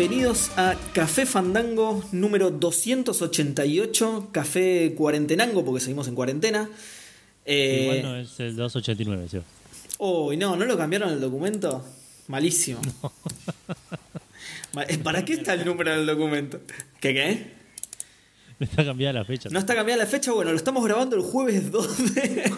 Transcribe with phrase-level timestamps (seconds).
[0.00, 6.70] Bienvenidos a Café Fandango número 288, Café Cuarentenango, porque seguimos en cuarentena.
[7.44, 9.40] Eh, Igual no es el 289, ¿sí?
[9.98, 11.84] Uy, no, ¿no lo cambiaron el documento?
[12.28, 12.80] Malísimo.
[14.88, 16.60] Eh, ¿Para qué está el número en el documento?
[17.00, 17.52] ¿Qué qué?
[18.58, 19.48] No está cambiada la fecha.
[19.50, 22.52] No está cambiada la fecha, bueno, lo estamos grabando el jueves 2 de...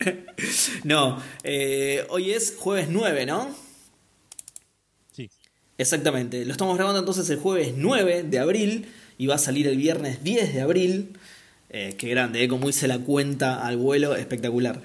[0.84, 3.69] no, eh, hoy es jueves 9, ¿no?
[5.80, 9.78] Exactamente, lo estamos grabando entonces el jueves 9 de abril y va a salir el
[9.78, 11.16] viernes 10 de abril.
[11.70, 12.48] Eh, qué grande, ¿eh?
[12.48, 14.82] como hice la cuenta al vuelo, espectacular.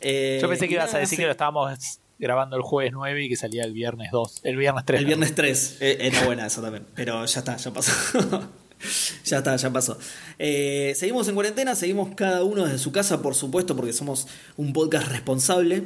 [0.00, 3.28] Eh, Yo pensé que ibas a decir que lo estábamos grabando el jueves 9 y
[3.28, 4.40] que salía el viernes 2.
[4.44, 4.98] El viernes 3.
[4.98, 5.76] El viernes 3.
[5.80, 6.86] Eh, era buena eso también.
[6.94, 7.92] Pero ya está, ya pasó.
[9.26, 9.98] ya está, ya pasó.
[10.38, 14.72] Eh, seguimos en cuarentena, seguimos cada uno desde su casa, por supuesto, porque somos un
[14.72, 15.82] podcast responsable.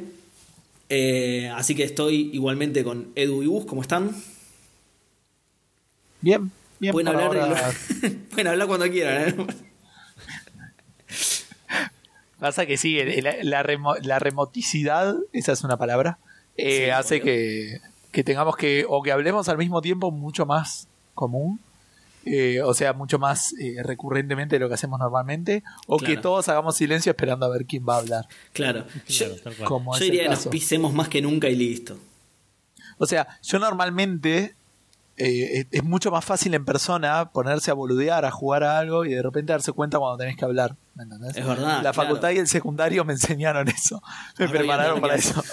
[0.95, 4.15] Eh, así que estoy igualmente con Edu y Bus, ¿cómo están?
[6.21, 6.91] Bien, bien.
[6.91, 7.73] Pueden, hablar,
[8.29, 9.29] pueden hablar cuando quieran.
[9.29, 9.47] ¿eh?
[12.39, 12.99] Pasa que sí,
[13.41, 13.63] la,
[14.19, 16.19] remoticidad, esa es una palabra,
[16.57, 17.79] eh, hace que,
[18.23, 21.59] tengamos que, o que hablemos al mismo tiempo mucho más común,
[22.25, 26.47] eh, o sea, mucho más eh, recurrentemente de lo que hacemos normalmente, o que todos
[26.49, 28.27] hagamos silencio esperando a ver quién va a hablar.
[28.53, 29.25] Claro, yo,
[29.99, 31.97] diría que nos pisemos más que nunca y listo.
[32.97, 34.55] O sea, yo normalmente
[35.17, 39.13] eh, es mucho más fácil en persona ponerse a boludear, a jugar a algo y
[39.13, 40.75] de repente darse cuenta cuando tenés que hablar.
[40.95, 41.35] ¿me entendés?
[41.35, 41.83] Es verdad.
[41.83, 44.01] La facultad y el secundario me enseñaron eso.
[44.37, 45.43] Me prepararon para eso.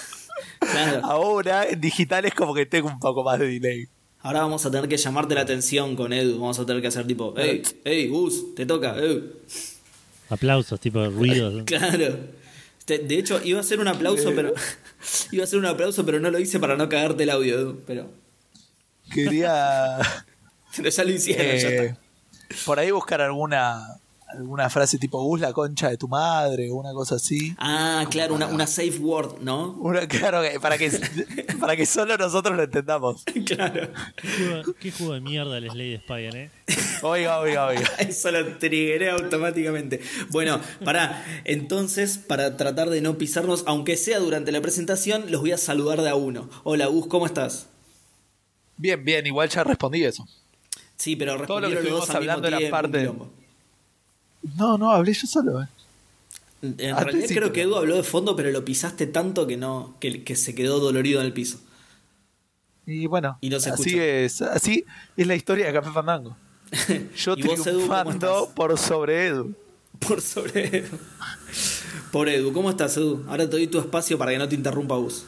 [1.03, 3.89] Ahora en digital es como que tengo un poco más de delay.
[4.23, 6.39] Ahora vamos a tener que llamarte la atención con Edu.
[6.39, 8.97] Vamos a tener que hacer tipo, hey, hey, Gus, te toca,
[10.29, 11.63] Aplausos, tipo ruidos.
[11.67, 12.19] claro.
[12.87, 14.53] De hecho, iba a hacer un aplauso, pero.
[15.33, 17.81] iba a hacer un aplauso, pero no lo hice para no cagarte el audio, Edu.
[17.87, 18.11] Pero.
[19.13, 19.99] Quería.
[20.91, 21.97] ya lo hicieron, ya eh,
[22.65, 24.00] Por ahí buscar alguna
[24.37, 27.55] alguna frase tipo Gus la concha de tu madre o una cosa así.
[27.59, 29.73] Ah, claro, una, una, safe word, ¿no?
[29.81, 30.91] Una, claro, para que,
[31.59, 33.25] para que solo nosotros lo entendamos.
[33.47, 33.91] claro.
[34.79, 36.51] ¿Qué juego, de mierda el Slade Spire, eh?
[37.03, 37.89] Oiga, oiga, oiga.
[37.99, 40.01] Eso lo triggeré automáticamente.
[40.31, 45.53] Bueno, para entonces, para tratar de no pisarnos, aunque sea durante la presentación, los voy
[45.53, 46.49] a saludar de a uno.
[46.65, 47.69] Hola, Gus, ¿cómo estás?
[48.77, 50.27] Bien, bien, igual ya respondí eso.
[50.97, 53.11] Sí, pero todo lo que estuvimos hablando era parte.
[54.57, 55.63] No, no, hablé yo solo.
[55.63, 55.69] Eh.
[56.63, 60.25] En realidad creo que Edu habló de fondo, pero lo pisaste tanto que no, que,
[60.25, 61.59] que se quedó dolorido en el piso.
[62.87, 64.85] Y bueno, así es, así
[65.17, 66.37] es la historia de Café Fandango.
[67.17, 69.55] Yo triunfando por sobre Edu.
[69.99, 70.99] Por sobre Edu.
[72.11, 73.25] Por Edu, ¿cómo estás Edu?
[73.29, 75.25] Ahora te doy tu espacio para que no te interrumpa Bus.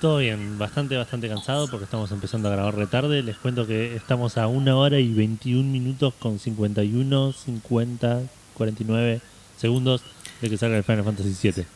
[0.00, 3.22] Todo bien, bastante, bastante cansado porque estamos empezando a grabar retarde.
[3.22, 8.22] Les cuento que estamos a una hora y 21 minutos con 51, 50,
[8.54, 9.20] 49
[9.56, 10.02] segundos
[10.40, 11.66] de que salga el Final Fantasy VII.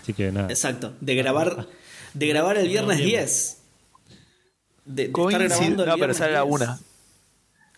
[0.00, 0.48] Así que nada.
[0.48, 1.66] Exacto, de grabar,
[2.14, 3.58] de grabar el viernes 10.
[4.84, 6.78] De, estar grabando no, pero sale a la una.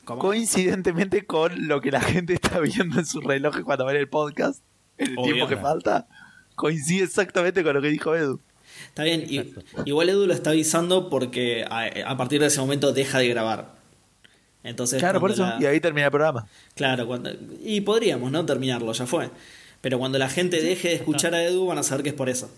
[0.04, 4.62] Coincidentemente con lo que la gente está viendo en su reloj cuando ve el podcast,
[4.98, 6.08] el tiempo que falta,
[6.56, 8.40] coincide exactamente con lo que dijo Edu.
[8.98, 9.54] Está bien,
[9.84, 13.76] igual Edu lo está avisando porque a, partir de ese momento deja de grabar.
[14.64, 15.48] Entonces, claro, por eso.
[15.60, 16.48] Y ahí termina el programa.
[16.74, 17.30] Claro, cuando,
[17.62, 18.44] y podríamos, ¿no?
[18.44, 19.30] Terminarlo, ya fue.
[19.82, 22.28] Pero cuando la gente deje de escuchar a Edu, van a saber que es por
[22.28, 22.50] eso.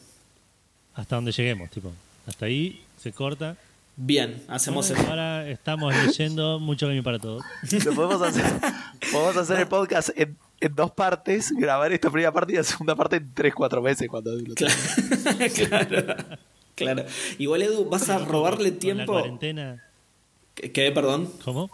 [0.95, 1.93] Hasta donde lleguemos, tipo.
[2.27, 3.59] Hasta ahí se corta.
[3.97, 7.45] Bien, hacemos Ahora estamos leyendo mucho gaming para todos.
[7.84, 8.47] Lo podemos hacer,
[9.12, 12.95] podemos hacer el podcast en en dos partes, grabar esta primera parte y la segunda
[12.95, 14.74] parte en tres, cuatro meses cuando claro,
[15.54, 16.16] claro,
[16.74, 17.04] claro.
[17.39, 19.15] Igual Edu, vas a robarle tiempo.
[19.15, 19.84] la cuarentena.
[20.54, 21.33] ¿Qué, perdón?
[21.45, 21.71] ¿Cómo?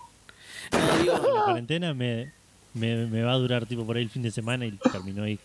[0.72, 2.32] No, digo, la cuarentena me,
[2.74, 5.38] me, va a durar tipo por ahí el fin de semana y terminó ahí.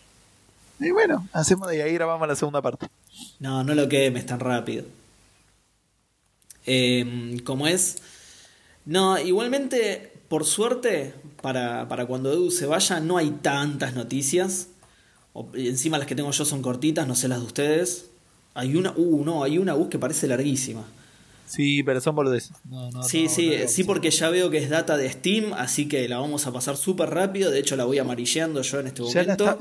[0.78, 2.88] Y bueno, hacemos y ahí grabamos la segunda parte.
[3.40, 4.84] No, no lo quemes tan rápido.
[6.66, 8.02] Eh, como es.
[8.84, 11.12] No, igualmente, por suerte,
[11.42, 14.68] para, para cuando Edu se vaya no hay tantas noticias.
[15.34, 18.06] O, encima las que tengo yo son cortitas, no sé las de ustedes.
[18.54, 20.84] Hay una, uh, no, hay una bus que parece larguísima.
[21.44, 22.56] Sí, pero son boludeces.
[23.06, 26.46] sí, sí, sí, porque ya veo que es data de Steam, así que la vamos
[26.46, 27.50] a pasar súper rápido.
[27.50, 29.58] De hecho, la voy amarilleando yo en este momento.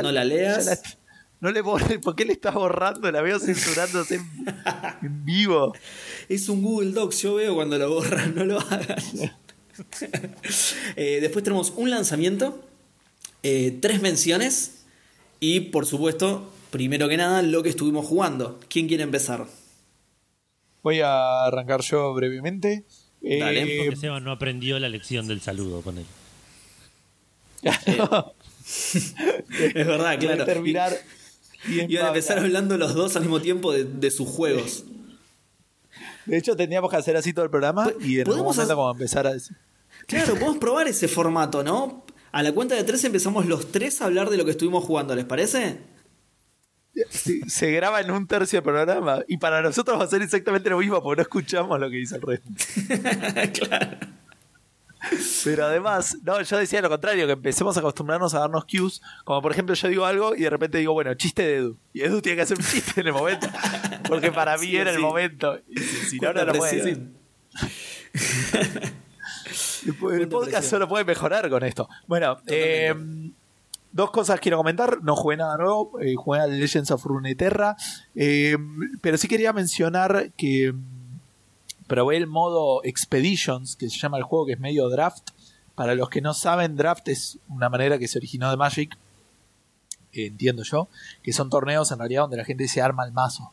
[0.00, 0.96] no la leas.
[1.40, 3.10] no le borres, ¿por qué le estás borrando?
[3.10, 4.20] La veo censurándose
[5.02, 5.74] en, vivo.
[6.28, 8.96] Es un Google Docs, yo veo cuando lo borran, no lo hagan.
[10.96, 12.62] Eh, después tenemos un lanzamiento,
[13.42, 14.84] eh, tres menciones
[15.40, 18.60] y por supuesto, primero que nada, lo que estuvimos jugando.
[18.68, 19.46] ¿Quién quiere empezar?
[20.82, 22.84] Voy a arrancar yo brevemente.
[23.20, 26.06] Dale, Eh, Porque Seba no aprendió la lección del saludo con él.
[28.64, 29.14] Es
[29.74, 30.44] verdad, claro.
[30.44, 30.92] terminar
[31.68, 34.84] Y- Iban a empezar hablando los dos al mismo tiempo de, de sus juegos.
[36.26, 38.76] De hecho, teníamos que hacer así todo el programa y en algún ¿Podemos momento hacer-
[38.76, 39.56] como empezar a decir.
[40.06, 42.04] Claro, podemos probar ese formato, ¿no?
[42.32, 45.14] A la cuenta de tres empezamos los tres a hablar de lo que estuvimos jugando,
[45.14, 45.78] ¿les parece?
[47.10, 50.70] Sí, se graba en un tercio del programa y para nosotros va a ser exactamente
[50.70, 52.48] lo mismo porque no escuchamos lo que dice el resto.
[53.66, 53.98] claro.
[55.44, 59.42] Pero además, no, yo decía lo contrario, que empecemos a acostumbrarnos a darnos cues, como
[59.42, 61.78] por ejemplo yo digo algo y de repente digo, bueno, chiste de Edu.
[61.92, 63.46] Y Edu tiene que hacer un chiste en el momento,
[64.08, 64.96] porque para mí Sí, era sí.
[64.96, 65.58] el momento.
[65.68, 67.10] Y si, si no, no lo puede decir.
[69.86, 71.88] El podcast solo puede mejorar con esto.
[72.06, 72.94] Bueno, eh,
[73.92, 75.02] dos cosas quiero comentar.
[75.02, 77.76] No jugué nada nuevo, eh, jugué a Legends of Runeterra.
[78.14, 78.56] eh,
[79.02, 81.03] pero sí quería mencionar que mm,
[81.86, 85.30] probé el modo Expeditions, que se llama el juego, que es medio draft.
[85.74, 88.96] Para los que no saben, draft es una manera que se originó de Magic,
[90.12, 90.88] eh, entiendo yo,
[91.22, 93.52] que son torneos en realidad donde la gente se arma el mazo.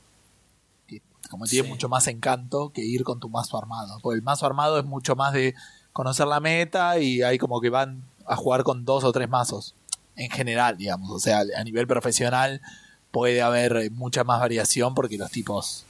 [0.88, 1.72] Que como tiene Sí.
[1.74, 3.98] mucho más encanto que ir con tu mazo armado.
[4.02, 5.56] Porque el mazo armado es mucho más de
[5.94, 9.74] conocer la meta y hay como que van a jugar con dos o tres mazos.
[10.16, 11.10] En general, digamos.
[11.10, 12.62] O sea, a nivel profesional
[13.10, 15.86] puede haber mucha más variación porque los tipos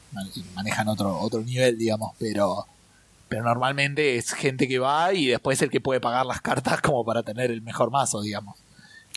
[0.56, 2.66] manejan otro, otro nivel, digamos, pero,
[3.30, 7.06] pero normalmente es gente que va y después el que puede pagar las cartas como
[7.06, 8.58] para tener el mejor mazo, digamos.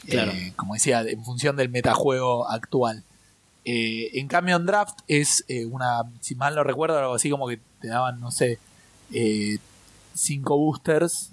[0.07, 0.33] Claro.
[0.33, 3.05] Eh, como decía, en función del metajuego actual.
[3.65, 7.49] Eh, en cambio, en draft es eh, una, si mal no recuerdo, algo así como
[7.49, 8.59] que te daban, no sé,
[10.15, 11.31] cinco boosters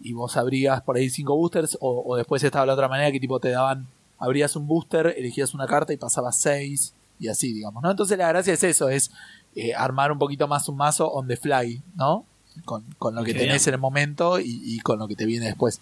[0.00, 3.18] y vos abrías por ahí cinco boosters o, o después estaba la otra manera que
[3.18, 3.86] tipo te daban,
[4.18, 7.90] abrías un booster, elegías una carta y pasabas seis y así, digamos, ¿no?
[7.90, 9.10] Entonces la gracia es eso, es
[9.56, 12.26] eh, armar un poquito más un mazo on the fly, ¿no?
[12.64, 15.46] Con, con lo que tenés en el momento y, y con lo que te viene
[15.46, 15.80] después.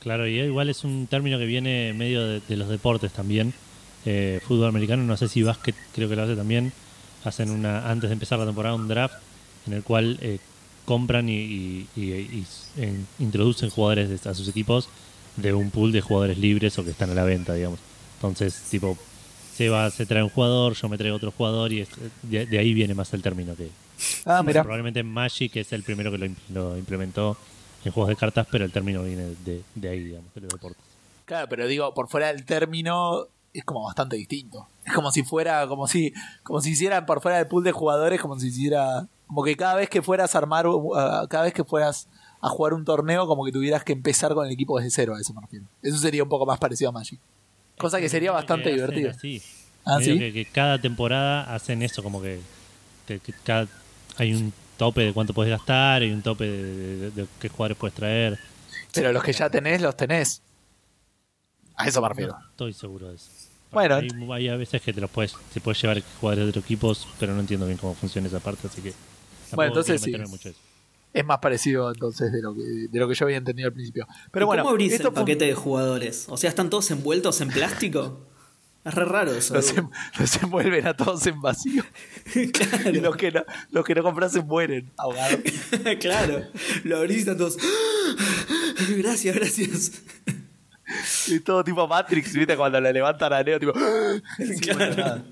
[0.00, 3.52] Claro, y igual es un término que viene medio de, de los deportes también.
[4.04, 6.72] Eh, fútbol americano, no sé si básquet creo que lo hace también.
[7.24, 9.16] Hacen una antes de empezar la temporada un draft
[9.66, 10.38] en el cual eh,
[10.84, 12.46] compran y, y- y-
[12.78, 14.88] y, introducen jugadores a sus equipos
[15.36, 17.80] de un pool de jugadores libres o que están a la venta, digamos.
[18.18, 18.96] Entonces, tipo,
[19.56, 21.88] se va, se trae un jugador, yo me traigo otro jugador y es-
[22.22, 23.68] de, de ahí viene más el término que
[24.26, 24.62] Ah, mira.
[24.62, 26.18] probablemente Magic es el primero que
[26.52, 27.36] lo implementó
[27.84, 30.82] en juegos de cartas, pero el término viene de, de ahí, digamos, de los deportes.
[31.24, 34.66] Claro, pero digo, por fuera del término es como bastante distinto.
[34.84, 36.12] Es como si fuera, como si,
[36.42, 39.74] como si hicieran por fuera del pool de jugadores, como si hiciera, como que cada
[39.76, 40.92] vez que fueras a armar, uh,
[41.30, 42.06] cada vez que fueras
[42.42, 45.20] a jugar un torneo, como que tuvieras que empezar con el equipo desde cero, a
[45.20, 45.64] eso me refiero.
[45.82, 47.18] Eso sería un poco más parecido a Magic.
[47.78, 49.10] Cosa que sería bastante divertida.
[49.10, 49.42] así.
[49.84, 50.18] Ah, Medio ¿sí?
[50.18, 52.40] que, que cada temporada hacen eso, como que,
[53.06, 53.68] que- que cada-
[54.16, 57.76] hay un tope de cuánto puedes gastar, hay un tope de, de- de qué jugadores
[57.78, 58.38] puedes traer.
[58.92, 60.42] Pero los que ya tenés, los tenés.
[61.76, 62.32] A eso me refiero.
[62.38, 63.28] No estoy seguro de eso.
[63.70, 63.96] Bueno.
[63.96, 67.06] hay, hay a veces que te los puedes, te puedes llevar jugadores de otros equipos,
[67.20, 68.94] pero no entiendo bien cómo funciona esa parte, así que.
[69.52, 70.10] Bueno, entonces sí.
[70.16, 70.58] mucho eso.
[71.16, 74.06] Es más parecido entonces de lo que, de lo que yo había entendido al principio.
[74.30, 76.26] Pero ¿Y bueno, ¿Cómo abrís esto el fue- paquete de jugadores?
[76.28, 78.20] O sea, ¿están todos envueltos en plástico?
[78.84, 79.54] Es re raro eso.
[79.54, 81.82] los, em- los envuelven a todos en vacío.
[82.34, 82.92] Y claro.
[83.00, 85.40] los que no, los que no compras se mueren ahogados.
[86.00, 86.42] claro.
[86.84, 87.56] Lo abrís y están todos.
[88.96, 89.92] Gracias, gracias.
[91.28, 92.56] Y todo tipo Matrix, ¿viste?
[92.56, 93.72] Cuando le levantan a Neo, tipo.
[94.36, 95.24] sin Claro.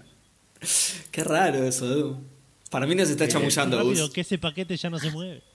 [1.11, 2.17] Qué raro eso, Edu.
[2.71, 4.13] Para mí nos está chamullando, Rápido, Gus.
[4.15, 5.43] que ese paquete ya no se mueve.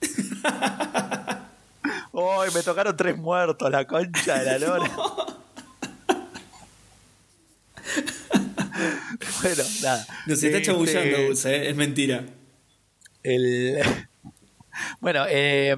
[2.12, 2.48] ¡Uy!
[2.54, 4.90] me tocaron tres muertos, la concha de la lora.
[9.42, 10.06] bueno, nada.
[10.26, 11.70] Nos está Este, chamullando, Gus, eh.
[11.70, 12.24] Es mentira.
[13.22, 13.78] El...
[15.00, 15.76] bueno, eh,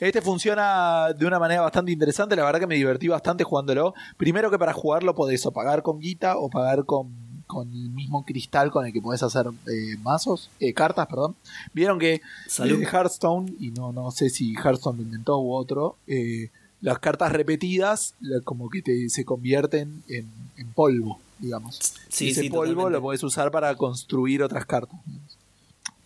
[0.00, 2.36] este funciona de una manera bastante interesante.
[2.36, 3.94] La verdad que me divertí bastante jugándolo.
[4.16, 7.14] Primero que para jugarlo podés o pagar con guita o pagar con,
[7.52, 11.36] con el mismo cristal con el que podés hacer eh, mazos, eh, cartas, perdón.
[11.74, 12.80] Vieron que Salud.
[12.80, 16.48] en Hearthstone, y no, no sé si Hearthstone lo inventó u otro, eh,
[16.80, 21.78] las cartas repetidas la- como que te, se convierten en, en polvo, digamos.
[22.08, 22.90] Sí, Ese sí, polvo totalmente.
[22.92, 24.98] lo podés usar para construir otras cartas.
[25.06, 25.36] digamos.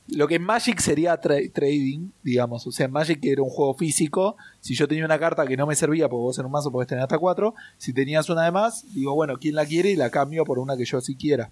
[0.08, 2.64] Lo que en Magic sería tra- trading, digamos.
[2.66, 4.36] O sea, en Magic era un juego físico.
[4.60, 6.86] Si yo tenía una carta que no me servía, porque vos en un mazo podés
[6.88, 7.54] tener hasta cuatro.
[7.76, 9.90] Si tenías una de más, digo, bueno, ¿quién la quiere?
[9.90, 11.50] Y la cambio por una que yo sí quiera.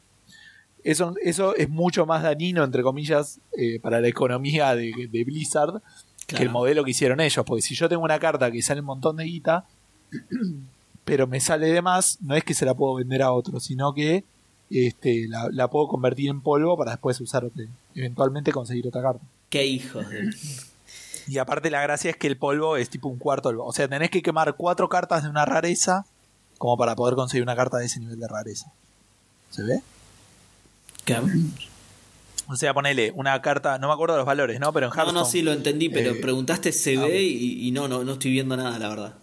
[0.84, 5.80] Eso, eso es mucho más dañino, entre comillas, eh, para la economía de, de Blizzard
[6.26, 7.44] que el modelo que hicieron ellos.
[7.44, 9.66] Porque si yo tengo una carta que sale un montón de guita,
[11.04, 13.92] pero me sale de más, no es que se la puedo vender a otro, sino
[13.94, 14.24] que
[14.70, 17.64] este, la, la puedo convertir en polvo para después usar otra,
[17.94, 19.24] eventualmente conseguir otra carta.
[19.50, 20.30] Qué hijos de...
[21.26, 23.50] Y aparte la gracia es que el polvo es tipo un cuarto.
[23.64, 26.04] O sea, tenés que quemar cuatro cartas de una rareza
[26.58, 28.72] como para poder conseguir una carta de ese nivel de rareza.
[29.50, 29.80] ¿Se ve?
[31.06, 31.16] ¿Qué?
[32.46, 34.70] O sea, ponele una carta, no me acuerdo de los valores, ¿no?
[34.72, 35.18] Pero en No, Hearthstone...
[35.20, 38.12] no, sí lo entendí, pero eh, preguntaste se ah, ve y, y no, no, no
[38.14, 39.14] estoy viendo nada, la verdad.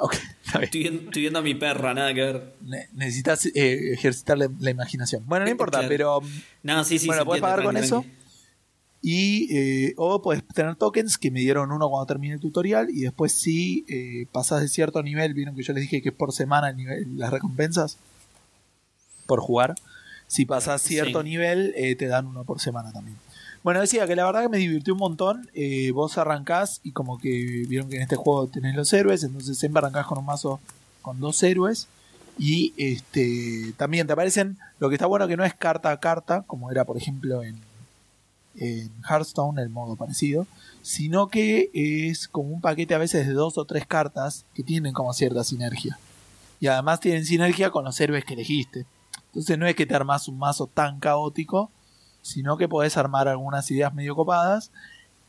[0.00, 0.64] Ok, está bien.
[0.66, 2.54] Estoy, viendo- estoy viendo a mi perra, nada que ver.
[2.62, 5.24] Ne- necesitas eh, ejercitar la, la imaginación.
[5.26, 5.88] Bueno, no importa, Claro.
[5.88, 6.20] pero...
[6.62, 7.06] No, sí, sí.
[7.08, 8.04] Bueno, ¿puedes pagar con tranqui, eso?
[9.00, 13.02] Y, eh, o puedes tener tokens que me dieron uno cuando termine el tutorial y
[13.02, 16.32] después si eh, pasas de cierto nivel, vieron que yo les dije que es por
[16.32, 17.96] semana el nivel, las recompensas
[19.26, 19.74] por jugar.
[20.26, 21.28] Si pasas cierto Sí.
[21.28, 23.16] nivel, eh, te dan uno por semana también.
[23.62, 25.48] Bueno, decía que la verdad que me divirtió un montón.
[25.54, 29.58] Eh, vos arrancás y como que vieron que en este juego tenés los héroes, entonces
[29.58, 30.60] siempre arrancás con un mazo
[31.02, 31.88] con dos héroes.
[32.38, 36.44] Y este también te aparecen, lo que está bueno que no es carta a carta,
[36.46, 37.60] como era por ejemplo en,
[38.58, 40.46] en Hearthstone, el modo parecido,
[40.82, 44.92] sino que es como un paquete a veces de dos o tres cartas que tienen
[44.92, 45.98] como cierta sinergia.
[46.60, 48.86] Y además tienen sinergia con los héroes que elegiste.
[49.26, 51.70] Entonces no es que te armas un mazo tan caótico,
[52.22, 54.70] sino que podés armar algunas ideas medio copadas.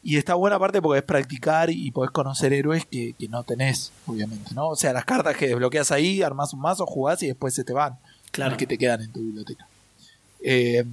[0.02, 3.92] Y está buena parte porque es practicar y podés conocer héroes que, que no tenés,
[4.08, 4.70] obviamente, ¿no?
[4.70, 7.74] O sea, las cartas que desbloqueas ahí, armás un mazo, jugás y después se te
[7.74, 7.98] van.
[8.32, 8.52] Claro.
[8.52, 9.68] Las que te quedan en tu biblioteca.
[10.42, 10.86] Eh,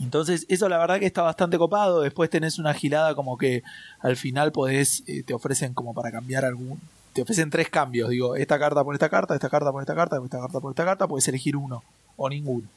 [0.00, 2.00] entonces, eso la verdad que está bastante copado.
[2.00, 3.62] Después tenés una gilada como que
[4.00, 6.80] al final podés, eh, te ofrecen como para cambiar algún.
[7.12, 8.08] Te ofrecen tres cambios.
[8.08, 10.84] Digo, esta carta por esta carta, esta carta por esta carta, esta carta por esta
[10.84, 11.06] carta.
[11.06, 11.82] Puedes elegir uno
[12.16, 12.68] o ninguno.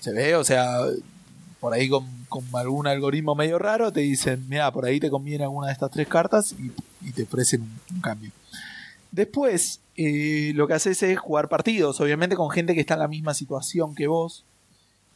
[0.00, 0.36] ¿Se ve?
[0.36, 0.78] O sea,
[1.58, 2.06] por ahí con,
[2.54, 6.06] algún algoritmo medio raro te dicen, mira, por ahí te conviene alguna de estas tres
[6.06, 6.72] cartas y,
[7.06, 8.30] y te ofrecen un, un cambio.
[9.10, 13.08] Después, eh, lo que haces es jugar partidos, obviamente con gente que está en la
[13.08, 14.44] misma situación que vos.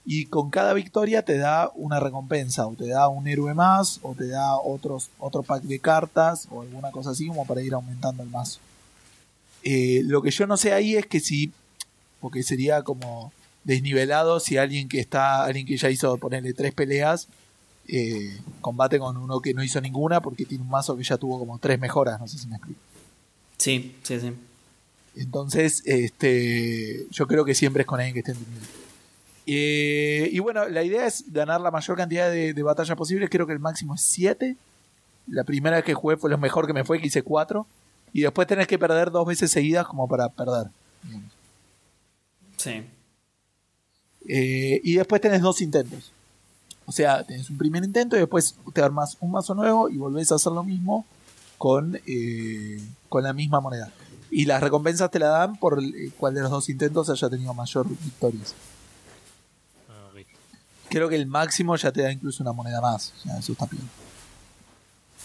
[0.07, 4.15] Y con cada victoria te da una recompensa, o te da un héroe más, o
[4.15, 8.23] te da otros, otro pack de cartas, o alguna cosa así como para ir aumentando
[8.23, 8.61] el mazo.
[9.63, 11.53] Eh, lo que yo no sé ahí es que si,
[12.21, 13.33] porque sería como
[13.65, 17.29] desnivelado si alguien que está, alguien que ya hizo ponerle tres peleas,
[17.89, 21.39] eh, combate con uno que no hizo ninguna porque tiene un mazo que ya tuvo
[21.39, 22.81] como tres mejoras, no sé si me explico.
[23.57, 24.33] Sí, sí, sí.
[25.17, 28.69] Entonces, este, yo creo que siempre es con alguien que esté en tu nivel.
[29.47, 33.31] Eh, y bueno, la idea es ganar la mayor cantidad de, de batallas posibles.
[33.31, 34.57] Creo que el máximo es 7.
[35.29, 37.67] La primera vez que jugué fue lo mejor que me fue, que hice 4.
[38.13, 40.71] Y después tenés que perder dos veces seguidas como para perder.
[42.57, 42.85] Sí.
[44.27, 46.13] Eh, y después tenés dos intentos.
[46.87, 50.31] O sea, tenés un primer intento y después te armas un mazo nuevo y volvés
[50.33, 51.05] a hacer lo mismo
[51.59, 53.91] con, eh, con la misma moneda.
[54.31, 57.55] Y las recompensas te la dan por eh, cuál de los dos intentos haya tenido
[57.55, 58.55] mayor victorias.
[60.95, 63.13] Creo que el máximo ya te da incluso una moneda más.
[63.19, 63.83] O sea, eso está bien.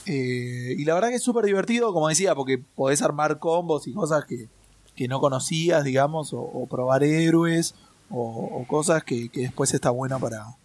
[0.08, 3.94] Eh, y la verdad que es súper divertido, como decía, porque podés armar combos y
[3.94, 4.48] cosas que,
[4.96, 7.76] que no conocías, digamos, o, o probar héroes,
[8.10, 10.56] o, o cosas que, que después está bueno para,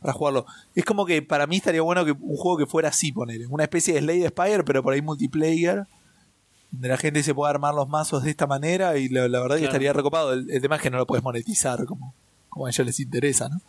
[0.00, 0.46] para jugarlo.
[0.76, 3.64] Es como que para mí estaría bueno que un juego que fuera así, poner una
[3.64, 5.88] especie de Slade Spire, pero por ahí multiplayer,
[6.70, 9.56] donde la gente se pueda armar los mazos de esta manera, y la, la verdad
[9.56, 10.32] que estaría recopado.
[10.32, 12.14] El, el tema es que no lo puedes monetizar como,
[12.48, 13.60] como a ellos les interesa, ¿no?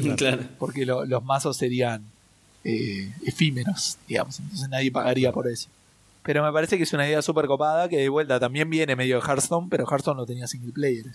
[0.16, 0.42] claro.
[0.58, 2.02] porque lo- los mazos serían
[2.64, 5.68] eh, efímeros, digamos, entonces nadie pagaría por eso.
[6.22, 9.16] Pero me parece que es una idea súper copada que de vuelta también viene medio
[9.20, 11.06] de Hearthstone, pero Hearthstone no tenía single player.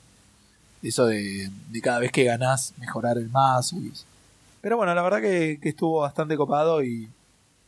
[0.84, 3.78] Eso de, de cada vez que ganás mejorar el mazo.
[3.80, 4.04] y eso.
[4.62, 7.08] Pero bueno, la verdad que, que estuvo bastante copado y-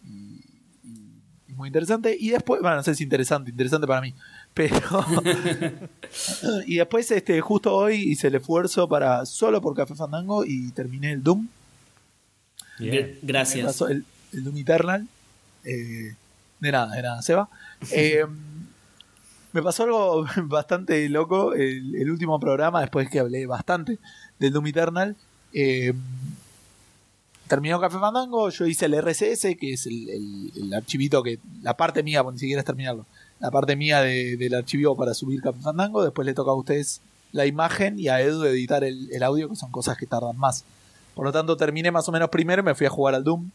[0.05, 2.15] y muy interesante.
[2.19, 4.13] Y después, bueno, no sé si interesante, interesante para mí.
[4.59, 5.05] Pero.
[6.67, 11.13] y después, este, justo hoy hice el esfuerzo para solo por Café Fandango y terminé
[11.13, 11.47] el Doom.
[12.77, 13.17] Bien.
[13.21, 13.65] Gracias.
[13.65, 15.07] pasó el, el Doom Eternal.
[15.63, 16.13] Eh,
[16.59, 17.47] de nada, de nada, Seba.
[17.93, 18.25] Eh,
[19.53, 23.97] me pasó algo bastante loco el, el último programa, después que hablé bastante
[24.39, 25.15] del Doom Eternal.
[25.53, 25.93] Eh,
[27.47, 31.39] terminó Café Fandango, yo hice el RCS, que es el, el- el archivito que.
[31.61, 33.05] La parte mía, porque ni siquiera es terminarlo.
[33.39, 36.03] La parte mía de- del archivo para subir Café Fandango.
[36.03, 39.55] Después le toca a ustedes la imagen y a Edu editar el, el audio, que
[39.55, 40.63] son cosas que tardan más.
[41.15, 43.49] Por lo tanto, terminé más o menos primero y me fui a jugar al Doom.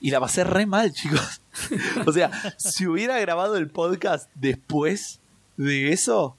[0.00, 1.40] Y la pasé re mal, chicos.
[2.06, 5.20] o sea, si hubiera grabado el podcast después
[5.56, 6.36] de eso,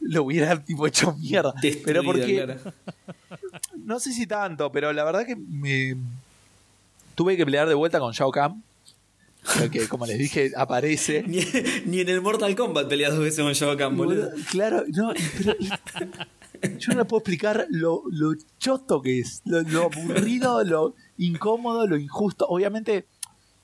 [0.00, 1.54] lo hubiera tipo hecho mierda.
[1.84, 2.60] pero porque claro.
[3.84, 5.96] no sé si tanto, pero la verdad que me
[7.14, 8.62] tuve que pelear de vuelta con Shao Kahn.
[9.70, 11.22] Que como les dije, aparece.
[11.26, 11.40] Ni,
[11.86, 14.30] ni en el Mortal Kombat peleas dos veces con Shao Kahn, boludo.
[14.50, 15.56] Claro, no, pero-
[16.78, 21.86] Yo no le puedo explicar lo, lo choto que es, lo, lo aburrido, lo incómodo,
[21.86, 22.46] lo injusto.
[22.48, 23.04] Obviamente,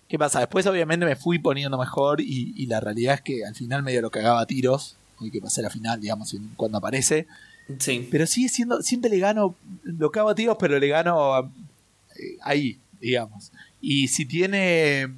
[0.08, 0.40] ¿qué pasa?
[0.40, 4.02] Después, obviamente, me fui poniendo mejor y, y la realidad es que al final medio
[4.02, 4.96] lo cagaba a tiros.
[5.18, 7.26] Hoy que pasé la final, digamos, cuando aparece.
[7.78, 8.06] Sí.
[8.10, 11.38] Pero sigue siendo, siempre le gano, lo cago a tiros, pero le gano
[12.18, 13.52] eh, ahí, digamos.
[13.80, 15.08] Y si tiene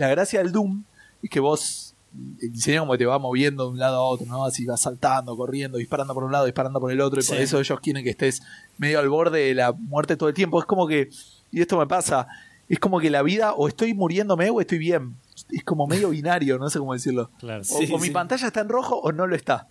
[0.00, 0.82] la gracia del Doom,
[1.22, 1.94] es que vos,
[2.40, 4.44] el diseño como te va moviendo de un lado a otro, ¿no?
[4.44, 7.42] Así vas saltando, corriendo, disparando por un lado, disparando por el otro, y por Sí.
[7.42, 8.42] eso ellos quieren que estés
[8.78, 10.58] medio al borde de la muerte todo el tiempo.
[10.58, 11.10] Es como que,
[11.52, 12.26] y esto me pasa,
[12.68, 15.16] es como que la vida o estoy muriéndome o estoy bien.
[15.50, 17.30] Es como medio binario, no sé cómo decirlo.
[17.38, 17.60] Claro.
[17.60, 19.68] O, Sí, o mi pantalla está en rojo o no lo está.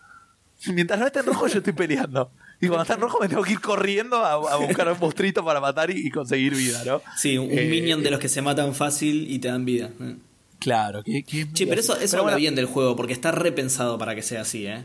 [0.73, 2.31] Mientras no esté en rojo, yo estoy peleando.
[2.61, 5.45] Y cuando está en rojo, me tengo que ir corriendo a, a buscar un monstruito
[5.45, 7.01] para matar y, y conseguir vida, ¿no?
[7.15, 9.91] Sí, un, Eh, minion de los que se matan fácil y te dan vida.
[10.01, 10.15] Eh.
[10.59, 11.23] Claro, que,
[11.53, 14.21] Sí, pero eso, eso Pero habla bueno, bien del juego, porque está repensado para que
[14.21, 14.83] sea así, ¿eh?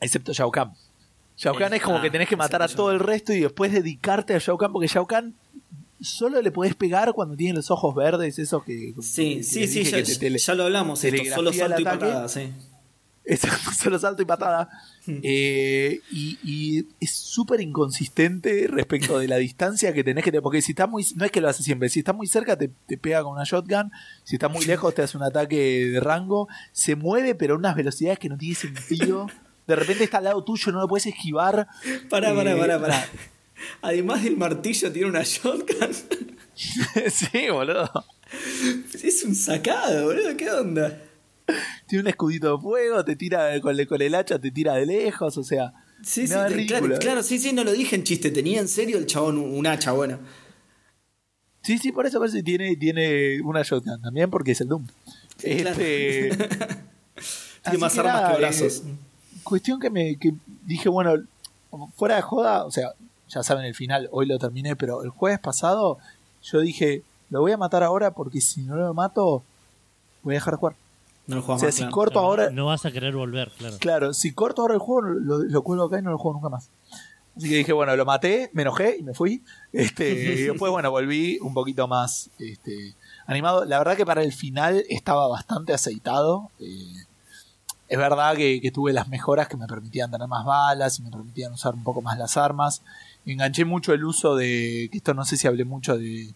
[0.00, 0.72] Excepto Shao Kahn.
[1.36, 3.40] Shao Kahn Eh, es como ah, que tenés que matar a todo el resto y
[3.40, 5.36] después dedicarte a Shao Kahn, porque Shao Kahn
[6.00, 8.92] solo le podés pegar cuando tiene los ojos verdes, esos que.
[9.00, 12.52] Sí, que sí, sí, ya, te lo hablamos, esto, solo salto y patada, sí.
[13.78, 14.68] Solo salto y patada.
[15.04, 15.18] Hmm.
[15.22, 20.42] Eh, y, y es súper inconsistente respecto de la distancia que tenés que tener.
[20.42, 21.04] Porque si está muy.
[21.16, 21.88] No es que lo hace siempre.
[21.88, 23.90] Si está muy cerca, te, te pega con una shotgun.
[24.24, 26.48] Si está muy lejos, te hace un ataque de rango.
[26.72, 29.26] Se mueve, pero a unas velocidades que no tiene sentido.
[29.66, 31.66] De repente está al lado tuyo, no lo puedes esquivar.
[32.08, 33.08] Pará, pará, Eh, pará, pará.
[33.82, 35.92] Además del martillo tiene una shotgun.
[37.10, 37.90] sí, boludo.
[39.02, 41.02] es un sacado, boludo, ¿qué onda?
[41.86, 44.86] Tiene un escudito de fuego, te tira con el, con el hacha, te tira de
[44.86, 45.36] lejos.
[45.38, 45.72] O sea.
[46.02, 46.98] Sí, ridículo, claro, eh.
[46.98, 48.30] claro, sí, sí, no lo dije en chiste.
[48.30, 50.18] Tenía en serio el chabón un, un hacha, bueno.
[51.62, 54.86] Sí, sí, por eso parece que tiene, tiene una shotgun también, porque es el Doom.
[55.36, 55.80] Sí, claro.
[55.80, 56.78] Este, Tiene
[57.64, 58.82] así más que armas nada, que brazos.
[58.86, 58.94] eh,
[59.42, 60.32] cuestión que me que
[60.64, 61.14] dije, bueno,
[61.96, 62.92] fuera de joda, o sea,
[63.28, 65.98] ya saben el final, hoy lo terminé, pero el jueves pasado
[66.42, 69.42] yo dije, lo voy a matar ahora porque si no lo mato,
[70.22, 70.76] voy a dejar de jugar.
[71.26, 71.92] No lo O juegas sea, más, si claro.
[71.94, 73.76] corto ahora, No vas a querer volver, claro.
[73.78, 76.48] claro, si corto ahora el juego, lo, lo cuelgo acá y no lo juego nunca
[76.48, 76.70] más.
[77.36, 79.42] Así que dije, bueno, lo maté, me enojé y me fui.
[79.72, 80.10] Este,
[80.40, 82.94] y después, bueno, volví un poquito más este,
[83.26, 83.64] animado.
[83.66, 86.50] La verdad que para el final estaba bastante aceitado.
[86.60, 87.04] Eh,
[87.88, 91.10] es verdad que, que tuve las mejoras que me permitían tener más balas y me
[91.10, 92.82] permitían usar un poco más las armas.
[93.26, 94.88] Enganché mucho el uso de.
[94.90, 96.32] que esto no sé si hablé mucho de.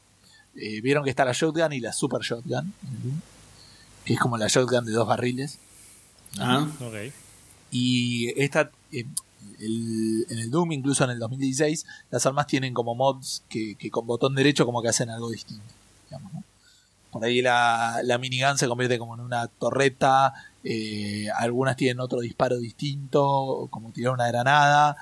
[0.55, 2.74] eh, Vieron que está la shotgun y la super shotgun.
[4.10, 5.58] Que es como la shotgun de dos barriles.
[6.40, 7.12] Ah, Ok.
[7.70, 9.04] Y esta, eh,
[9.60, 13.88] el- en el Doom, incluso en el 2016, las armas tienen como mods que, que
[13.88, 15.62] con botón derecho como que hacen algo distinto.
[16.08, 16.42] digamos, ¿no?
[17.12, 20.32] Por ahí la, la minigun se convierte como en una torreta,
[20.64, 24.96] eh, algunas tienen otro disparo distinto, como tirar una granada.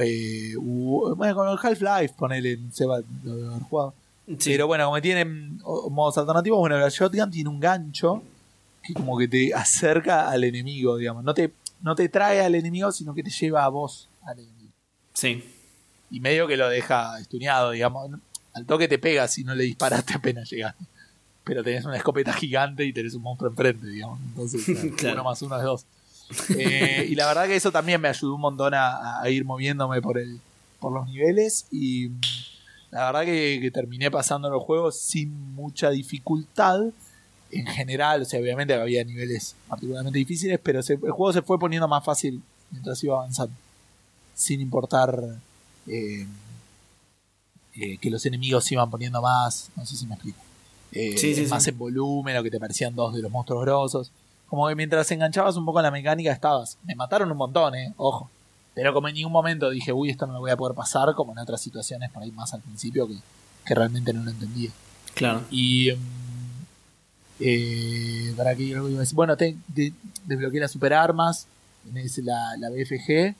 [0.00, 3.94] eh, u- bueno, con el Half-Life, ponele, se va lo de haber jugado.
[4.26, 4.50] sí.
[4.52, 5.58] Pero bueno, como tienen
[5.90, 8.22] modos alternativos, bueno, la shotgun tiene un gancho
[8.82, 11.22] que como que te acerca al enemigo, digamos.
[11.24, 14.72] No te, no te trae al enemigo, sino que te lleva a vos al enemigo.
[15.14, 15.42] sí.
[16.10, 18.10] Y medio que lo deja estuneado, digamos.
[18.52, 20.84] Al toque te pega si no le disparaste apenas llegaste.
[21.42, 24.20] Pero tenés una escopeta gigante y tenés un monstruo enfrente, digamos.
[24.20, 25.14] Entonces, claro, Claro.
[25.14, 25.86] uno más uno es dos.
[26.58, 30.02] Eh, y la verdad que eso también me ayudó un montón a, a ir moviéndome
[30.02, 30.38] por el
[30.80, 32.08] por los niveles y
[32.90, 36.80] la verdad que, que terminé pasando los juegos sin mucha dificultad
[37.52, 41.58] en general, o sea, obviamente había niveles particularmente difíciles, pero se- el juego se fue
[41.58, 43.54] poniendo más fácil mientras iba avanzando,
[44.34, 45.18] sin importar
[45.86, 46.26] eh,
[47.74, 50.38] eh, que los enemigos se iban poniendo más, no sé si me explico,
[50.92, 51.70] Eh, Sí, sí, más sí.
[51.70, 54.10] en volumen o que te parecían dos de los monstruos grosos.
[54.48, 56.76] Como que mientras enganchabas un poco en la mecánica estabas.
[56.84, 58.28] Me mataron un montón, eh, ojo.
[58.74, 61.32] Pero como en ningún momento dije, uy, esto no lo voy a poder pasar, como
[61.32, 63.16] en otras situaciones por ahí más al principio que,
[63.64, 64.70] que realmente no lo entendía.
[65.14, 65.42] Claro.
[65.50, 65.92] Y.
[65.92, 66.21] mm,
[67.44, 69.14] eh, ¿Para qué algo iba a decir?
[69.16, 69.92] Bueno, te, te-
[70.26, 71.46] desbloqueé las superarmas.
[71.84, 73.34] Tenés la, la BFG.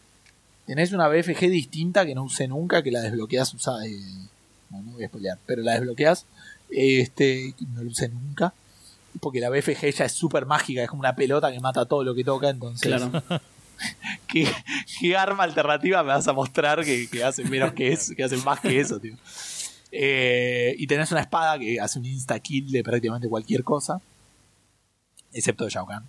[0.66, 3.86] Tenés una BFG distinta que no usé nunca, que la desbloqueas usada.
[3.86, 3.98] eh,
[4.70, 6.26] no, no voy a spoilear, pero la desbloqueas.
[6.70, 8.52] Este, que no la usé nunca.
[9.20, 12.14] Porque la BFG ya es súper mágica, es como una pelota que mata todo lo
[12.14, 12.48] que toca.
[12.48, 13.10] Entonces, Claro.
[14.28, 14.48] ¿qué,
[15.00, 18.36] qué arma alternativa me vas a mostrar que, que hace menos que eso, que hace
[18.38, 19.14] más que eso, tío?
[19.94, 24.00] Eh, y tenés una espada que hace un insta kill de prácticamente cualquier cosa,
[25.32, 26.04] excepto de Shao Kahn.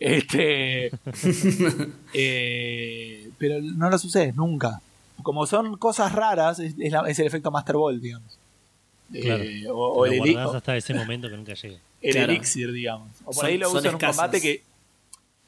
[0.00, 0.86] Este,
[2.14, 4.80] eh, pero no las usé nunca.
[5.22, 8.38] Como son cosas raras, es, es la- es el efecto Master Ball, digamos.
[9.12, 9.42] Claro.
[9.42, 11.78] Eh, o, o Lo el, eli- guardás o- hasta ese momento que nunca llega.
[12.02, 12.32] el Claro.
[12.32, 13.10] elixir, digamos.
[13.22, 14.62] O por Son- ahí lo uso en un combate que.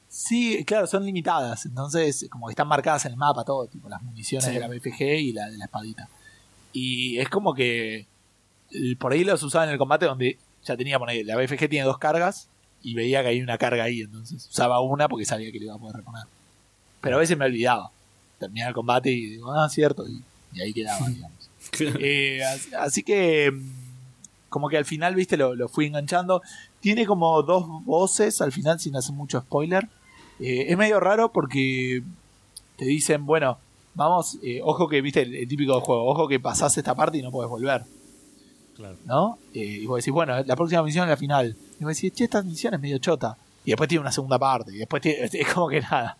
[0.09, 1.64] Sí, claro, son limitadas.
[1.64, 4.53] Entonces, como que están marcadas en el mapa todo, tipo las municiones Sí.
[4.53, 6.07] de la BFG y la de la espadita.
[6.73, 8.07] Y es como que
[8.99, 11.99] por ahí los usaba en el combate donde ya tenía, poner, la BFG tiene dos
[11.99, 12.49] cargas
[12.83, 15.75] y veía que hay una carga ahí, entonces usaba una porque sabía que le iba
[15.75, 16.25] a poder reponer.
[17.01, 17.91] Pero a veces me olvidaba.
[18.39, 20.23] Terminaba el combate y digo, ah, cierto, y,
[20.55, 21.39] y ahí quedaba, digamos.
[22.01, 23.71] Eh, as- así que mm,
[24.49, 26.43] como que al final, viste, lo, lo fui enganchando.
[26.81, 29.89] Tiene como dos voces al final, sin hacer mucho spoiler.
[30.41, 32.03] Eh, es medio raro porque
[32.77, 33.59] te dicen, bueno,
[33.95, 37.23] vamos, eh, ojo que, viste, el, el típico juego, ojo que pasás esta parte y
[37.23, 37.83] no puedes volver,
[38.77, 38.97] Claro.
[39.05, 39.39] ¿no?
[39.55, 41.57] Eh, y vos decís, bueno, la próxima misión es la final.
[41.79, 43.37] Y vos decís, che, esta misión es medio chota.
[43.65, 44.73] Y después tiene una segunda parte.
[44.75, 46.17] Y después tiene, es como que nada.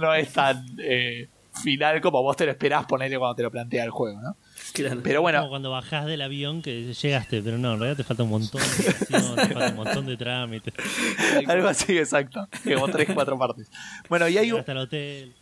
[0.00, 1.28] No es tan eh,
[1.62, 4.36] final como vos te lo esperás ponerle cuando te lo plantea el juego, ¿no?
[4.72, 5.00] Claro.
[5.02, 8.22] Pero Como bueno, cuando bajás del avión que llegaste, pero no, en realidad te falta
[8.22, 10.72] un montón de acción, te falta un montón de trámites.
[11.48, 12.48] Algo así, exacto.
[12.62, 13.68] Como tres, cuatro partes.
[14.08, 15.34] Bueno, y hay, Llegaste al hotel.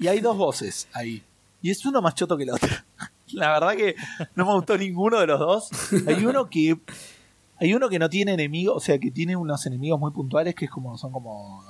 [0.00, 1.22] Y hay dos voces ahí.
[1.62, 2.68] Y es uno más choto que el otro.
[3.32, 3.94] La verdad que
[4.34, 5.68] no me gustó ninguno de los dos.
[6.06, 6.76] Hay uno que.
[7.60, 10.64] Hay uno que no tiene enemigos, o sea, que tiene unos enemigos muy puntuales que
[10.64, 10.96] es como.
[10.98, 11.62] son como.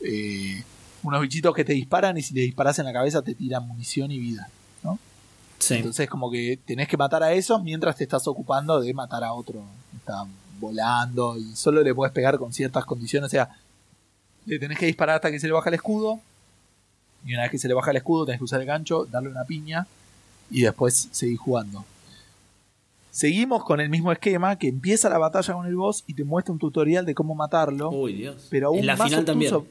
[0.00, 0.62] eh,
[1.02, 4.10] unos bichitos que te disparan y si le disparas en la cabeza te tiran munición
[4.10, 4.48] y vida.
[4.82, 4.98] ¿no?
[5.58, 5.74] Sí.
[5.74, 9.32] Entonces como que tenés que matar a esos mientras te estás ocupando de matar a
[9.32, 9.62] otro
[9.96, 10.26] está
[10.58, 13.28] volando y solo le puedes pegar con ciertas condiciones.
[13.28, 13.50] O sea,
[14.46, 16.20] le tenés que disparar hasta que se le baja el escudo.
[17.26, 19.28] Y una vez que se le baja el escudo tenés que usar el gancho, darle
[19.28, 19.86] una piña
[20.50, 21.84] y después seguir jugando.
[23.10, 26.52] Seguimos con el mismo esquema que empieza la batalla con el boss y te muestra
[26.52, 27.90] un tutorial de cómo matarlo.
[27.90, 28.46] Uy, Dios.
[28.50, 29.52] Pero aún en la más final también.
[29.54, 29.66] obtuso-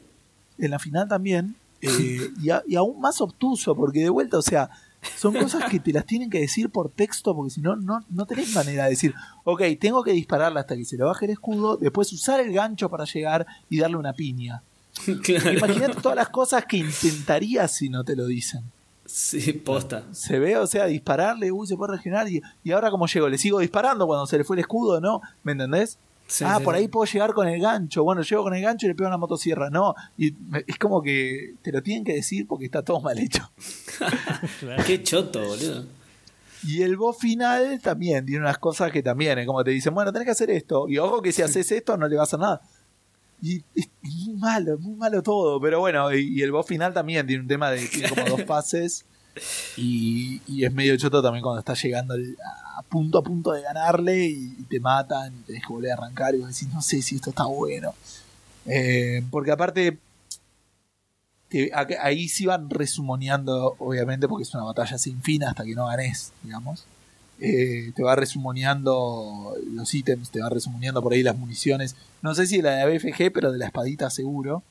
[0.58, 1.56] En la final también.
[1.82, 4.70] eh, y, a- y aún más obtuso, porque de vuelta, o sea,
[5.16, 8.26] son cosas que te las tienen que decir por texto, porque si no, no, no
[8.26, 9.14] tenés manera de decir,
[9.44, 12.90] ok, tengo que dispararle hasta que se le baje el escudo, después usar el gancho
[12.90, 14.64] para llegar y darle una piña.
[15.24, 15.52] Claro.
[15.54, 18.64] Imagínate todas las cosas que intentarías si no te lo dicen.
[19.06, 20.04] Sí, posta.
[20.12, 23.38] Se ve, o sea, dispararle, uy, se puede regenerar, y, y ahora como llego, le
[23.38, 25.22] sigo disparando cuando se le fue el escudo, ¿no?
[25.44, 26.00] ¿Me entendés?
[26.28, 26.80] Sí, ah, sí, por sí.
[26.82, 28.04] ahí puedo llegar con el gancho.
[28.04, 29.70] Bueno, llego con el gancho y le pego una motosierra.
[29.70, 33.20] No, y me- es como que te lo tienen que decir porque está todo mal
[33.20, 33.52] hecho.
[34.88, 35.86] Qué choto, boludo.
[36.64, 40.12] Y el boss final también tiene unas cosas que también es como te dicen, bueno,
[40.12, 40.88] tenés que hacer esto.
[40.90, 42.62] Y ojo que si haces esto no le va a hacer nada.
[43.42, 45.60] Y es muy malo, muy malo todo.
[45.62, 48.44] Pero bueno, y, y el boss final también tiene un tema de tiene como dos
[48.48, 49.06] fases.
[49.76, 52.38] Y, y es medio choto también cuando estás llegando al-
[52.78, 55.96] a punto a punto de ganarle y, y te matan y tenés que volver a
[55.96, 57.94] arrancar y vos decís, no sé si esto está bueno.
[58.66, 59.98] Eh, porque aparte,
[61.50, 65.76] te- a- ahí sí van resumoneando, obviamente, porque es una batalla sin fin hasta que
[65.76, 66.86] no ganes, digamos.
[67.40, 71.96] Eh, te va resumoneando los ítems, te va resumoneando por ahí las municiones.
[72.22, 74.64] No sé si de la de BFG, pero de la espadita seguro.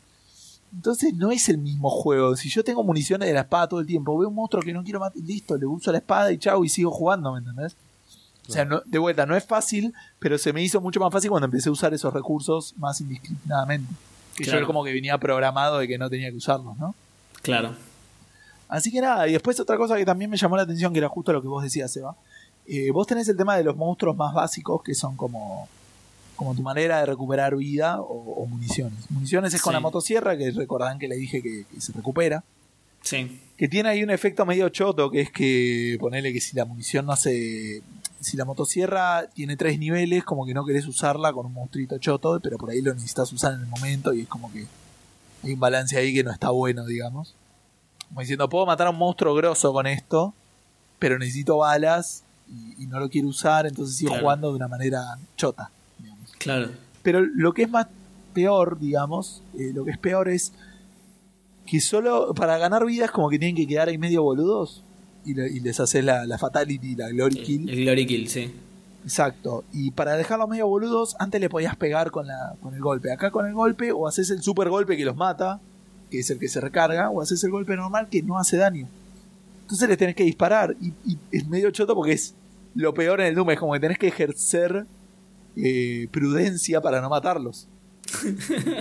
[0.75, 2.35] Entonces no es el mismo juego.
[2.37, 4.83] Si yo tengo municiones de la espada todo el tiempo, veo un monstruo que no
[4.83, 7.77] quiero matar, listo, le uso la espada y chau, y sigo jugando, ¿me entendés?
[8.49, 11.31] O sea, no- de vuelta, no es fácil, pero se me hizo mucho más fácil
[11.31, 13.93] cuando empecé a usar esos recursos más indiscriminadamente.
[14.37, 14.61] Que Claro.
[14.61, 16.95] yo como que venía programado de que no tenía que usarlos, ¿no?
[17.43, 17.75] Claro.
[18.69, 21.09] Así que nada, y después otra cosa que también me llamó la atención, que era
[21.09, 22.17] justo lo que vos decías, Seba.
[22.67, 25.69] Eh, vos tenés el tema de los monstruos más básicos, que son como,
[26.37, 29.11] como tu manera de recuperar vida o, o municiones.
[29.11, 29.75] Municiones es con Sí.
[29.75, 32.43] la motosierra, que recordarán que le dije que, que se recupera.
[33.03, 33.41] Sí.
[33.59, 37.07] Que tiene ahí un efecto medio choto, que es que ponele que si la munición
[37.07, 37.83] no se...
[38.21, 42.41] Si la motosierra tiene tres niveles, como que no querés usarla con un monstruito choto,
[42.43, 44.65] pero por ahí lo necesitas usar en el momento y es como que
[45.43, 47.35] hay un balance ahí que no está bueno, digamos.
[48.09, 50.33] Como diciendo, puedo matar a un monstruo grosso con esto,
[50.99, 52.23] pero necesito balas
[52.79, 54.23] y, y no lo quiero usar, entonces sigo Claro.
[54.23, 55.01] jugando de una manera
[55.37, 55.71] chota.
[55.99, 56.33] digamos.
[56.39, 56.71] Claro.
[57.03, 57.87] Pero lo que es más
[58.33, 60.53] peor, digamos, eh, lo que es peor es
[61.67, 64.83] que solo para ganar vidas como que tienen que quedar ahí medio boludos
[65.25, 67.69] y, le- y les haces la, la fatality, la glory kill.
[67.71, 68.53] El Glory Kill, sí.
[69.05, 69.65] Exacto.
[69.73, 73.13] Y para dejarlos medio boludos, antes le podías pegar con, la, con el golpe.
[73.13, 75.61] Acá con el golpe o haces el super golpe que los mata,
[76.11, 78.87] que es el que se recarga, o haces el golpe normal que no hace daño.
[79.63, 80.75] Entonces les tenés que disparar.
[80.81, 82.35] Y, y es medio choto porque es
[82.75, 83.51] lo peor en el Doom.
[83.51, 84.87] Es como que tenés que ejercer
[85.57, 87.69] eh, prudencia para no matarlos.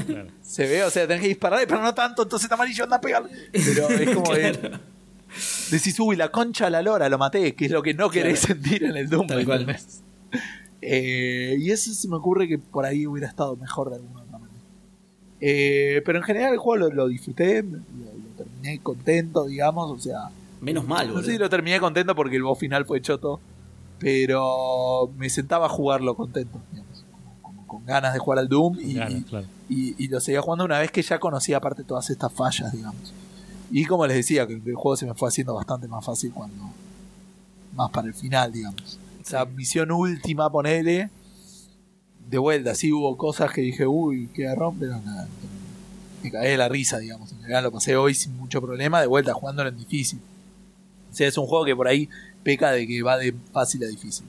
[0.05, 0.29] Claro.
[0.41, 3.01] Se ve, o sea, tenés que dispararle, pero no tanto, entonces está amarillo, anda a
[3.01, 3.29] pegarle.
[3.51, 4.79] Pero es como que Claro.
[5.71, 8.41] decís, uy, la concha de la lora, lo maté, que es lo que no querés
[8.45, 8.61] Claro.
[8.61, 9.27] sentir en el Doom.
[9.27, 9.77] Tal cual.
[10.81, 14.51] Eh, y eso se me ocurre que por ahí hubiera estado mejor de alguna manera.
[15.39, 19.99] Eh, pero en general el juego lo, lo disfruté, lo, lo terminé contento, digamos, o
[20.01, 20.29] sea,
[20.61, 21.25] Menos mal, no boludo.
[21.27, 23.39] sé si lo terminé contento porque el boss final fue choto,
[24.03, 27.05] pero me sentaba a jugarlo contento, digamos,
[27.65, 29.47] con ganas de jugar al Doom y, Ganas, claro.
[29.69, 33.13] y, y lo seguía jugando una vez que ya conocía aparte todas estas fallas, digamos.
[33.71, 36.69] Y como les decía, que el juego se me fue haciendo bastante más fácil cuando.
[37.73, 38.99] más para el final, digamos.
[39.19, 41.09] O sea, misión última, ponele.
[42.29, 45.27] De vuelta, sí hubo cosas que dije, uy, qué garrón, pero nada.
[46.21, 47.31] Me caí de la risa, digamos.
[47.31, 50.19] En general lo pasé hoy sin mucho problema, de vuelta jugándolo en difícil.
[51.11, 52.09] O sea, es un juego que por ahí
[52.43, 54.25] peca de que va de fácil a difícil.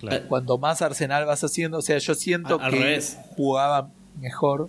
[0.00, 0.28] claro.
[0.28, 3.16] Cuanto más arsenal vas haciendo, o sea, yo siento que revés.
[3.36, 3.88] jugaba
[4.20, 4.68] mejor.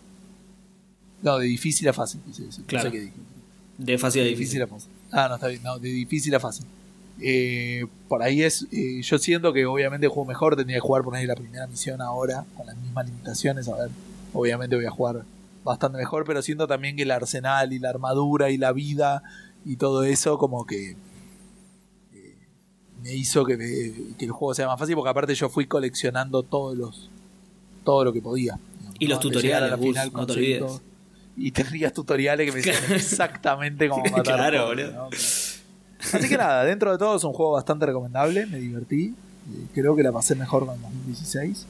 [1.22, 2.22] No, de difícil a fácil.
[2.26, 2.34] No
[2.68, 2.90] Claro.
[2.90, 3.14] sé qué dije.
[3.78, 4.60] De fácil a De difícil.
[4.60, 4.92] difícil a fácil.
[5.12, 5.64] Ah, no, está bien.
[5.64, 6.66] No, de difícil a fácil.
[7.20, 8.68] Eh, por ahí es.
[8.72, 10.56] eh, yo siento que obviamente juego mejor.
[10.56, 12.46] Tendría que jugar por ahí la primera misión ahora.
[12.56, 13.68] Con las mismas limitaciones.
[13.68, 13.90] A ver.
[14.34, 15.24] Obviamente voy a jugar
[15.64, 16.24] bastante mejor.
[16.26, 19.24] Pero siento también que el arsenal y la armadura y la vida
[19.66, 20.96] y todo eso, como que.
[23.08, 24.96] Me hizo que, me- que el juego sea más fácil.
[24.96, 27.10] Porque aparte yo fui coleccionando todos los.
[27.84, 28.60] Todo lo que podía.
[29.00, 30.82] Y los tutoriales, Gus, no te olvides.
[31.38, 34.24] Y tenías tutoriales que me decían exactamente cómo matar.
[34.24, 34.92] Claro, cosas, boludo.
[34.94, 35.10] ¿no?
[36.20, 39.06] Así que nada, dentro de todo es un juego bastante recomendable, me divertí.
[39.54, 41.66] eh, Creo que la pasé mejor el 2016.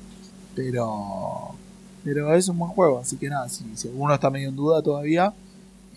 [0.55, 1.55] Pero.
[2.03, 4.81] Pero es un buen juego, así que nada, si, si alguno está medio en duda
[4.81, 5.33] todavía,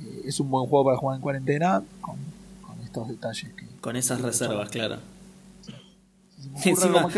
[0.00, 2.16] eh, es un buen juego para jugar en cuarentena con,
[2.66, 3.64] con estos detalles que.
[3.80, 4.96] Con esas reservas, claro.
[5.62, 6.29] si se me ocurre
[6.70, 7.08] Encima- no.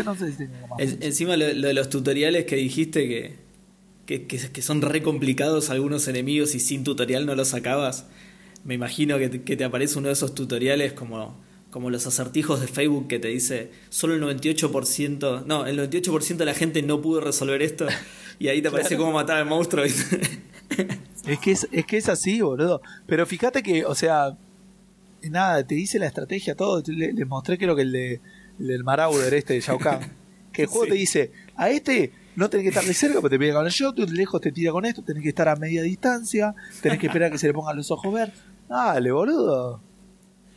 [0.79, 0.97] En-
[1.35, 3.35] lo, lo de los tutoriales que dijiste que,
[4.05, 8.05] que, que- que son re complicados algunos enemigos y sin tutorial no los sacabas.
[8.63, 11.37] Me imagino que te, que te aparece uno de esos tutoriales como,
[11.69, 16.45] como los acertijos de Facebook que te dice solo el 98%, no, el 98% de
[16.45, 17.85] la gente no pudo resolver esto
[18.39, 19.83] y ahí te aparece cómo matar al monstruo.
[21.25, 22.81] Es que es, es que es así, boludo.
[23.05, 24.37] Pero fíjate que, o sea,
[25.29, 26.81] nada, te dice la estrategia, todo.
[26.87, 28.21] Le- Les mostré que lo que el, de,
[28.59, 29.99] el Marauder este de Shao Kahn.
[30.51, 30.91] Que el juego Sí.
[30.91, 33.71] te dice, a este no tenés que estar de cerca, porque te pega con el
[33.71, 37.07] shot, de lejos te tira con esto, tenés que estar a media distancia, tenés que
[37.07, 38.35] esperar a que se le pongan los ojos verdes.
[38.67, 39.81] Dale, boludo.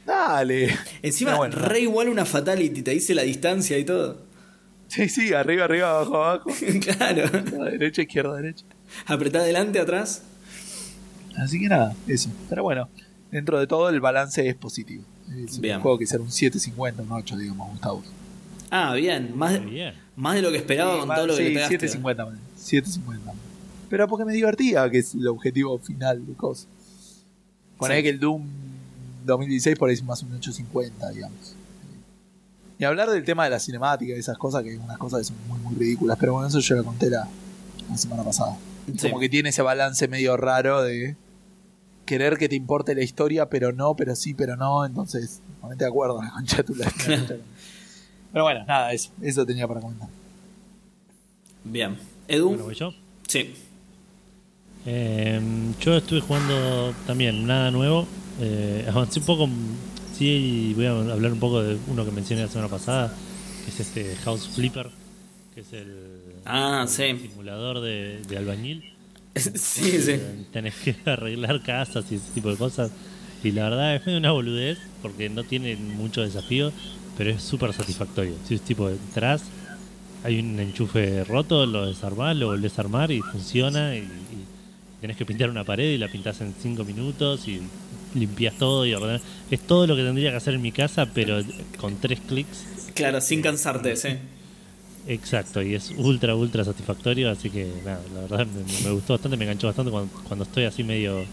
[0.06, 0.74] Dale.
[1.02, 4.24] Encima, bueno, re igual una fatality, te dice la distancia y todo.
[4.88, 6.50] Sí, sí, arriba, arriba, abajo, abajo.
[6.80, 7.28] claro.
[7.70, 8.64] Derecha, izquierda, derecha.
[9.06, 10.22] Apretá adelante, atrás.
[11.37, 12.30] Así que nada, eso.
[12.48, 12.88] Pero bueno,
[13.30, 15.04] dentro de todo el balance es positivo.
[15.45, 15.77] Es Bien.
[15.77, 18.03] un juego que será un 7.50, un 8, digamos, Gustavo.
[18.71, 19.37] Ah, bien.
[19.37, 19.95] Más, bien.
[20.17, 21.79] más de lo que esperaba Sí, con más- todo lo que sí, le pegaste.
[21.89, 23.33] 7.50, man, 7.50.
[23.89, 26.67] Pero porque me divertía, que es el objetivo final de cosas.
[27.79, 28.03] Poner Sí.
[28.05, 28.43] que el Doom
[29.25, 31.55] 2016 por ahí es más un 8.50, digamos.
[32.79, 35.25] Y hablar del tema de la cinemática y esas cosas, que hay unas cosas que
[35.25, 36.17] son muy, muy ridículas.
[36.21, 37.27] Pero bueno, eso yo lo conté la,
[37.89, 38.57] la semana pasada.
[38.97, 39.09] Sí.
[39.09, 41.17] Como que tiene ese balance medio raro de
[42.07, 44.85] querer que te importe la historia, pero no, pero sí, pero no.
[44.87, 46.90] Entonces, ponete de acuerdo, la concha de tu la-
[48.33, 50.09] Pero bueno, nada, eso, eso tenía para comentar.
[51.64, 51.97] Bien.
[52.29, 52.49] Edu.
[52.49, 52.92] Bueno, voy yo.
[53.29, 53.55] Sí.
[54.87, 55.40] Eh,
[55.81, 58.07] yo estuve jugando también nada nuevo.
[58.40, 59.49] Eh, avancé un poco.
[60.16, 63.12] Sí, voy a hablar un poco de uno que mencioné la semana pasada,
[63.64, 64.88] que es este House Flipper,
[65.55, 67.29] que es el, Ah, el sí.
[67.29, 68.95] simulador de, de albañil.
[69.55, 70.12] Sí, sí.
[70.12, 72.90] Eh, Tenés que arreglar casas y ese tipo de cosas.
[73.42, 76.72] Y la verdad es medio una boludez porque no tiene mucho desafío,
[77.16, 78.35] pero es súper satisfactorio.
[78.49, 79.42] Si es tipo detrás,
[80.25, 83.94] hay un enchufe roto, lo desarmás, lo volvés a armar y funciona.
[83.94, 84.46] Y, y
[85.01, 87.61] tenés que pintar una pared y la pintás en 5 minutos y
[88.14, 89.22] limpias todo y ordenás.
[89.51, 91.42] Es todo lo que tendría que hacer en mi casa, pero
[91.79, 92.64] con tres clics.
[92.94, 94.09] Claro, sin cansarte, sí.
[95.09, 99.37] Exacto, y es ultra, ultra satisfactorio, así que nada, la verdad me, me gustó bastante,
[99.37, 101.25] me enganchó bastante cuando, cuando estoy así medio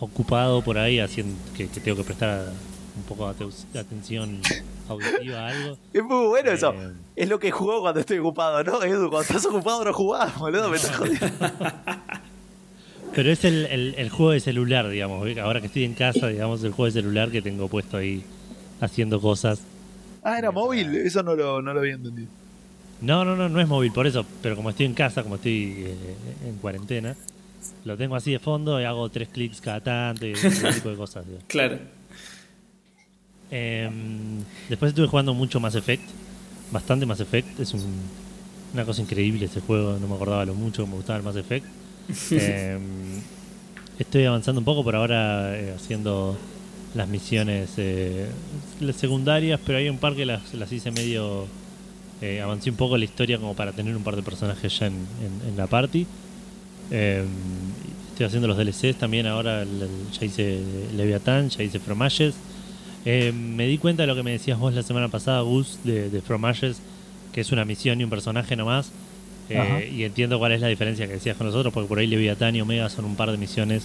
[0.00, 2.48] ocupado por ahí, haciendo que, que tengo que prestar
[2.96, 4.40] un poco de aten- de atención
[4.88, 5.78] auditiva a algo.
[5.92, 6.72] Es muy bueno eso.
[6.74, 8.82] Eh, Es lo que juego cuando estoy ocupado, ¿no?
[8.82, 11.26] Edu, cuando estás ocupado no jugás, boludo, me estás jodiendo.
[13.14, 16.62] Pero es el, el- el juego de celular, digamos, ahora que estoy en casa, digamos,
[16.64, 18.22] el juego de celular que tengo puesto ahí
[18.80, 19.60] haciendo cosas.
[20.22, 22.28] Ah, era móvil, eso no lo, no lo había entendido.
[23.00, 25.74] No, no, no, no es móvil, por eso, pero como estoy en casa, como estoy
[25.86, 25.94] eh,
[26.48, 27.14] en cuarentena,
[27.84, 30.96] lo tengo así de fondo y hago tres clics cada tanto y ese tipo de
[30.96, 31.26] cosas.
[31.26, 31.38] digo.
[31.46, 31.78] Claro.
[33.50, 36.02] Em, después estuve jugando mucho Mass Effect,
[36.72, 37.84] bastante Mass Effect, es un-
[38.74, 41.36] una cosa increíble ese juego, no me acordaba lo mucho que me gustaba el Mass
[41.36, 41.66] Effect.
[42.32, 42.80] Em,
[43.98, 46.36] estoy avanzando un poco por ahora eh, haciendo
[46.94, 48.26] las misiones eh,
[48.96, 51.46] secundarias, pero hay un par que las, las hice medio...
[52.22, 54.94] eh, avancé un poco la historia como para tener un par de personajes ya en,
[54.94, 56.06] en- en la party.
[56.90, 57.26] Em,
[58.10, 60.60] estoy haciendo los DLCs también ahora, el- el- ya hice
[60.96, 62.34] Leviathan, ya hice From Ashes.
[63.04, 66.10] Eh, me di cuenta de lo que me decías vos la semana pasada, Gus, de,
[66.10, 66.78] de From Ashes,
[67.32, 68.90] que es una misión y un personaje nomás.
[69.48, 72.56] Eh, y entiendo cuál es la diferencia que decías con nosotros, porque por ahí Leviatán
[72.56, 73.84] y Omega son un par de misiones,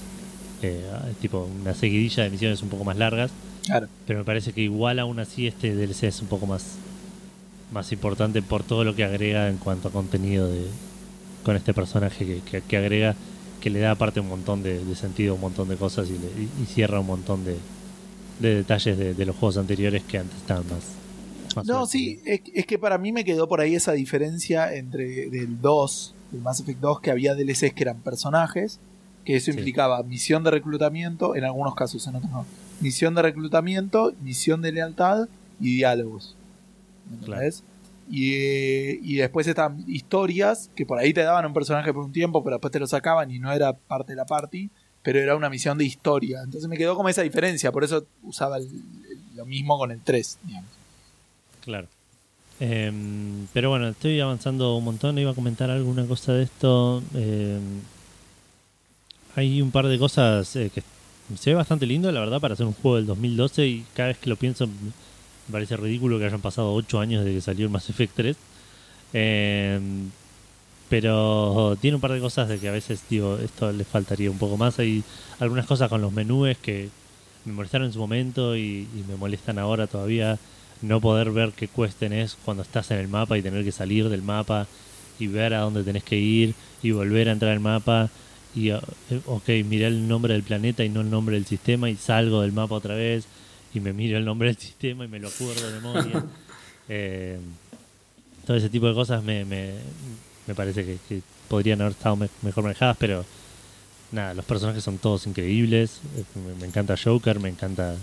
[0.64, 0.84] eh,
[1.22, 3.30] tipo una seguidilla de misiones un poco más largas,
[3.66, 3.88] Claro.
[4.08, 6.78] pero me parece que igual aún así este DLC es un poco más,
[7.72, 10.66] más importante por todo lo que agrega en cuanto a contenido de,
[11.44, 13.16] con este personaje que, que- que agrega,
[13.62, 16.44] que le da aparte un montón de, de sentido, un montón de cosas y, le-
[16.44, 17.58] y- y cierra un montón de,
[18.40, 20.84] de detalles de, de los juegos anteriores que antes estaban más...
[21.56, 21.90] más No, sueltos.
[21.92, 26.14] sí, es, es que para mí me quedó por ahí esa diferencia entre del 2,
[26.32, 28.80] del Mass Effect 2, que había DLCs que eran personajes,
[29.24, 29.58] que eso Sí.
[29.60, 32.46] implicaba misión de reclutamiento, en algunos casos, en otros no.
[32.82, 35.28] Misión de reclutamiento, misión de lealtad
[35.60, 36.36] y diálogos.
[37.12, 37.64] ¿Entendés?
[38.10, 42.12] Y, eh, y después estaban historias que por ahí te daban un personaje por un
[42.12, 44.70] tiempo, pero después te lo sacaban y no era parte de la party,
[45.02, 46.42] pero era una misión de historia.
[46.44, 50.02] Entonces me quedó como esa diferencia, por eso usaba el- el- lo mismo con el
[50.02, 50.70] 3, digamos.
[51.64, 51.88] Claro.
[52.60, 55.18] Em, pero bueno, estoy avanzando un montón.
[55.18, 57.02] Iba a comentar alguna cosa de esto.
[57.16, 57.80] Em,
[59.36, 60.84] hay un par de cosas eh, que
[61.40, 63.66] se ve bastante lindo, la verdad, para hacer un juego del 2012.
[63.66, 64.68] Y cada vez que lo pienso,
[65.48, 68.38] me parece ridículo que hayan pasado 8 años desde que salió el Mass Effect 3.
[69.14, 70.10] Em,
[70.90, 74.38] pero tiene un par de cosas de que a veces, digo, esto le faltaría un
[74.38, 74.80] poco más.
[74.80, 75.04] Hay
[75.40, 76.90] algunas cosas con los menús que
[77.46, 80.38] me molestaron en su momento y, me molestan ahora todavía
[80.82, 84.10] no poder ver qué quest tenés cuando estás en el mapa y tener que salir
[84.10, 84.68] del mapa
[85.20, 88.10] y ver a dónde tenés que ir y volver a entrar al mapa
[88.56, 88.80] y eh,
[89.28, 92.52] ok, miré el nombre del planeta y no el nombre del sistema y salgo del
[92.52, 93.26] mapa otra vez
[93.74, 96.24] y me miro el nombre del sistema y me lo acuerdo de memoria
[96.90, 97.40] Eh,
[98.46, 99.76] todo ese tipo de cosas me, me,
[100.48, 103.24] me parece que, que podrían haber estado me- mejor manejadas pero
[104.12, 107.96] nada, los personajes son todos increíbles eh, me, me encanta Joker, me encanta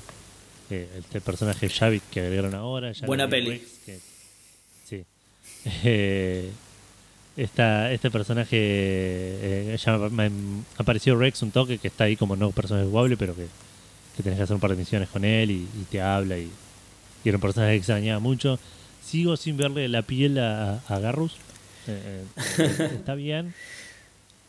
[0.71, 2.89] eh, este personaje Javik que agregaron ahora.
[2.95, 3.63] Javik Buena peli.
[3.85, 3.99] Que-
[4.87, 5.05] sí.
[5.85, 6.51] Eh,
[7.37, 12.37] esta, este personaje eh, ya me, me apareció Rex un toque que está ahí como
[12.37, 13.47] no personaje jugable, pero que,
[14.19, 16.51] que tenés que hacer un par de misiones con él y, y te habla y,
[17.25, 18.59] y era un personaje que extrañaba mucho.
[19.05, 21.37] Sigo sin verle la piel a, a Garrus.
[21.87, 22.25] Eh,
[22.59, 23.55] eh, está bien,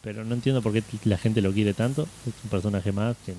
[0.01, 2.08] pero no entiendo por qué la gente lo quiere tanto.
[2.25, 3.34] Es un personaje más que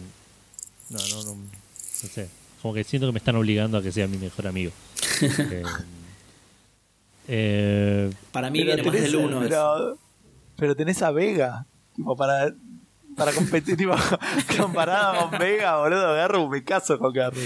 [0.88, 2.28] no, no, no, no sé.
[2.62, 4.72] Como que siento que me están obligando a que sea mi mejor amigo.
[7.32, 9.40] Eh, eh, Para mí viene más del 1.
[9.40, 9.98] Pero,
[10.56, 11.64] pero tenés a Vega,
[11.94, 12.52] tipo, para,
[13.20, 13.94] para competir, tipo,
[14.58, 17.38] comparada con Vega, boludo, Garru, me caso con Garru.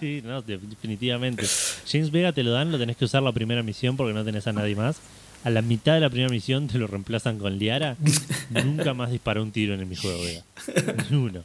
[0.00, 1.46] sí, no, de- definitivamente.
[1.86, 4.46] James Vega te lo dan, lo tenés que usar la primera misión porque no tenés
[4.46, 4.96] a nadie más.
[5.44, 7.96] A la mitad de la primera misión te lo reemplazan con Liara.
[8.50, 10.42] Nunca más disparó un tiro en mi juego, Vega.
[11.10, 11.42] Ni uno.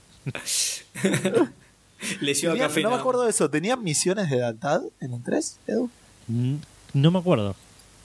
[2.21, 2.84] Le lleva Tenía- café.
[2.84, 5.89] no me acuerdo de eso, ¿tenían misiones de lealtad en el 3, Edu?
[6.28, 6.56] Mm,
[6.93, 7.56] No me acuerdo.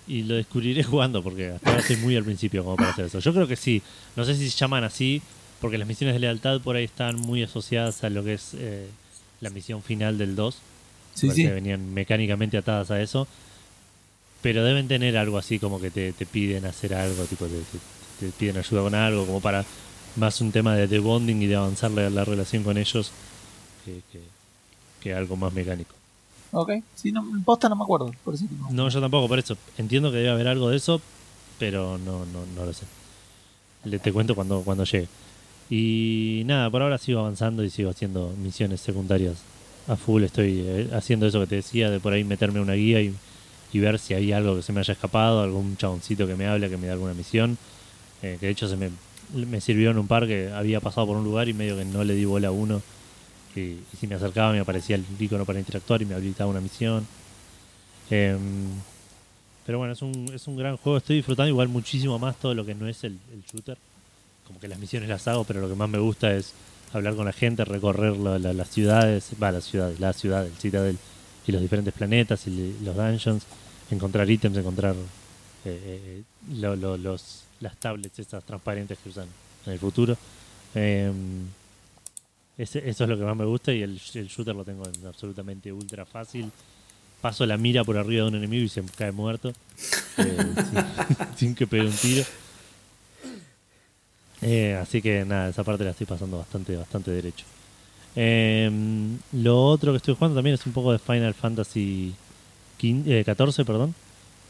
[0.07, 3.19] Y lo descubriré jugando porque hasta ahora estoy muy al principio como para hacer eso.
[3.21, 3.83] Yo creo que sí.
[4.17, 5.23] No sé si se llaman así
[5.61, 8.87] porque las misiones de lealtad por ahí están muy asociadas a lo que es eh,
[9.41, 10.59] la misión final del 2.
[11.15, 11.47] Sí, sí.
[11.47, 13.29] venían mecánicamente atadas a eso.
[14.43, 18.27] Pero deben tener algo así como que te, te piden hacer algo, tipo te, te-
[18.27, 19.65] te piden ayuda con algo, como para
[20.17, 23.13] más un tema de, de bonding y de avanzar la, la relación con ellos
[23.85, 24.21] que, que-
[25.01, 25.95] que algo más mecánico.
[26.53, 28.89] Ok, sí, no, en posta no me acuerdo, por eso no.
[28.89, 29.57] Yo tampoco, por eso.
[29.79, 31.01] Entiendo que debe haber algo de eso,
[31.59, 32.85] pero no, no, no lo sé.
[33.99, 35.09] Te cuento cuando, cuando llegue.
[35.71, 39.39] Y nada, por ahora sigo avanzando y sigo haciendo misiones secundarias
[39.89, 40.23] a full.
[40.23, 43.15] Estoy eh, haciendo eso que te decía, de por ahí meterme una guía y,
[43.73, 46.69] y ver si hay algo que se me haya escapado, algún chaboncito que me hable,
[46.69, 47.57] que me dé alguna misión.
[48.23, 48.91] Eh, que de hecho se me,
[49.35, 52.15] me sirvieron un par que había pasado por un lugar y medio que no le
[52.15, 52.83] di bola a uno.
[53.55, 57.07] Y, si me acercaba me aparecía el icono para interactuar y me habilitaba una misión.
[58.11, 58.41] Em,
[59.65, 60.99] pero bueno, es un, es un gran juego.
[60.99, 63.19] Estoy disfrutando igual muchísimo más todo lo que no es el,
[63.53, 63.77] shooter.
[64.47, 66.53] Como que las misiones las hago, pero lo que más me gusta es
[66.93, 70.53] hablar con la gente, recorrer la- la- las ciudades, va, las ciudades, la ciudad, el
[70.53, 70.99] Citadel
[71.47, 73.45] y los diferentes planetas y los dungeons,
[73.91, 74.95] encontrar ítems, encontrar
[75.65, 76.23] eh, eh,
[76.55, 79.27] lo- los, las tablets estas transparentes que usan
[79.67, 80.17] en el futuro.
[80.75, 81.45] Em,
[82.59, 85.07] ese- eso es lo que más me gusta y el, el shooter lo tengo en
[85.07, 86.51] absolutamente ultra fácil.
[87.21, 89.53] Paso la mira por arriba de un enemigo y se cae muerto.
[90.19, 90.37] eh,
[90.71, 92.25] sin, sin que pegue un tiro.
[94.41, 97.45] Eh, así que nada, esa parte la estoy pasando bastante, bastante derecho.
[98.17, 102.13] Em, lo otro que estoy jugando también es un poco de Final Fantasy
[102.81, 103.95] quin- eh, 14, perdón.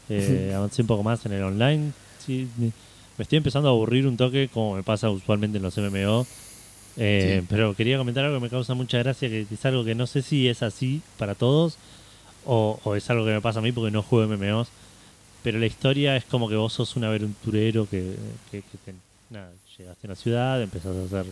[0.09, 1.91] Eh, avancé un poco más en el online.
[2.25, 2.71] Sí, me
[3.19, 6.25] estoy empezando a aburrir un toque, como me pasa usualmente en los MMO.
[6.97, 7.47] Eh, Sí.
[7.49, 10.21] Pero quería comentar algo que me causa mucha gracia, que es algo que no sé
[10.21, 11.77] si es así para todos
[12.45, 14.67] o, o es algo que me pasa a mí porque no juego MMOs.
[15.43, 18.15] pero la historia es como que vos sos un aventurero que,
[18.51, 18.93] que, que te-
[19.29, 21.25] nada, llegaste a una ciudad, empezás a hacer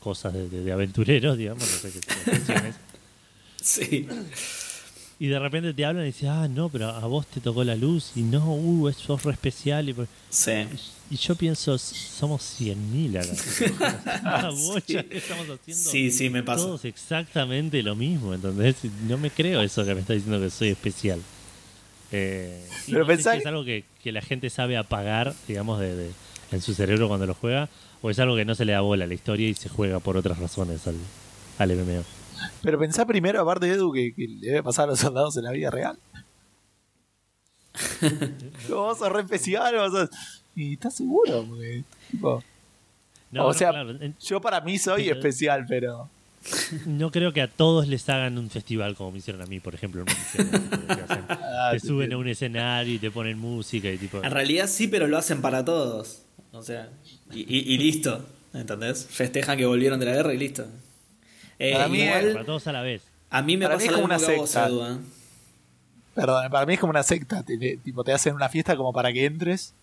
[0.00, 2.72] cosas de, de- de aventureros, digamos, no sé qué.
[3.62, 4.08] Sí.
[5.20, 7.76] Y de repente te hablan y dices, ah, no, pero a vos te tocó la
[7.76, 9.88] luz y no, uh, es- sos re especial.
[9.90, 9.94] Y,
[10.30, 10.52] Sí.
[11.10, 13.30] y yo pienso, somos 100.000 acá.
[14.86, 16.64] Que estamos haciendo Sí, sí, me pasa.
[16.64, 18.76] todos exactamente lo mismo, ¿entendés?
[19.06, 21.20] No me creo eso que me está diciendo que soy especial.
[22.12, 25.94] Eh, Pero no pensá si es algo que, que la gente sabe apagar, digamos, de,
[25.96, 26.10] de-
[26.50, 27.68] en su cerebro cuando lo juega,
[28.02, 30.00] o es algo que no se le da bola a la historia y se juega
[30.00, 30.96] por otras razones al,
[31.58, 32.02] al MMO.
[32.62, 35.44] Pero pensá primero, aparte de Edu, que, que le debe pasar a los soldados en
[35.44, 35.98] la vida real.
[38.68, 40.10] vos sos re especial, vos sos...
[40.56, 41.44] ¿Y estás seguro?
[41.48, 42.42] Porque, tipo,
[43.30, 46.08] No, O no, sea, claro, en- yo para mí soy Pero- especial, pero...
[46.86, 49.74] no creo que a todos les hagan un festival como me hicieron a mí, por
[49.74, 50.04] ejemplo.
[51.62, 54.22] Ah, te te suben a un escenario y te ponen música y tipo...
[54.24, 56.22] En realidad sí, pero lo hacen para todos.
[56.52, 56.88] O sea,
[57.32, 58.24] y, y- y listo.
[58.54, 59.06] ¿Entendés?
[59.08, 60.66] Festejan que volvieron de la guerra y listo.
[61.60, 63.02] Eh, Para mí igual, Para todos a la vez.
[63.30, 64.68] a mí me para mí pasa es lo como una que a vos, secta.
[64.68, 64.96] ¿eh?
[66.14, 67.42] Perdón, para mí es como una secta.
[67.44, 69.74] Te, tipo, te hacen una fiesta como para que entres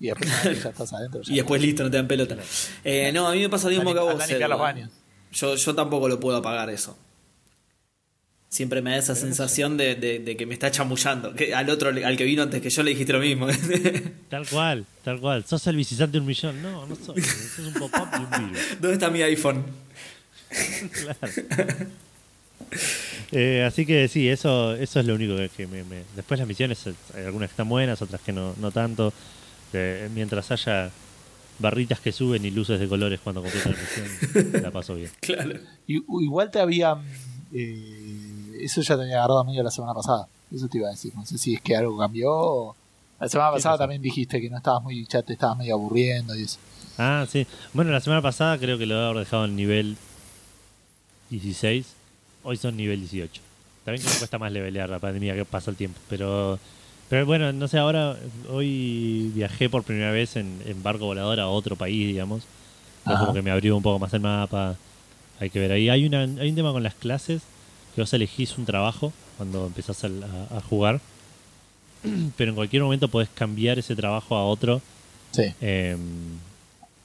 [0.00, 0.30] y después
[0.64, 1.20] ya estás adentro.
[1.22, 2.36] ya Y después listo, no te dan pelota.
[2.84, 4.14] Eh, no, a mí me pasa lo mismo que a vos.
[4.14, 4.46] los ¿eh?
[4.46, 4.90] baños.
[5.32, 6.96] Yo, yo tampoco lo puedo apagar eso.
[8.48, 11.34] Siempre me da esa sensación de, de- de que me está chamullando.
[11.34, 13.46] Que al otro, al que vino antes que yo, le dijiste lo mismo.
[14.28, 15.44] Tal cual, tal cual.
[15.44, 16.60] ¿Sos el visitante de un millón?
[16.62, 17.20] No, no soy.
[17.22, 18.66] Sos un pop-up de un virus.
[18.80, 19.64] ¿Dónde está mi iPhone?
[20.92, 21.32] Claro.
[23.32, 26.46] Eh, así que sí, eso, eso es lo único que, que me, me- Después las
[26.48, 29.12] misiones, eh, hay algunas que están buenas, otras que no, no tanto.
[29.72, 30.90] Eh, mientras haya
[31.58, 35.10] barritas que suben y luces de colores cuando completan la misión, la paso bien.
[35.20, 35.58] Claro.
[35.86, 36.96] Y- igual te había.
[37.52, 40.26] eh, eso ya te había agarrado medio la semana pasada.
[40.54, 41.12] Eso te iba a decir.
[41.14, 42.30] No sé si es que algo cambió.
[42.32, 42.76] o-
[43.20, 45.06] La semana ¿Qué pasada también dijiste que no estabas muy.
[45.08, 46.58] Ya te estabas medio aburriendo y eso.
[46.98, 47.46] Ah, sí.
[47.72, 49.96] Bueno, la semana pasada creo que lo haber dejado en nivel
[51.30, 51.86] 16.
[52.42, 53.40] Hoy son nivel 18.
[53.84, 55.98] También que me cuesta más levelear la pandemia que pasa el tiempo.
[56.08, 56.58] Pero,
[57.08, 58.16] pero bueno, no sé, ahora
[58.48, 62.42] hoy viajé por primera vez en, en barco volador a otro país, digamos.
[62.98, 63.20] Entonces Ajá.
[63.20, 64.76] como que me abrió un poco más el mapa.
[65.38, 65.88] Hay que ver ahí.
[65.88, 67.42] Hay, una, hay un tema con las clases
[67.94, 71.00] que vos elegís un trabajo cuando empezás a, a- a jugar.
[72.36, 74.80] Pero en cualquier momento podés cambiar ese trabajo a otro.
[75.32, 75.44] Sí.
[75.60, 75.98] em,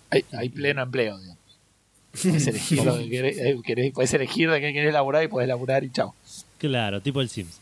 [0.09, 1.34] Hay, hay pleno empleo, digamos.
[2.21, 5.47] Puedes elegir lo que querés, eh, querés- puedes elegir de qué querés laburar y puedes
[5.47, 6.13] laburar y chao.
[6.57, 7.59] Claro, tipo el Sims.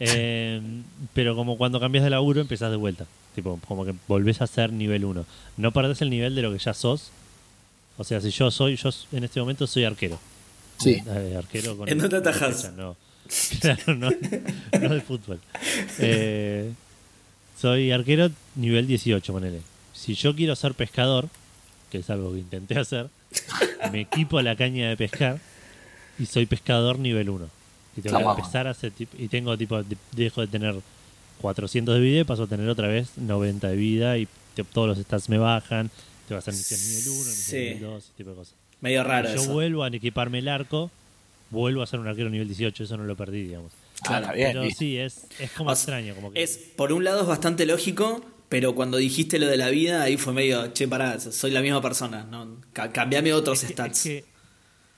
[0.00, 0.60] Eh,
[1.14, 3.06] pero como cuando cambias de laburo empezás de vuelta.
[3.34, 5.24] Tipo, como que volvés a ser nivel 1.
[5.58, 7.10] No perdés el nivel de lo que ya sos.
[7.98, 10.18] O sea, si yo soy, yo en este momento soy arquero.
[10.78, 11.02] Sí.
[11.06, 12.96] Eh, arquero con ¿En dónde flecha, No.
[13.60, 14.10] Claro, no,
[14.80, 15.40] no de fútbol.
[15.98, 16.72] Eh,
[17.60, 19.60] soy arquero nivel 18, ponele.
[19.92, 21.28] Si yo quiero ser pescador,
[21.90, 23.08] que es algo que intenté hacer,
[23.92, 25.38] me equipo la caña de pescar
[26.18, 27.48] y soy pescador nivel 1.
[27.96, 30.74] Y tengo que empezar a hacer tipo, y tengo tipo, de- dejo de tener
[31.40, 34.88] 400 de vida y paso a tener otra vez 90 de vida y te- todos
[34.88, 35.90] los stats me bajan,
[36.28, 37.56] te va a hacer nivel 1, misión Sí.
[37.56, 38.54] nivel 2, ese tipo de cosas.
[38.80, 39.52] Medio raro yo eso.
[39.52, 40.90] vuelvo a equiparme el arco,
[41.50, 43.72] vuelvo a ser un arquero nivel 18, eso no lo perdí, digamos.
[44.06, 44.78] Ah, está bien, Pero listo.
[44.80, 46.14] sí, es, es como O sea, extraño.
[46.14, 49.70] Como que, Es, por un lado es bastante lógico, pero cuando dijiste lo de la
[49.70, 53.68] vida, ahí fue medio, che, pará, soy la misma persona, no, ca- cambiame otros es
[53.68, 53.98] que- stats.
[53.98, 54.24] Es que,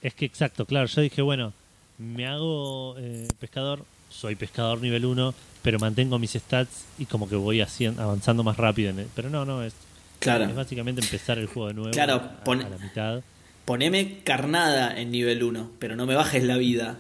[0.03, 0.87] es que exacto, claro.
[0.87, 1.53] Yo dije, bueno,
[1.99, 7.37] me hago eh, pescador, soy pescador nivel 1, pero mantengo mis stats y como que
[7.37, 8.91] voy haciendo, avanzando más rápido.
[8.91, 9.75] En el- pero no, no, es,
[10.21, 10.45] Claro.
[10.45, 13.23] es básicamente empezar el juego de nuevo Claro, a, pon- a la mitad.
[13.65, 16.99] Poneme carnada en nivel 1, pero no me bajes la vida.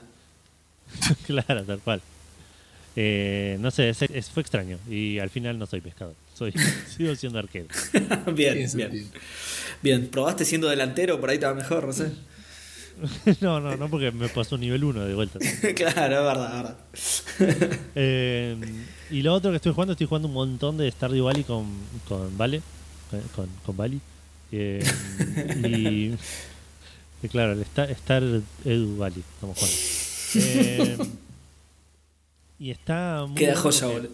[1.27, 2.01] claro, tal cual.
[2.97, 4.79] Eh, no sé, es- es- fue extraño.
[4.89, 6.15] Y al final no soy pescador.
[6.39, 6.53] Soy,
[6.97, 7.67] sigo siendo arquero.
[8.33, 9.11] bien, bien.
[9.83, 11.21] Bien, ¿probaste siendo delantero?
[11.21, 12.13] Por ahí estaba mejor, no sé.
[13.41, 15.41] no, no, no, porque me pasó nivel 1 de vuelta.
[15.75, 17.79] claro, es verdad, es verdad.
[17.97, 18.57] Eh,
[19.11, 21.67] y lo otro que estoy jugando, estoy jugando un montón de Stardew Valley con,
[22.07, 22.63] con Vale,
[23.35, 24.01] con, con, Valley.
[24.53, 24.85] Eh,
[25.65, 26.15] y,
[27.21, 28.23] y claro, el Star, Star
[28.65, 29.77] Edu Valley, estamos jugando.
[30.37, 30.99] Eh,
[32.61, 34.11] y está muy Queda joya, boludo.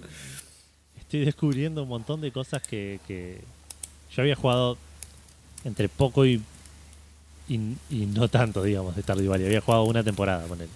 [1.04, 3.40] Estoy descubriendo un montón de cosas que, que
[4.14, 4.76] yo había jugado
[5.64, 6.42] entre poco y,
[7.48, 7.58] y,
[7.90, 9.46] no tanto, digamos, de Stardew Valley.
[9.46, 10.68] Había jugado una temporada con él.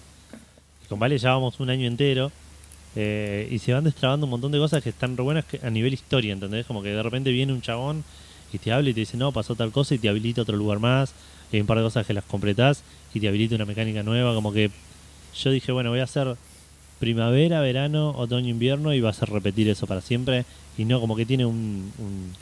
[0.83, 2.31] Y con Vale llevábamos un año entero.
[2.95, 5.93] eh, y se van destrabando un montón de cosas que están re buenas a nivel
[5.93, 6.65] historia, ¿entendés?
[6.65, 8.03] Como que de repente viene un chabón
[8.51, 10.79] y te habla y te dice, no, pasó tal cosa y te habilita otro lugar
[10.79, 11.13] más.
[11.51, 14.33] Y hay un par de cosas que las completás y te habilita una mecánica nueva.
[14.33, 14.71] Como que
[15.35, 16.35] yo dije, bueno, voy a hacer
[16.99, 20.45] primavera, verano, otoño, invierno y vas a repetir eso para siempre.
[20.77, 21.91] Y no como que tiene un...
[21.97, 22.33] un-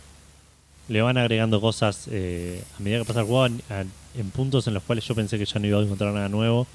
[0.89, 3.61] le van agregando cosas eh, a medida que pasa el juego en,
[4.17, 6.65] en puntos en los cuales yo pensé que ya no iba a encontrar nada nuevo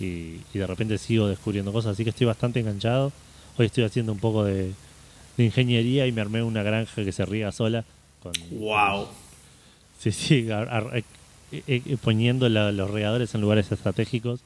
[0.00, 3.12] y, y de repente sigo descubriendo cosas, así que estoy bastante enganchado.
[3.56, 4.72] Hoy estoy haciendo un poco de,
[5.36, 7.84] de ingeniería y me armé una granja que se riega sola.
[8.24, 9.06] Con, Wow.
[10.00, 11.04] Sí, sí, eh,
[11.52, 14.40] eh, eh, poniendo la- los regadores en lugares estratégicos.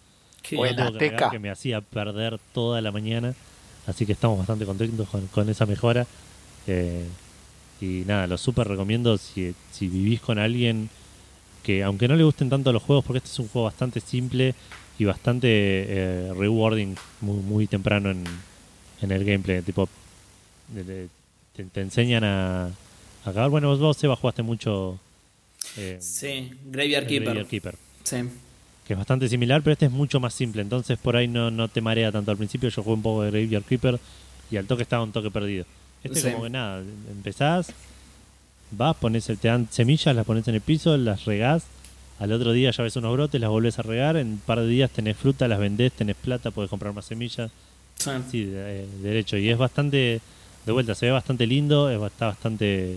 [1.31, 3.35] Que me hacía perder toda la mañana.
[3.87, 6.07] Así que estamos bastante contentos con, con esa mejora.
[6.67, 7.07] Eh,
[7.81, 10.91] y nada, lo súper recomiendo si, si vivís con alguien
[11.63, 14.55] que, aunque no le gusten tanto los juegos, porque este es un juego bastante simple
[14.99, 18.25] y bastante eh, rewarding muy, muy temprano en,
[19.01, 19.63] en el gameplay.
[19.63, 19.89] Tipo,
[20.69, 21.09] de- de-
[21.55, 22.71] te, te enseñan a, a
[23.25, 23.49] acabar.
[23.51, 24.99] Bueno, vos, vos, Seba, jugaste mucho.
[25.77, 27.25] eh, Sí, Graveyard Keeper.
[27.25, 27.75] Graveyard Keeper
[28.05, 28.17] Sí.
[28.89, 31.68] Que es bastante similar, pero este es mucho más simple, entonces por ahí no, no
[31.68, 32.30] te marea tanto.
[32.30, 34.01] Al principio yo jugué un poco de Graveyard Keeper
[34.51, 35.66] y al toque estaba un toque perdido.
[36.03, 36.30] Este Sí.
[36.30, 37.70] como que nada, empezás,
[38.70, 41.64] vas, pones el, te dan semillas, las pones en el piso, las regás,
[42.18, 44.66] al otro día ya ves unos brotes, las volvés a regar, en un par de
[44.66, 47.51] días tenés fruta, las vendés, tenés plata, podés comprar más semillas,
[47.97, 48.11] Sí.
[48.30, 49.36] sí, de- eh, derecho.
[49.36, 50.20] Y es bastante,
[50.64, 52.97] de vuelta, se ve bastante lindo, es, está bastante,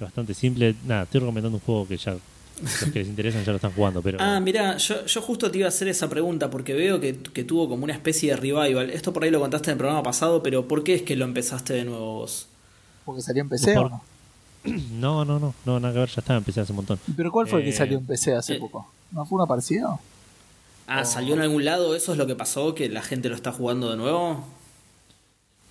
[0.00, 0.74] bastante simple.
[0.84, 2.16] Nada, estoy recomendando un juego que ya
[2.62, 4.18] los que les interesan ya lo están jugando, pero...
[4.20, 7.44] Ah, mira, yo, yo justo te iba a hacer esa pregunta porque veo que, que
[7.44, 8.90] tuvo como una especie de revival.
[8.90, 11.24] Esto por ahí lo contaste en el programa pasado, pero ¿por qué es que lo
[11.26, 12.48] empezaste de nuevo vos?
[13.04, 14.02] Porque salió en PC Por- o no.
[14.98, 16.98] No, no, no, no, nada que ver, ya estaba, empecé hace un montón.
[17.16, 18.58] ¿Pero cuál fue el Eh, que salió en PC hace eh.
[18.58, 18.90] poco?
[19.12, 20.00] ¿No fue uno parecido?
[20.88, 21.94] Ah, ¿salió en algún lado?
[21.94, 22.74] ¿Eso es lo que pasó?
[22.74, 24.44] ¿Que la gente lo está jugando de nuevo?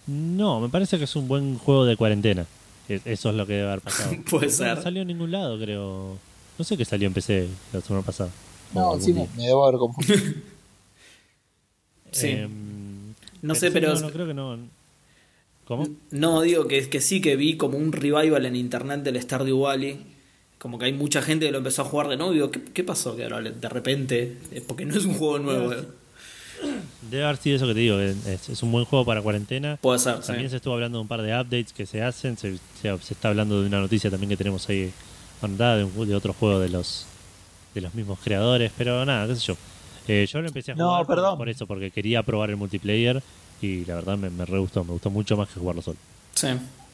[0.07, 2.45] No, me parece que es un buen juego de cuarentena.
[2.88, 4.11] E- Eso es lo que debe haber pasado.
[4.29, 4.81] Puede No ser.
[4.83, 6.17] salió en ningún lado, creo.
[6.58, 8.30] No sé qué salió en PC la semana pasada.
[8.74, 9.30] No, sí, me, día.
[9.38, 10.20] me debo haber confundido.
[12.12, 12.28] Sí.
[12.28, 14.58] Em, No sé, sí, pero- No, no, creo que no.
[15.68, 15.88] ¿Cómo?
[16.12, 19.99] No, digo que, que sí que vi como un revival en internet del Stardew Valley.
[20.60, 22.32] Como que hay mucha gente que lo empezó a jugar de nuevo.
[22.32, 23.16] Y digo, ¿qué, qué pasó?
[23.16, 24.38] Que ahora de repente.
[24.68, 25.74] Porque no es un juego nuevo.
[25.74, 25.84] eh.
[27.12, 27.99] Debe haber sido eso que te digo.
[27.99, 29.78] Es, es un buen juego para cuarentena.
[29.82, 30.28] Puede ser, sí.
[30.28, 32.38] También se estuvo hablando de un par de updates que se hacen.
[32.38, 34.91] Se, se- se está hablando de una noticia también que tenemos ahí
[35.41, 37.05] anotada de, un- de otro juego de los
[37.73, 38.71] de los mismos creadores.
[38.77, 39.57] Pero nada, qué sé yo.
[40.07, 41.38] Eh, yo lo empecé a No, jugar por- perdón.
[41.38, 43.21] Por, eso, porque quería probar el multiplayer.
[43.61, 44.83] Y la verdad me, me re gustó.
[44.83, 45.97] Me gustó mucho más que jugarlo solo.
[46.33, 46.47] Sí.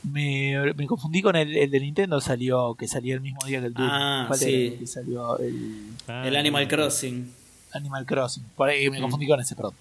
[0.03, 3.67] Me, me confundí con el, el de Nintendo salió que salía el mismo día que
[3.67, 3.87] el Doom.
[3.91, 4.45] Ah, ¿Cuál sí.
[4.53, 7.31] era el que salió el Ah, el Animal Crossing.
[7.73, 8.43] Animal Crossing.
[8.55, 9.73] Por ahí me confundí con ese, perdón.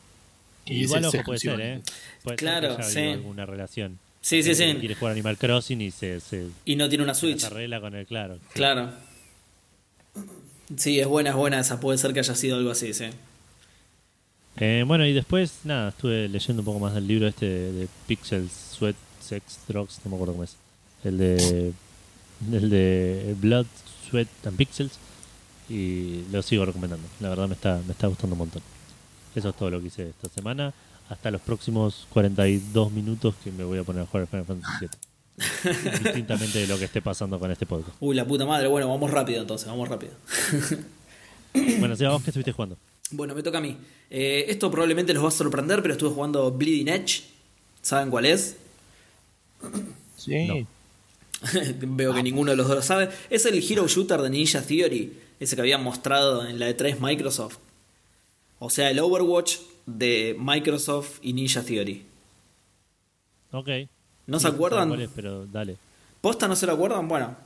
[0.66, 1.80] Igual ojo es puede ser, ¿eh?
[2.22, 3.08] Puede Claro, ser que haya sí.
[3.12, 3.98] alguna relación.
[4.20, 4.74] Sí, sí, Eh, sí.
[4.78, 7.42] Quiere jugar Animal Crossing y se, se, Y no tiene una Switch.
[7.44, 8.34] arregla con el claro.
[8.36, 8.40] Sí.
[8.54, 8.90] Claro.
[10.76, 11.80] Sí, es buena, es buena esa.
[11.80, 13.06] Puede ser que haya sido algo así, sí.
[14.56, 17.88] Eh, bueno, y después, nada, estuve leyendo un poco más del libro este de, de
[18.06, 20.56] Pixels, Sweat, Sex, Drugs, no me acuerdo cómo es.
[21.02, 21.72] El de,
[22.52, 23.66] el de Blood,
[24.10, 24.92] Sweat and Pixels.
[25.68, 27.06] Y lo sigo recomendando.
[27.20, 28.62] La verdad me está, me está gustando un montón.
[29.34, 30.74] Eso es todo lo que hice esta semana.
[31.10, 34.90] Hasta los próximos 42 minutos que me voy a poner a jugar Final Fantasy VII.
[36.04, 37.96] Distintamente de lo que esté pasando con este podcast.
[37.98, 38.68] Uy, la puta madre.
[38.68, 40.12] Bueno, vamos rápido entonces, vamos rápido.
[41.80, 42.76] Bueno, Seba, vos que estuviste jugando.
[43.10, 43.76] Bueno, me toca a mí.
[44.08, 47.24] Eh, esto probablemente los va a sorprender, pero estuve jugando Bleeding Edge.
[47.82, 48.56] ¿Saben cuál es?
[50.16, 50.46] Sí.
[50.46, 50.66] No.
[51.96, 53.08] Veo que ninguno de los dos lo sabe.
[53.30, 55.18] Es el Hero Shooter de Ninja Theory.
[55.40, 57.56] Ese que habían mostrado en la E3 Microsoft.
[58.60, 59.56] O sea, el Overwatch
[59.98, 62.04] de Microsoft y Ninja Theory.
[63.52, 63.68] Ok.
[64.26, 65.00] ¿No se acuerdan?
[65.00, 65.76] es, pero dale.
[66.20, 67.08] ¿Posta no se lo acuerdan?
[67.08, 67.36] Bueno.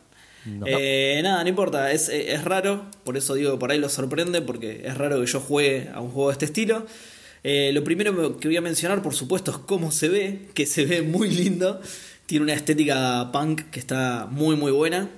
[0.45, 0.67] No.
[0.69, 4.43] Eh, nada, no importa, es, es raro, por eso digo que por ahí lo sorprende,
[4.43, 6.87] porque es raro que yo juegue a un juego de este estilo.
[7.45, 10.85] Eh, lo primero que voy a mencionar, por supuesto, es cómo se ve, que se
[10.85, 11.81] ve muy lindo.
[12.27, 15.11] Tiene una estética punk que está muy muy buena.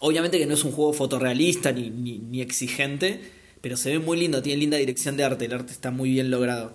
[0.00, 3.20] Obviamente que no es un juego fotorrealista ni, ni, ni exigente,
[3.62, 6.30] pero se ve muy lindo, tiene linda dirección de arte, el arte está muy bien
[6.30, 6.74] logrado.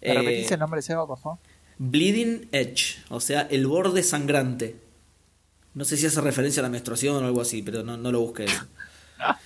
[0.00, 1.38] ¿Me Eh, repetís el nombre, Seba, por favor?
[1.76, 4.76] Bleeding Edge, o sea, el borde sangrante.
[5.74, 8.20] No sé si hace referencia a la menstruación o algo así, pero no, no lo
[8.20, 8.46] busqué.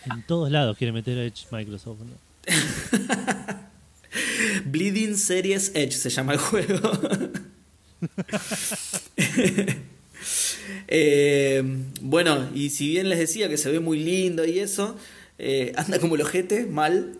[0.06, 1.98] En todos lados quiere meter Edge Microsoft.
[2.02, 2.12] ¿no?
[4.66, 6.78] Bleeding Series Edge se llama el juego.
[10.88, 11.62] Eh,
[12.00, 14.96] bueno, y si bien les decía que se ve muy lindo y eso,
[15.38, 17.18] eh, anda como el ojete, mal.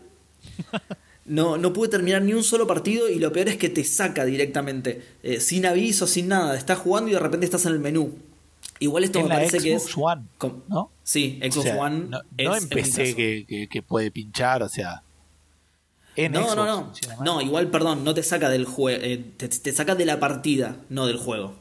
[1.26, 4.24] No, no pude terminar ni un solo partido y lo peor es que te saca
[4.26, 6.54] directamente, eh, sin aviso, sin nada.
[6.56, 8.18] Estás jugando y de repente estás en el menú.
[8.78, 9.96] Igual esto En me la parece que Xbox es...
[9.96, 10.90] One, com- ¿no?
[11.02, 12.06] Sí, Xbox O sea, One.
[12.10, 15.02] No, es- empecé que, que, que puede pinchar, o sea.
[16.16, 17.24] En no, Xbox no, no.
[17.24, 19.00] No, igual, perdón, no te saca del juego.
[19.38, 21.54] te, te saca de la partida, no del juego.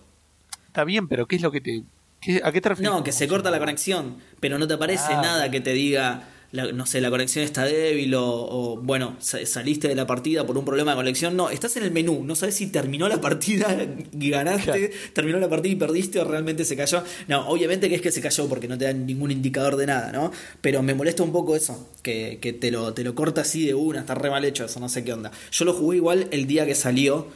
[0.67, 1.83] Está bien, pero ¿qué es lo que te.
[2.19, 2.93] qué- ¿A qué te refieres?
[2.93, 6.27] No, que se corta la conexión, pero no te aparece Ah, nada que te diga,
[6.53, 10.45] la- no sé, la conexión está débil o, o, bueno, sa- saliste de la partida
[10.45, 11.35] por un problema de conexión.
[11.35, 13.75] No, estás en el menú, no sabes si terminó la partida
[14.17, 17.03] y ganaste, terminó la partida y perdiste o realmente se cayó.
[17.27, 20.11] No, obviamente que es que se cayó porque no te dan ningún indicador de nada,
[20.13, 20.31] ¿no?
[20.61, 23.73] Pero me molesta un poco eso, que, que te, lo, te lo corta así de
[23.73, 25.31] una, está re mal hecho eso, no sé qué onda.
[25.51, 27.27] Yo lo jugué igual el día que salió,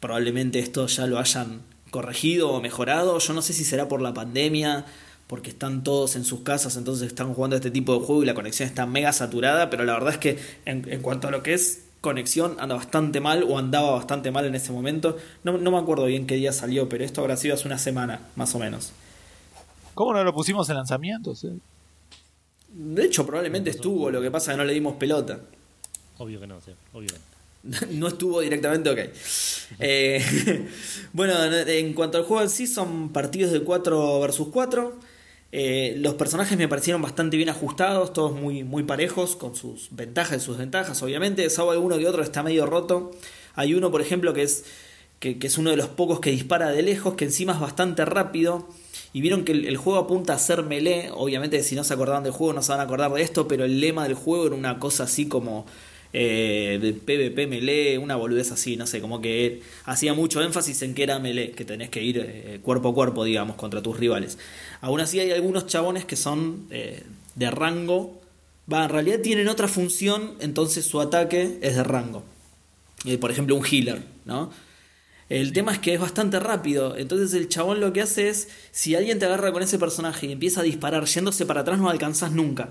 [0.00, 1.60] probablemente esto ya lo hayan
[1.90, 3.18] corregido o mejorado.
[3.18, 4.86] Yo no sé si será por la pandemia,
[5.26, 8.34] porque están todos en sus casas, entonces están jugando este tipo de juego y la
[8.34, 11.54] conexión está mega saturada, pero la verdad es que en, en cuanto a lo que
[11.54, 15.16] es conexión anda bastante mal o andaba bastante mal en ese momento.
[15.44, 18.20] No, no me acuerdo bien qué día salió, pero esto habrá sido hace una semana,
[18.36, 18.92] más o menos.
[19.94, 21.44] ¿Cómo no lo pusimos en lanzamientos?
[21.44, 21.52] eh?
[22.68, 25.40] De hecho, probablemente estuvo, lo que pasa es que no le dimos pelota.
[26.18, 27.32] Obvio que no, sí, obvio que no.
[27.90, 28.98] No estuvo directamente ok.
[29.78, 30.68] Eh,
[31.12, 35.11] bueno, en cuanto al juego en sí, son partidos de 4 versus 4.
[35.54, 40.38] Eh, los personajes me parecieron bastante bien ajustados, todos muy, muy parejos, con sus ventajas
[40.38, 41.48] y sus desventajas, obviamente.
[41.50, 43.10] Salvo alguno que otro está medio roto.
[43.54, 44.64] Hay uno, por ejemplo, que es,
[45.20, 48.66] que, es uno de los pocos que dispara de lejos, que encima es bastante rápido.
[49.12, 51.10] Y vieron que el, el juego apunta a ser melee.
[51.12, 53.66] Obviamente, si no se acordaban del juego, no se van a acordar de esto, pero
[53.66, 55.66] el lema del juego era una cosa así como
[56.14, 60.94] eh, de PvP melee, una boludez así, no sé, como que hacía mucho énfasis en
[60.94, 64.38] que era melee, que tenés que ir eh, cuerpo a cuerpo, digamos, contra tus rivales.
[64.80, 67.02] Aún así hay algunos chabones que son eh,
[67.34, 68.20] de rango,
[68.70, 72.24] va, en realidad tienen otra función, entonces su ataque es de rango.
[73.20, 74.52] Por ejemplo, un healer, ¿no?
[75.28, 78.94] El tema es que es bastante rápido, entonces el chabón lo que hace es, si
[78.94, 82.32] alguien te agarra con ese personaje y empieza a disparar yéndose para atrás, no alcanzás
[82.32, 82.68] nunca.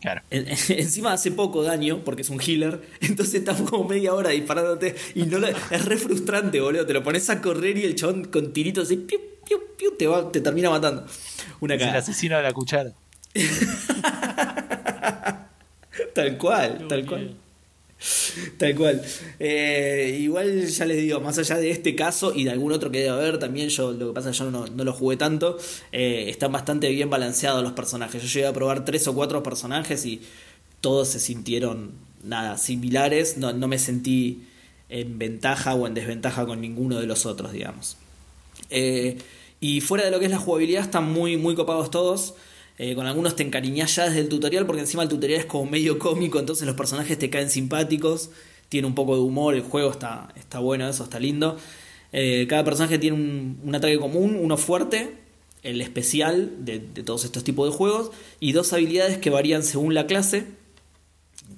[0.00, 0.22] Claro.
[0.30, 4.94] En- encima hace poco daño porque es un healer, entonces estás como media hora disparándote
[5.14, 6.86] y no lo- es re frustrante, boludo.
[6.86, 10.06] Te lo pones a correr y el chabón con tiritos así, piu, piu, piu, te,
[10.06, 11.06] va, te termina matando.
[11.60, 11.98] Una Es el cara.
[12.00, 12.92] asesino de la cuchara.
[16.14, 17.34] Tal cual, tal cual.
[18.58, 19.02] Tal cual.
[19.38, 22.98] Eh, igual ya les digo, más allá de este caso y de algún otro que
[22.98, 25.58] debe haber, también yo lo que pasa es que yo no, no lo jugué tanto,
[25.92, 28.22] eh, están bastante bien balanceados los personajes.
[28.22, 30.22] Yo llegué a probar tres o cuatro personajes y
[30.80, 31.92] todos se sintieron
[32.22, 34.42] nada similares, no, no me sentí
[34.88, 37.96] en ventaja o en desventaja con ninguno de los otros, digamos.
[38.70, 39.18] Eh,
[39.60, 42.34] y fuera de lo que es la jugabilidad, están muy, muy copados todos.
[42.78, 45.70] Eh, con algunos te encariñás ya desde el tutorial, porque encima el tutorial es como
[45.70, 48.30] medio cómico, entonces los personajes te caen simpáticos.
[48.68, 51.56] Tiene un poco de humor, el juego está, está bueno, eso está lindo.
[52.12, 55.14] Eh, cada personaje tiene un, un ataque común, uno fuerte,
[55.62, 58.10] el especial de, de todos estos tipos de juegos,
[58.40, 60.46] y dos habilidades que varían según la clase.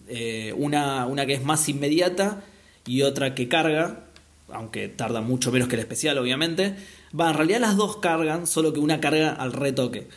[0.08, 2.42] Eh, una, una que es más inmediata
[2.86, 4.06] y otra que carga,
[4.50, 6.74] aunque tarda mucho menos que el especial, obviamente.
[7.18, 10.08] Va, en realidad las dos cargan, solo que una carga al retoque.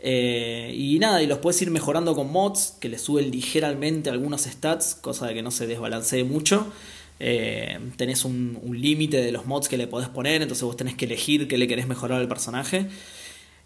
[0.00, 4.42] Eh, y nada, y los puedes ir mejorando con mods que le suben ligeramente algunos
[4.42, 6.72] stats, cosa de que no se desbalancee mucho.
[7.20, 11.06] Eh, tenés un, límite de los mods que le podés poner, entonces vos tenés que
[11.06, 12.86] elegir qué le querés mejorar al personaje.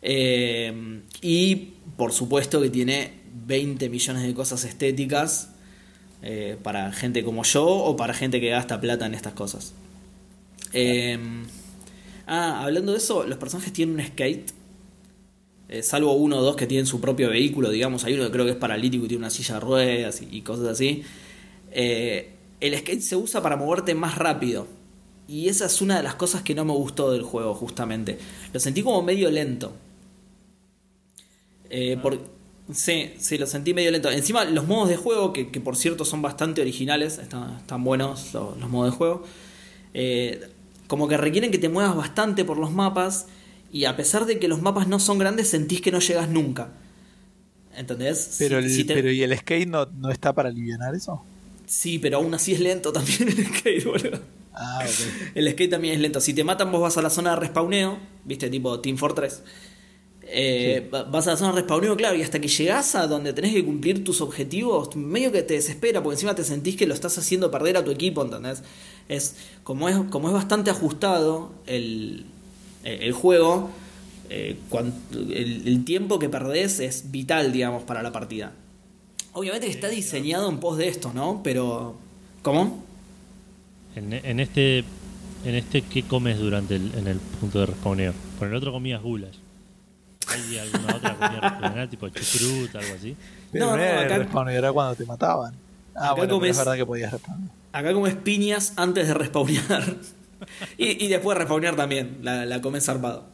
[0.01, 1.57] Eh, y
[1.97, 3.13] por supuesto que tiene
[3.47, 5.51] 20 millones de cosas estéticas
[6.63, 9.75] para gente como yo o para gente que gasta plata en estas cosas.
[12.27, 14.53] Ah, hablando de eso, los personajes tienen un skate.
[15.73, 18.05] Eh, salvo uno o dos que tienen su propio vehículo, digamos.
[18.05, 20.43] Hay uno que creo que es paralítico y tiene una silla de ruedas y, y
[20.43, 21.03] cosas así.
[21.73, 24.67] Eh, el skate se usa para moverte más rápido.
[25.29, 28.19] Y esa es una de las cosas que no me gustó del juego, justamente.
[28.53, 29.73] Lo sentí como medio lento.
[31.71, 32.19] Eh, por-
[32.73, 34.11] sí, sí, lo sentí medio lento.
[34.11, 38.33] Encima, los modos de juego, que, que por cierto son bastante originales, están, están buenos
[38.35, 39.23] los, los modos de juego,
[39.95, 40.49] eh,
[40.89, 43.27] como que requieren que te muevas bastante por los mapas.
[43.73, 46.69] Y a pesar de que los mapas no son grandes, sentís que no llegas nunca.
[47.77, 48.37] ¿Entendés?
[48.39, 51.23] Pero, Si- el, si te- pero ¿y el skate no, no está para aliviar eso?
[51.67, 54.21] Sí, pero aún así es lento también el skate, boludo.
[54.53, 55.33] Ah, ok.
[55.35, 56.21] El skate también es lento.
[56.21, 59.43] Si te matan, vos vas a la zona de respawneo, viste, tipo Team Fortress.
[60.25, 63.33] Eh, va- Vas a la zona de respawneo, claro, y hasta que llegás a donde
[63.33, 66.93] tenés que cumplir tus objetivos, medio que te desespera, porque encima te sentís que lo
[66.95, 68.63] estás haciendo perder a tu equipo, ¿entendés?
[69.09, 72.27] Es, como, es, como es bastante ajustado el,
[72.85, 73.71] el juego,
[74.31, 78.53] eh, cuan- el, el tiempo que perdés es vital, digamos, para la partida.
[79.35, 81.41] Obviamente que está diseñado en pos de esto, ¿no?
[81.43, 81.97] Pero.
[82.43, 82.83] ¿Cómo?
[83.95, 84.79] En, en este,
[85.45, 88.13] en este, ¿qué comes durante el, en el punto de respawneo?
[88.39, 89.31] Con el otro comías gulas.
[90.29, 93.17] ¿Hay alguna otra comida regional, tipo chucrut, algo así?
[93.51, 95.55] Pero No, no, acá- el respawn, era cuando te mataban.
[95.95, 97.51] Ah, Acá bueno, pero comes- es verdad que podías responder.
[97.73, 99.97] Acá comes piñas antes de respawnear.
[100.79, 103.33] Y, después de respawnear también, la, la comes zarpado.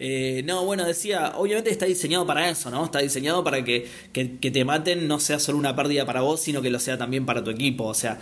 [0.00, 2.84] Eh, no, bueno, decía, obviamente está diseñado para eso, ¿no?
[2.84, 6.62] Está diseñado para que, que, te maten no sea solo una pérdida para vos, sino
[6.62, 7.84] que lo sea también para tu equipo.
[7.84, 8.20] O sea,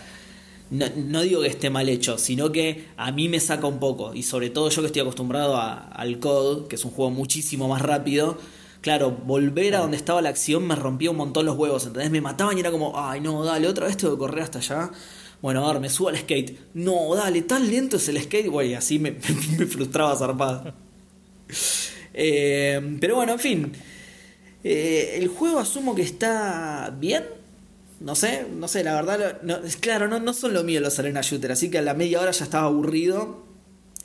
[0.71, 4.13] no, no digo que esté mal hecho, sino que a mí me saca un poco.
[4.15, 7.81] Y sobre todo yo que estoy acostumbrado al COD, que es un juego muchísimo más
[7.81, 8.37] rápido.
[8.81, 12.11] Claro, volver a donde estaba la acción me rompía un montón los huevos, ¿entendés?
[12.11, 14.91] Me mataban y era como, ay no, dale, otra vez tengo que correr hasta allá.
[15.41, 16.57] Bueno, a ver, me subo al skate.
[16.73, 18.47] No, dale, tan lento es el skate.
[18.47, 19.11] Güey, así me,
[19.57, 20.73] me frustraba zarpado.
[22.13, 23.71] Eh, pero bueno, en fin.
[24.63, 27.23] Eh, el juego asumo que está bien.
[27.99, 31.21] No sé, no sé, la verdad, no, claro, no, no son lo mío los arena
[31.21, 33.46] shooter, así que a la media hora ya estaba aburrido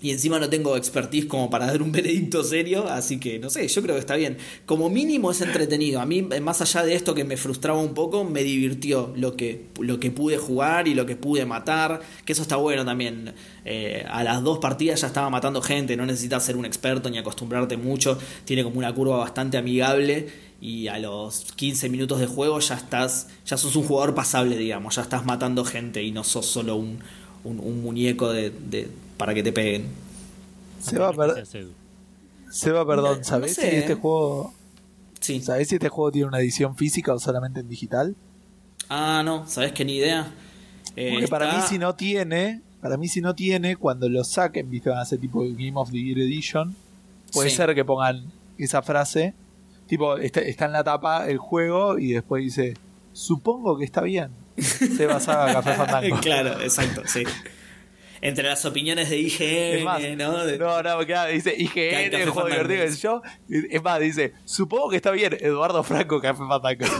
[0.02, 3.68] y encima no tengo expertise como para dar un veredicto serio, así que no sé,
[3.68, 4.36] yo creo que está bien.
[4.66, 8.24] Como mínimo es entretenido, a mí más allá de esto que me frustraba un poco,
[8.24, 12.42] me divirtió lo que, lo que pude jugar y lo que pude matar, que eso
[12.42, 13.32] está bueno también.
[13.64, 17.18] Eh, a las dos partidas ya estaba matando gente, no necesitas ser un experto ni
[17.18, 20.26] acostumbrarte mucho, tiene como una curva bastante amigable
[20.60, 24.96] y a los 15 minutos de juego ya estás, ya sos un jugador pasable, digamos,
[24.96, 26.98] ya estás matando gente y no sos solo un,
[27.44, 28.50] un, muñeco de-
[29.22, 29.86] para que te peguen.
[30.80, 31.46] Se va, per-
[32.50, 33.96] Seba, perdón, ¿sabés no sé, si este eh.
[33.96, 34.52] juego
[35.20, 35.40] Sí.
[35.40, 38.16] ¿Sabés si este juego tiene una edición física o solamente en digital?
[38.88, 39.84] Ah, no, ¿sabes qué?
[39.84, 40.34] Ni idea.
[40.96, 44.24] Eh, Porque para está- mí si no tiene, para mí si no tiene, cuando lo
[44.24, 46.74] saquen, viste, van a hacer tipo Game of the Year Edition,
[47.32, 47.56] puede Sí.
[47.56, 48.24] ser que pongan
[48.58, 49.32] esa frase,
[49.86, 52.74] tipo, está, está en la tapa el juego y después dice,
[53.12, 54.30] supongo que está bien.
[54.58, 56.18] Seba Saga Café Fandango.
[56.20, 57.22] claro, exacto, sí.
[58.22, 60.46] Entre las opiniones de IGN, más, ¿no?
[60.46, 63.22] De- no, no, claro, dice Café IGN, el juego divertido.
[63.68, 66.86] Es más, dice, supongo que está bien, Eduardo Franco Café Fandango.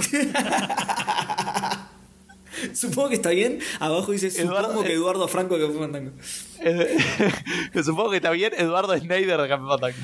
[2.74, 3.58] Supongo que está bien.
[3.80, 6.12] Abajo dice, supongo Eduardo- que Eduardo Franco que fue Fandango.
[7.84, 9.96] Supongo que está bien, Eduardo Schneider de Café Fandango.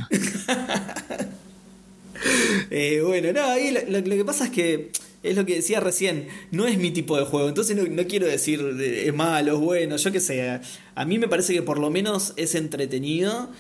[2.70, 4.90] Eh, bueno, no, ahí lo, lo- lo que pasa es que
[5.31, 8.26] es lo que decía recién, no es mi tipo de juego, entonces no, no quiero
[8.26, 10.61] decir es malo, es bueno, yo qué sé.
[10.95, 13.51] A mí me parece que por lo menos es entretenido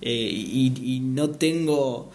[0.00, 2.10] eh, y, no tengo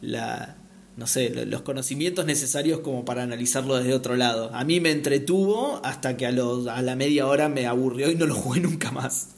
[0.00, 0.56] la,
[0.96, 4.50] no sé, lo- los conocimientos necesarios como para analizarlo desde otro lado.
[4.54, 8.14] A mí me entretuvo hasta que a, los, a la media hora me aburrió y
[8.16, 9.28] no lo jugué nunca más.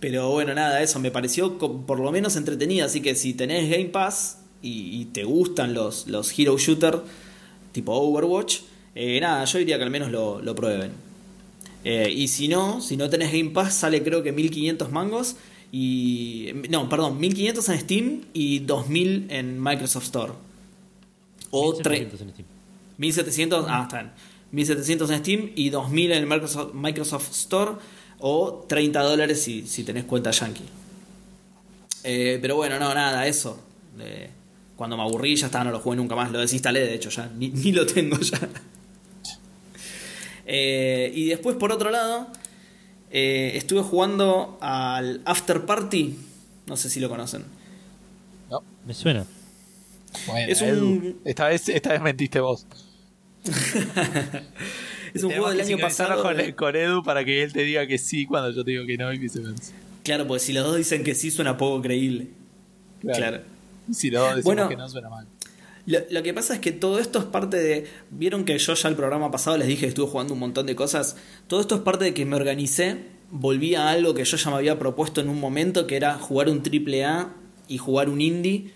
[0.00, 2.86] Pero bueno, nada, eso me pareció por lo menos entretenido.
[2.86, 7.00] Así que si tenés Game Pass y, y te gustan los, los Hero Shooter
[7.72, 8.60] tipo Overwatch,
[8.94, 10.92] eh, nada, yo diría que al menos lo, lo prueben.
[11.84, 15.36] Eh, y si no, si no tenés Game Pass, sale creo que 1500 mangos.
[15.70, 16.52] Y.
[16.70, 20.32] No, perdón, 1500 en Steam y 2000 en Microsoft Store.
[21.50, 22.46] O tre- 1700 en Steam.
[22.98, 24.12] 1700, ah, están.
[24.50, 27.72] 1700 en Steam y 2000 en el Microsoft, Microsoft Store
[28.18, 30.64] o 30 dólares si, si tenés cuenta Yankee.
[32.04, 33.60] Eh, pero bueno, no, nada, eso.
[34.00, 34.30] Eh,
[34.78, 36.30] cuando me aburrí ya está, no lo jugué nunca más.
[36.32, 37.28] Lo desinstalé, de hecho, ya.
[37.36, 38.38] Ni, ni lo tengo ya.
[40.46, 42.28] Eh, y después, por otro lado,
[43.10, 46.16] eh, estuve jugando al After Party.
[46.66, 47.44] No sé si lo conocen.
[48.50, 48.62] No.
[48.86, 49.26] Me suena.
[50.26, 52.66] Bueno, Es un- Edu, esta, vez, esta vez mentiste vos.
[55.14, 56.22] Es un juego del año pasado.
[56.22, 58.84] Con, de- con Edu para que él te diga que sí cuando yo te digo
[58.86, 59.72] que no y viceversa.
[60.04, 62.28] Claro, porque si los dos dicen que sí, suena poco creíble.
[63.00, 63.40] Claro.
[63.92, 64.68] Si decimos Bueno.
[64.68, 65.26] que no suena mal.
[65.86, 67.86] Lo, lo que pasa es que todo esto es parte de.
[68.10, 70.76] Vieron que yo ya el programa pasado les dije que estuve jugando un montón de
[70.76, 71.16] cosas.
[71.46, 73.06] Todo esto es parte de que me organicé.
[73.30, 76.48] Volví a algo que yo ya me había propuesto en un momento, que era jugar
[76.50, 77.34] un triple A
[77.68, 78.72] y jugar un indie.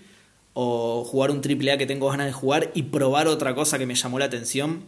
[0.54, 3.86] O jugar un triple A que tengo ganas de jugar y probar otra cosa que
[3.86, 4.84] me llamó la atención.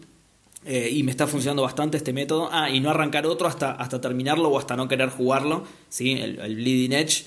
[0.66, 2.48] Eh, y me está funcionando bastante este método.
[2.52, 5.64] Ah, y no arrancar otro hasta, hasta terminarlo o hasta no querer jugarlo.
[5.90, 6.12] ¿sí?
[6.12, 7.26] El, el Bleeding Edge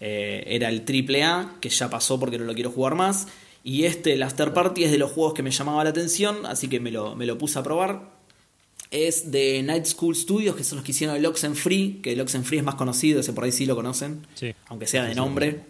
[0.00, 3.26] eh, era el triple A, que ya pasó porque no lo quiero jugar más.
[3.64, 6.68] Y este, el After Party, es de los juegos que me llamaba la atención, así
[6.68, 8.16] que me lo, me lo puse a probar.
[8.90, 12.58] Es de Night School Studios, que son los que hicieron el Oxenfree, que el Oxenfree
[12.60, 14.54] es más conocido, ese por ahí sí lo conocen, Sí.
[14.68, 15.60] aunque sea de nombre.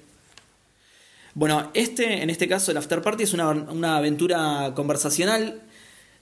[1.35, 5.62] Bueno, este, en este caso, el After Party es una, una aventura conversacional.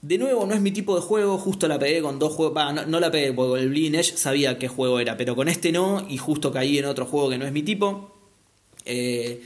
[0.01, 2.55] De nuevo, no es mi tipo de juego, justo la pegué con dos juegos.
[2.87, 6.05] No, la pegué, porque el Bleeding Edge sabía qué juego era, pero con este no,
[6.07, 8.15] y justo caí en otro juego que no es mi tipo.
[8.85, 9.41] Eh,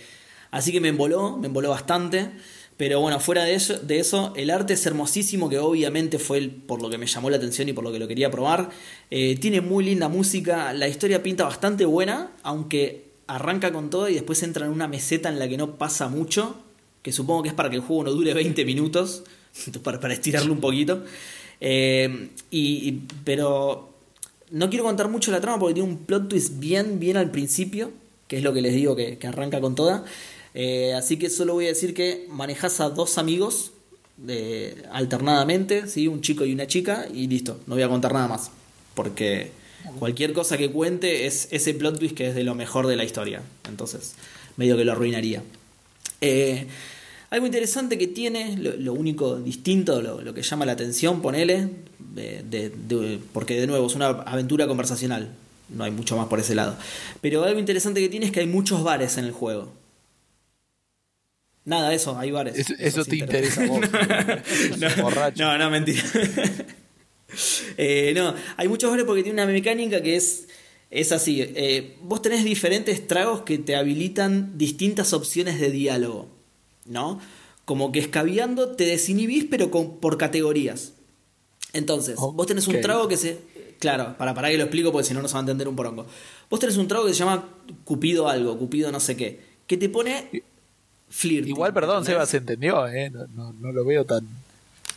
[0.52, 2.32] así que me emboló, me emboló bastante.
[2.78, 6.50] Pero bueno, fuera de eso, de eso, el arte es hermosísimo, que obviamente fue el-
[6.50, 8.72] por lo que me llamó la atención y por lo que lo quería probar.
[9.12, 14.16] Eh, tiene muy linda música, la historia pinta bastante buena, aunque arranca con todo y
[14.16, 16.56] después entra en una meseta en la que no pasa mucho,
[17.04, 19.24] que supongo que es para que el juego no dure 20 minutos,
[19.84, 21.04] para, para estirarlo un poquito.
[21.60, 22.92] Eh, y,
[23.24, 23.94] pero
[24.50, 27.92] no quiero contar mucho la trama porque tiene un plot twist bien, bien al principio,
[28.28, 30.06] que es lo que les digo que, que arranca con toda.
[30.54, 33.72] Eh, así que solo voy a decir que manejas a dos amigos
[34.28, 36.08] eh, alternadamente, ¿sí?
[36.08, 38.52] un chico y una chica, y listo, no voy a contar nada más.
[38.94, 39.52] Porque
[40.00, 43.04] cualquier cosa que cuente es ese plot twist que es de lo mejor de la
[43.04, 43.42] historia.
[43.68, 44.16] Entonces,
[44.58, 45.44] medio que lo arruinaría.
[47.32, 51.68] Algo interesante que tiene, lo, lo único distinto, lo, lo que llama la atención, ponele,
[52.14, 55.30] de- de- de- porque de nuevo es una aventura conversacional,
[55.70, 56.78] no hay mucho más por ese lado.
[57.22, 59.72] Pero algo interesante que tiene es que hay muchos bares en el juego.
[61.64, 62.70] Nada, eso, hay bares.
[62.80, 63.80] Eso, te interesa a vos.
[64.80, 66.04] no, no, no, mentira.
[67.78, 70.50] Eh, no, hay muchos bares porque tiene una mecánica que es,
[70.90, 71.42] es así.
[71.42, 76.28] eh, vos tenés diferentes tragos que te habilitan distintas opciones de diálogo,
[76.86, 77.20] ¿no?
[77.66, 80.94] Como que escabeando te desinhibís, pero con, por categorías.
[81.74, 83.40] Entonces, vos tenés un trago que se...
[83.80, 85.76] Claro, para, para que lo explico porque si no no se va a entender un
[85.76, 86.06] porongo.
[86.50, 87.50] Vos tenés un trago que se llama
[87.84, 90.44] Cupido algo, Cupido no sé qué, que te pone
[91.10, 91.48] flirt.
[91.48, 93.10] Igual, perdón, Seba, se entendió, ¿eh?
[93.10, 94.28] No, no, no lo veo tan.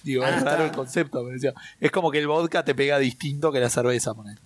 [0.03, 0.67] Digo, Ah, es raro está.
[0.67, 1.25] el concepto.
[1.25, 4.37] pero es como que el vodka te pega distinto que la cerveza, poner.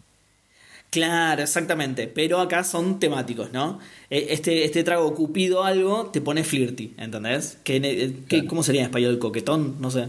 [0.90, 2.06] Claro, exactamente.
[2.08, 3.78] Pero acá son temáticos, ¿no?
[4.10, 7.58] Eh, Este, este trago Cupido algo te pone flirty, ¿entendés?
[7.62, 7.76] Que,
[8.30, 9.18] eh, ¿Cómo sería en español?
[9.18, 9.76] ¿Coquetón?
[9.80, 10.06] No sé.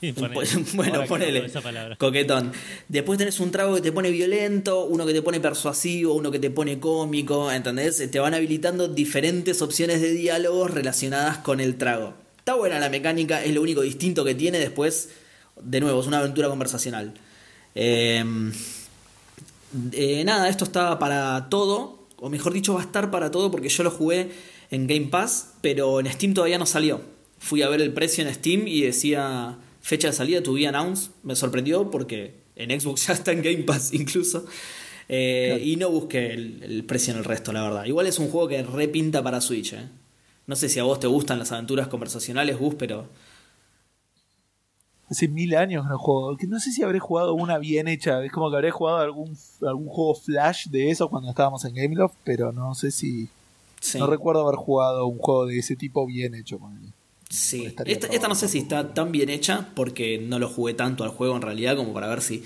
[0.00, 0.34] Sí, ponele.
[0.34, 1.32] Pues, bueno, ponele.
[1.34, 1.96] tengo esa palabra.
[1.96, 2.52] Coquetón.
[2.88, 6.38] Después tenés un trago que te pone violento, uno que te pone persuasivo, uno que
[6.40, 8.10] te pone cómico, ¿entendés?
[8.10, 12.14] Te van habilitando diferentes opciones de diálogos relacionadas con el trago.
[12.38, 14.58] Está buena la mecánica, es lo único distinto que tiene.
[14.58, 15.10] Después,
[15.62, 17.14] de nuevo, es una aventura conversacional.
[17.74, 18.22] Eh,
[19.92, 23.68] eh, nada, esto está para todo, o mejor dicho, va a estar para todo porque
[23.68, 24.30] yo lo jugué
[24.70, 27.00] en Game Pass, pero en Steam todavía no salió.
[27.38, 31.10] Fui a ver el precio en Steam y decía fecha de salida, to be announced.
[31.22, 34.46] Me sorprendió porque en Xbox ya está en Game Pass incluso.
[35.08, 37.84] Eh, Y no busqué el, el precio en el resto, la verdad.
[37.84, 39.74] Igual es un juego que repinta para Switch.
[39.74, 39.88] eh.
[40.46, 43.08] No sé si a vos te gustan las aventuras conversacionales, Gus, pero
[45.10, 46.36] Hace mil años no juego.
[46.36, 48.24] Que no sé si habré jugado una bien hecha.
[48.24, 52.14] Es como que habré jugado algún, algún juego flash de eso cuando estábamos en Gameloft,
[52.24, 53.28] pero no sé si.
[53.80, 53.98] sí.
[53.98, 56.92] No recuerdo haber jugado un juego de ese tipo bien hecho con él.
[57.28, 61.04] Sí, esta, esta no sé si está tan bien hecha porque no lo jugué tanto
[61.04, 62.44] al juego en realidad como para ver si,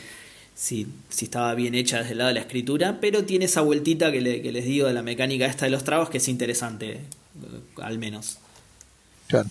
[0.55, 4.11] si, si estaba bien hecha desde el lado de la escritura, pero tiene esa vueltita
[4.11, 6.93] que, le- que les digo de la mecánica esta de los tragos que es interesante,
[6.93, 7.01] eh,
[7.83, 8.39] al menos.
[9.27, 9.49] Claro.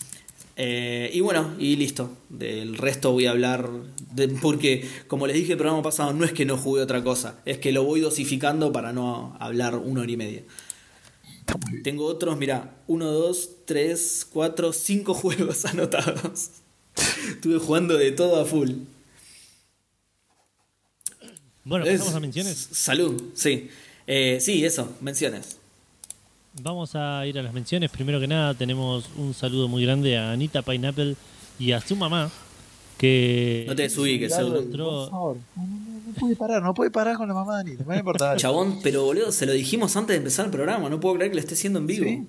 [0.60, 2.18] Eh, y bueno, y listo.
[2.30, 3.70] Del resto voy a hablar.
[4.14, 7.40] de- porque, como les dije el programa pasado, no es que no jugué otra cosa.
[7.46, 10.44] Es que lo voy dosificando para no hablar una hora y media.
[11.84, 16.50] Tengo otros, mira, uno, dos, tres, cuatro, cinco juegos anotados.
[17.30, 18.72] Estuve jugando de todo a full.
[21.64, 22.58] Bueno, Es- pasamos a menciones.
[22.72, 23.70] Salud, sí.
[24.08, 25.57] Eh, sí, eso, menciones.
[26.62, 27.90] Vamos a ir a las menciones.
[27.92, 31.16] Primero que nada, tenemos un saludo muy grande a Anita Pineapple
[31.60, 32.30] y a su mamá.
[32.98, 34.34] Que No te desubiques.
[34.34, 35.38] Entró- Por favor.
[35.56, 37.84] No, no, no, no puede parar, no puede parar con la mamá de Anita.
[37.84, 38.38] Me va a importar.
[38.38, 40.90] Chabón, pero boludo, se lo dijimos antes de empezar el programa.
[40.90, 42.06] No puedo creer que lo esté haciendo en vivo.
[42.06, 42.28] Sí.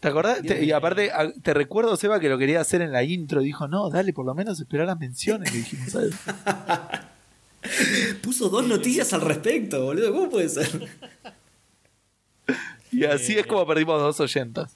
[0.00, 0.42] ¿Te acordás?
[0.42, 3.40] Te- y aparte, a- te recuerdo, Seba, que lo quería hacer en la intro.
[3.40, 5.52] Dijo, no, dale, por lo menos esperar las menciones.
[5.52, 6.14] Le dijimos, ¿sabes?
[8.22, 10.12] Puso dos noticias al respecto, boludo.
[10.12, 10.68] ¿Cómo puede ser?
[12.92, 14.70] Y así es como perdimos dos oyentas.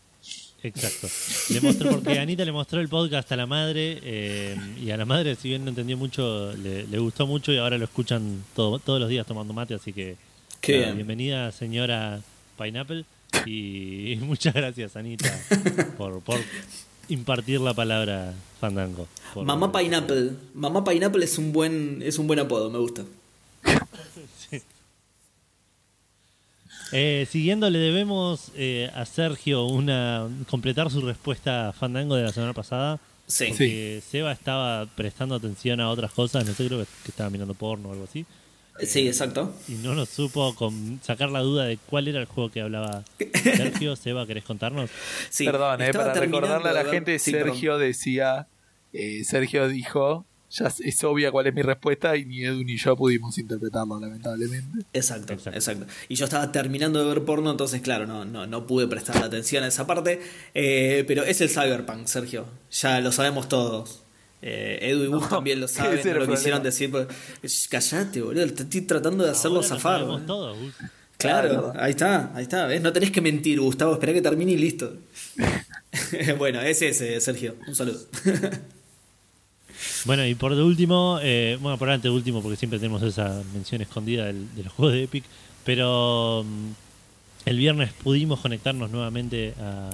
[0.65, 1.09] Exacto.
[1.53, 5.05] Le mostró, porque Anita le mostró el podcast a la madre eh, y a la
[5.05, 8.79] madre, si bien no entendió mucho, le, le gustó mucho y ahora lo escuchan todo-
[8.79, 10.17] todos los días tomando mate, así que
[10.61, 10.97] Qué nada, bien.
[10.99, 12.21] bienvenida señora
[12.57, 13.05] Pineapple
[13.45, 15.37] y muchas gracias Anita
[15.99, 16.39] por, por
[17.09, 19.09] impartir la palabra Fandango.
[19.35, 20.31] Por- Mamá Pineapple.
[20.55, 23.03] Mamá Pineapple es un buen, es un buen apodo, me gusta.
[26.93, 32.33] Eh, siguiendo, le debemos eh, a Sergio una completar su respuesta a Fandango de la
[32.33, 33.01] semana pasada.
[33.27, 33.47] Sí.
[33.49, 37.55] Porque Seba estaba prestando atención a otras cosas, no sé, creo que, que estaba mirando
[37.55, 38.27] porno o algo así.
[38.81, 39.55] Sí, exacto.
[39.69, 43.05] Y no nos supo con sacar la duda de cuál era el juego que hablaba
[43.43, 43.97] Sergio.
[43.97, 44.91] Seba, ¿querés contarnos?
[45.31, 47.51] Sí, Perdón, eh, estaba para terminando recordarle a la gente, sí, perdón.
[47.51, 48.49] Sergio decía,
[48.93, 52.77] eh, Sergio dijo, ya es- es obvia cuál es mi respuesta y ni Edu ni
[52.77, 54.87] yo pudimos interpretarlo, lamentablemente.
[54.93, 55.59] Exacto, Exacto.
[55.59, 59.17] exacto, Y yo estaba terminando de ver porno, entonces, claro, no, no, no pude prestar
[59.25, 60.21] atención a esa parte.
[60.55, 62.45] Eh, pero es el Cyberpunk, Sergio.
[62.71, 64.03] Ya lo sabemos todos.
[64.45, 66.91] Eh, Edu y Gus No, también lo saben, no lo quisieron decir.
[66.91, 67.09] pero-
[67.45, 68.47] Sh, Callate, boludo.
[68.53, 70.01] te Estoy tratando de hacerlo Ahora lo zafar.
[70.01, 70.25] sabemos eh.
[70.27, 70.75] todos, Gus.
[71.17, 72.67] Claro, ahí está, ahí está.
[72.67, 72.83] ¿ves?
[72.83, 73.93] No tenés que mentir, Gustavo.
[73.93, 74.93] Esperá que termine y listo.
[76.39, 77.55] bueno, es ese, Sergio.
[77.69, 78.01] Un saludo.
[80.05, 84.25] Bueno, y por último, eh, bueno, por de último, porque siempre tenemos esa mención escondida
[84.27, 85.25] del- de los juegos de Epic,
[85.65, 86.69] pero mm,
[87.47, 89.91] el viernes pudimos conectarnos nuevamente a,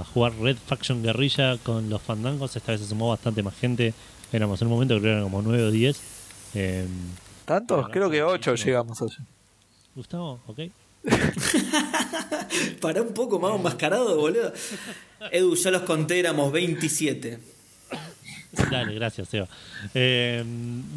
[0.00, 2.54] a jugar Red Faction Guerrilla con los fandangos.
[2.56, 3.94] Esta vez se sumó bastante más gente.
[4.32, 6.00] Éramos en un momento que creo que eran como 9 o 10.
[6.54, 6.86] Eh,
[7.44, 7.76] ¿Tantos?
[7.78, 8.66] Bueno, Creo que ocho muchísimo.
[8.68, 9.10] llegamos hoy.
[9.94, 10.60] Gustavo, ¿ok?
[12.80, 14.52] Para un poco más enmascarado, boludo.
[15.32, 17.38] Edu, ya los conté, éramos 27.
[18.70, 19.48] Dale, gracias, Seba.
[19.94, 20.44] Eh,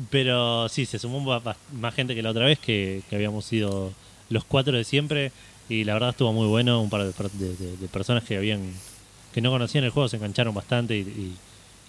[0.10, 1.42] pero sí, se sumó
[1.74, 3.94] más gente que la otra vez, que, habíamos sido
[4.30, 5.32] los cuatro de siempre.
[5.70, 6.82] Y la verdad estuvo muy bueno.
[6.82, 8.74] Un par de, per- de- de- de personas que habían
[9.34, 11.36] que no conocían el juego se engancharon bastante y,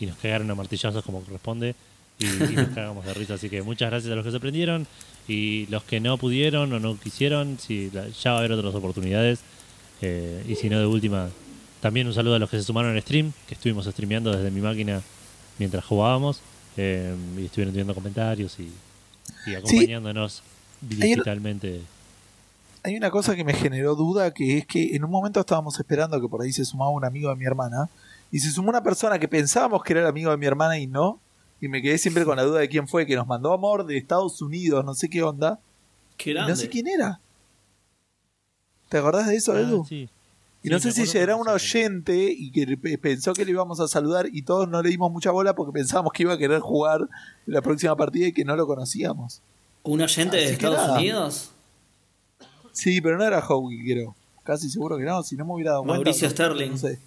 [0.01, 1.75] nos cagaron a martillazos como corresponde.
[2.19, 3.35] Y, nos cagamos de risa.
[3.35, 4.87] Así que muchas gracias a los que se prendieron.
[5.29, 9.41] Y los que no pudieron o no quisieron, si ya va a haber otras oportunidades.
[10.01, 11.29] Eh, y si no, de última,
[11.81, 14.61] también un saludo a los que se sumaron al stream, que estuvimos streameando desde mi
[14.61, 15.01] máquina
[15.59, 16.41] mientras jugábamos
[16.77, 18.73] eh, y estuvieron teniendo comentarios y,
[19.47, 20.43] y acompañándonos
[20.81, 21.83] digitalmente.
[22.85, 26.21] Hay una cosa que me generó duda, que es que en un momento estábamos esperando
[26.21, 27.89] que por ahí se sumaba un amigo de mi hermana,
[28.33, 30.87] y se sumó una persona que pensábamos que era el amigo de mi hermana y
[30.89, 31.21] no,
[31.61, 33.97] y me quedé siempre con la duda de quién fue, que nos mandó amor de
[33.97, 35.61] Estados Unidos, no sé qué onda,
[36.17, 36.53] Qué y grande.
[36.53, 37.21] no sé quién era.
[38.89, 39.85] ¿Te acordás de eso, Ah, Edu?
[39.89, 40.09] sí.
[40.65, 42.99] Y no sé si acuerdo era porque un no sé quién oyente y que pe-
[42.99, 46.13] pensó que le íbamos a saludar y todos no le dimos mucha bola porque pensábamos
[46.13, 47.09] que iba a querer jugar
[47.47, 49.43] la próxima partida y que no lo conocíamos.
[49.83, 50.95] ¿Un oyente de Así Estados nada.
[50.99, 51.51] Unidos?
[52.73, 54.15] Sí, pero no era Howie, creo.
[54.45, 56.71] Casi seguro que no, si no me hubiera dado cuenta, Mauricio no- Sterling.
[56.71, 56.99] No sé.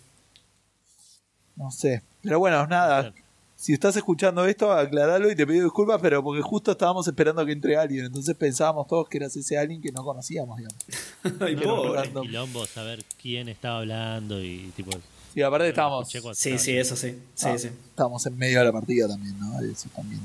[1.56, 2.03] No sé.
[2.22, 3.14] Pero bueno, nada.
[3.58, 7.53] Si estás escuchando esto, aclaralo y te pido disculpas, pero porque justo estábamos esperando que
[7.53, 8.06] entre alguien.
[8.06, 10.78] Entonces pensábamos todos que eras ese alguien que no conocíamos, digamos.
[11.41, 14.91] Ay, No, quilombo saber quién estaba hablando y tipo.
[15.34, 17.18] Y aparte estábamos, Sí, sí, eso sí.
[17.36, 17.68] Sí, ah, sí.
[17.89, 19.60] estábamos en medio de la partida también, ¿no?
[19.62, 20.22] Eso también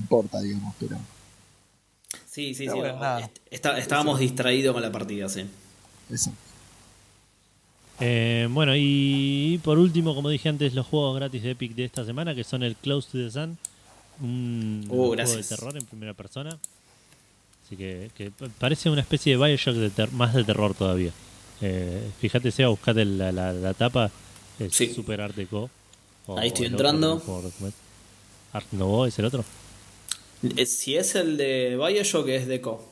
[0.00, 0.96] importa, digamos, pero...
[2.30, 2.78] Sí, sí, Pero sí.
[2.80, 3.18] bueno.
[3.18, 5.46] Est- está- estábamos distraídos con la partida, sí.
[6.10, 6.32] Eso.
[8.00, 12.04] Eh, bueno, y por último, como dije antes, los juegos gratis de Epic de esta
[12.04, 13.56] semana, que son el Close to the Sun,
[14.20, 16.58] un Oh, juego de terror en primera persona.
[17.64, 18.10] Así que,
[18.58, 21.10] parece una especie de Bioshock de más de terror todavía.
[21.62, 24.10] Eh, fíjate, Seba, buscate la, la, la tapa,
[24.58, 24.92] es Sí.
[24.94, 25.70] Super Art Deco.
[26.26, 27.22] O- Ahí estoy otro, entrando.
[27.66, 27.74] es.
[28.52, 29.44] Art Nouveau es el otro.
[30.56, 32.84] Eh, Si es el de Bioshock, es Deco.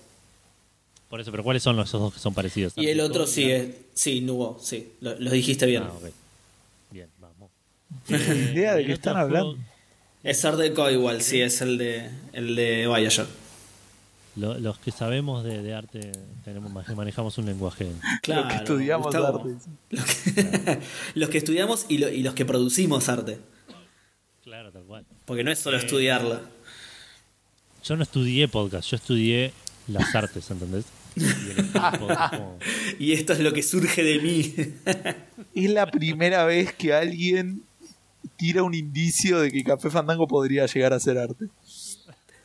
[1.15, 2.73] Por eso, pero ¿cuáles son los dos que son parecidos?
[2.75, 3.69] Y el otro sí es.
[3.95, 4.95] Sí, Nubo, sí.
[5.01, 5.85] Lo, lo dijiste bien.
[5.85, 6.11] Ah, ok.
[6.91, 7.53] Bien, vamos.
[8.09, 9.59] Ni idea de qué están juego- hablando.
[10.25, 13.29] Es Art Deco igual, sí, es el de, el de Bioshock.
[14.35, 16.11] Lo- los que sabemos de, de arte
[16.45, 18.43] tenemos manejamos un lenguaje Claro.
[18.43, 19.39] Lo que estudiamos Gustavo.
[19.39, 19.55] arte.
[19.91, 20.81] Los que,
[21.15, 23.39] los que estudiamos y, lo- y los que producimos arte.
[24.43, 26.41] claro tal cual Porque no es solo estudiarla.
[27.85, 29.53] yo no estudié podcast yo estudié
[29.87, 30.87] las artes ¿entendés?
[31.17, 32.59] Y el podcast como-
[32.99, 34.55] Y esto es lo que surge de mí.
[35.55, 37.63] Es la primera vez que alguien
[38.37, 41.47] tira un indicio de que Café Fandango podría llegar a ser arte.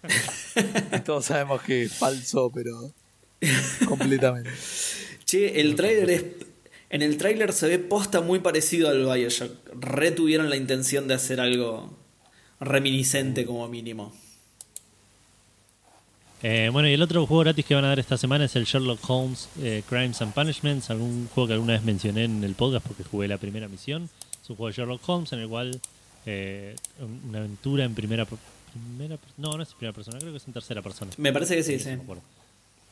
[1.05, 2.93] Todos sabemos que es falso, pero
[3.87, 4.49] completamente.
[5.25, 6.23] Che, el tráiler es.
[6.91, 9.51] En el tráiler se ve posta muy parecido al Bioshock.
[9.79, 11.97] Retuvieron la intención de hacer algo
[12.59, 14.13] reminiscente como mínimo.
[16.41, 18.63] Eh, bueno y el otro juego gratis que van a dar esta semana es el
[18.63, 22.87] Sherlock Holmes eh, Crimes and Punishments algún juego que alguna vez mencioné en el podcast
[22.87, 24.09] porque jugué la primera misión
[24.41, 25.81] es un juego de Sherlock Holmes en el cual
[26.25, 30.37] eh, un- una aventura en primera, primera no no es en primera persona creo que
[30.37, 31.89] es en tercera persona Me parece que sí, sí.
[31.89, 32.21] Acuerdo.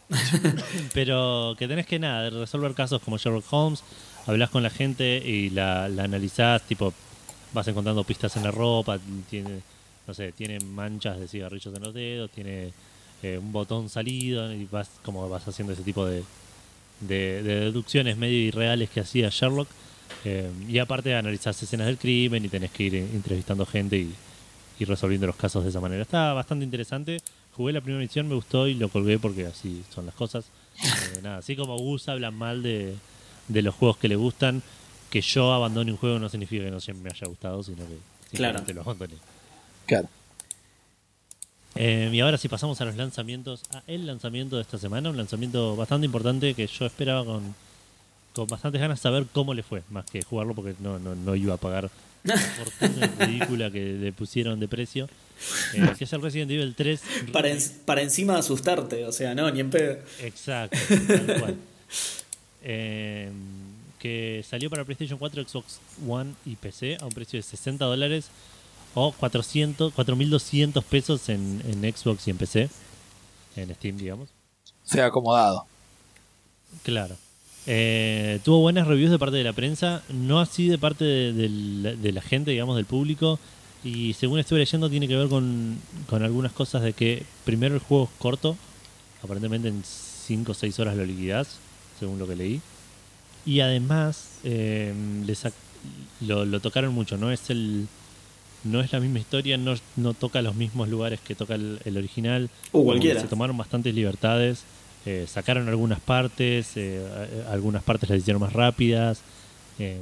[0.94, 3.84] Pero que tenés que nada, resolver casos como Sherlock Holmes,
[4.26, 6.94] hablas con la gente y la, la analizás, tipo,
[7.54, 9.60] vas encontrando pistas en la ropa, tiene,
[10.08, 12.72] no sé, tiene manchas de cigarrillos en los dedos, tiene
[13.24, 16.24] eh, un botón salido y vas como vas haciendo ese tipo de,
[17.02, 19.68] de, de deducciones medio irreales que hacía Sherlock.
[20.26, 24.14] Eh, y aparte analizás escenas del crimen y tenés que ir entrevistando gente y,
[24.80, 26.02] y resolviendo los casos de esa manera.
[26.02, 27.20] Está bastante interesante.
[27.56, 30.46] Jugué la primera misión, me gustó y lo colgué porque así son las cosas.
[30.84, 32.96] Eh, nada, así como Gus habla mal de,
[33.48, 34.62] de los juegos que le gustan,
[35.10, 37.98] que yo abandone un juego no significa que no siempre me haya gustado, sino que
[38.38, 38.62] Claro.
[38.74, 39.14] lo abandoné.
[39.86, 40.10] Claro.
[41.78, 45.18] Eh, y ahora sí pasamos a los lanzamientos, a el lanzamiento de esta semana, un
[45.18, 47.56] lanzamiento bastante importante que yo esperaba con,
[48.34, 51.54] con bastantes ganas saber cómo le fue, más que jugarlo porque no, no, no iba
[51.54, 51.90] a pagar
[52.24, 55.08] la fortuna ridícula que le pusieron de precio,
[55.76, 57.02] eh, que es el Resident Evil 3.
[57.32, 59.98] Para, en- para encima de asustarte, o sea, no, ni en pedo.
[60.22, 61.56] Exacto, tal cual.
[62.70, 63.30] Eh,
[64.00, 68.26] que salió para PlayStation 4, Xbox One y PC a un precio de 60 dólares
[69.00, 72.70] o 400, 4.200 pesos en, en Xbox y en PC,
[73.56, 74.30] en Steam, digamos.
[74.84, 75.66] Se ha acomodado.
[76.84, 77.16] Claro.
[77.68, 81.50] Eh, tuvo buenas reviews de parte de la prensa, no así de parte de, de
[81.50, 83.40] la, de la gente, digamos, del público.
[83.84, 85.78] Y según estuve leyendo, tiene que ver con,
[86.10, 88.58] con algunas cosas de que primero el juego es corto,
[89.24, 91.58] aparentemente en 5 o 6 horas lo liquidás,
[92.00, 92.62] según lo que leí.
[93.46, 94.92] Y además eh,
[95.26, 95.54] le sac-
[96.22, 97.88] lo, lo tocaron mucho, no es el
[98.64, 101.98] no es la misma historia, no, no toca los mismos lugares que toca el, el
[101.98, 102.50] original.
[102.72, 103.22] Uh, cualquiera.
[103.22, 104.64] Se tomaron bastantes libertades,
[105.06, 107.06] eh, sacaron algunas partes, eh,
[107.50, 109.22] algunas partes las hicieron más rápidas.
[109.80, 110.00] eh,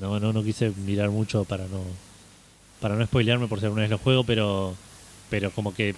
[0.00, 1.80] no, no, no quise mirar mucho para no
[2.80, 4.74] para no spoilearme por si alguna vez lo juego, pero
[5.30, 5.94] pero como que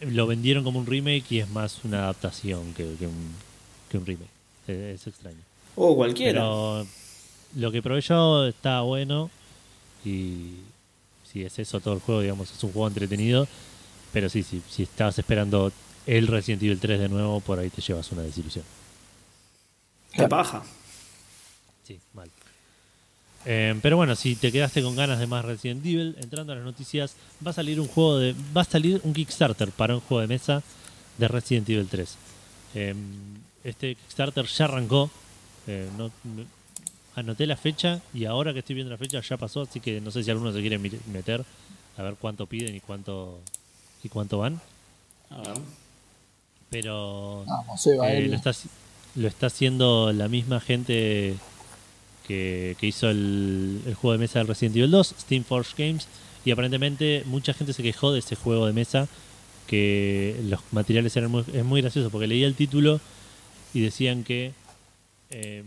[0.00, 3.34] lo vendieron como un remake y es más una adaptación que, que un,
[3.90, 4.30] que un remake.
[4.66, 5.36] Es extraño.
[5.76, 6.40] O cualquiera.
[6.40, 6.86] Pero
[7.56, 9.30] lo que probé yo está bueno.
[10.04, 10.56] Y
[11.30, 13.46] si es eso todo el juego, digamos, es un juego entretenido.
[14.12, 15.72] Pero sí, sí, si estabas esperando
[16.06, 18.64] el Resident Evil 3 de nuevo, por ahí te llevas una desilusión.
[20.12, 20.62] Qué paja.
[21.86, 22.30] Sí, mal.
[23.46, 26.64] Eh, pero bueno, si te quedaste con ganas de más Resident Evil, entrando a las
[26.64, 27.14] noticias,
[27.46, 28.34] va a salir un juego de.
[28.56, 30.62] va a salir un Kickstarter para un juego de mesa
[31.18, 32.16] de Resident Evil 3.
[32.76, 32.94] Eh,
[33.64, 35.10] este Kickstarter ya arrancó.
[35.66, 36.44] eh, no- no-
[37.16, 40.10] anoté la fecha y ahora que estoy viendo la fecha ya pasó, así que no
[40.10, 41.44] sé si alguno se quiere meter
[41.96, 43.40] a ver cuánto piden y cuánto
[44.02, 44.60] y cuánto van.
[45.30, 45.58] A ver.
[46.70, 48.12] Pero Vamos, Eva.
[48.12, 48.52] eh, lo, está,
[49.14, 51.36] lo está haciendo la misma gente
[52.26, 56.08] que, que hizo el, el juego de mesa del Resident Evil 2, Steam Force Games,
[56.44, 59.08] y aparentemente mucha gente se quejó de ese juego de mesa,
[59.66, 63.00] que los materiales eran muy, es muy gracioso, porque leía el título
[63.72, 64.52] y decían que
[65.30, 65.62] eh,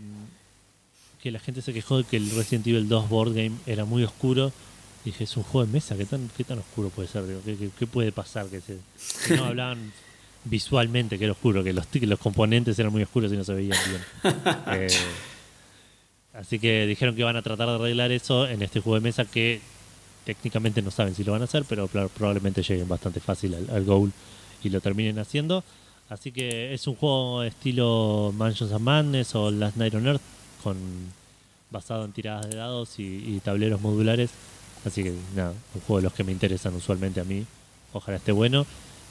[1.28, 4.02] que la gente se quejó de que el Resident Evil 2 board game era muy
[4.02, 4.50] oscuro.
[5.04, 7.26] Dije, es un juego de mesa, ¿qué tan, qué tan oscuro puede ser?
[7.26, 8.46] Digo, ¿qué, qué- qué puede pasar?
[8.46, 8.78] Que, se,
[9.26, 9.92] que no hablaban
[10.44, 13.52] visualmente que era oscuro, que los, que los componentes eran muy oscuros y no se
[13.54, 14.34] veían bien.
[14.72, 14.88] Eh,
[16.34, 19.24] así que dijeron que van a tratar de arreglar eso en este juego de mesa
[19.24, 19.60] que
[20.24, 23.84] técnicamente no saben si lo van a hacer, pero probablemente lleguen bastante fácil al, al
[23.84, 24.12] goal
[24.62, 25.64] y lo terminen haciendo.
[26.08, 30.22] Así que es un juego estilo Mansions of Madness o Last Night on Earth,
[30.62, 30.76] con,
[31.70, 34.30] basado en tiradas de dados y, y tableros modulares.
[34.84, 37.44] Así que nada, un juego de los que me interesan usualmente a mí.
[37.92, 38.66] Ojalá esté bueno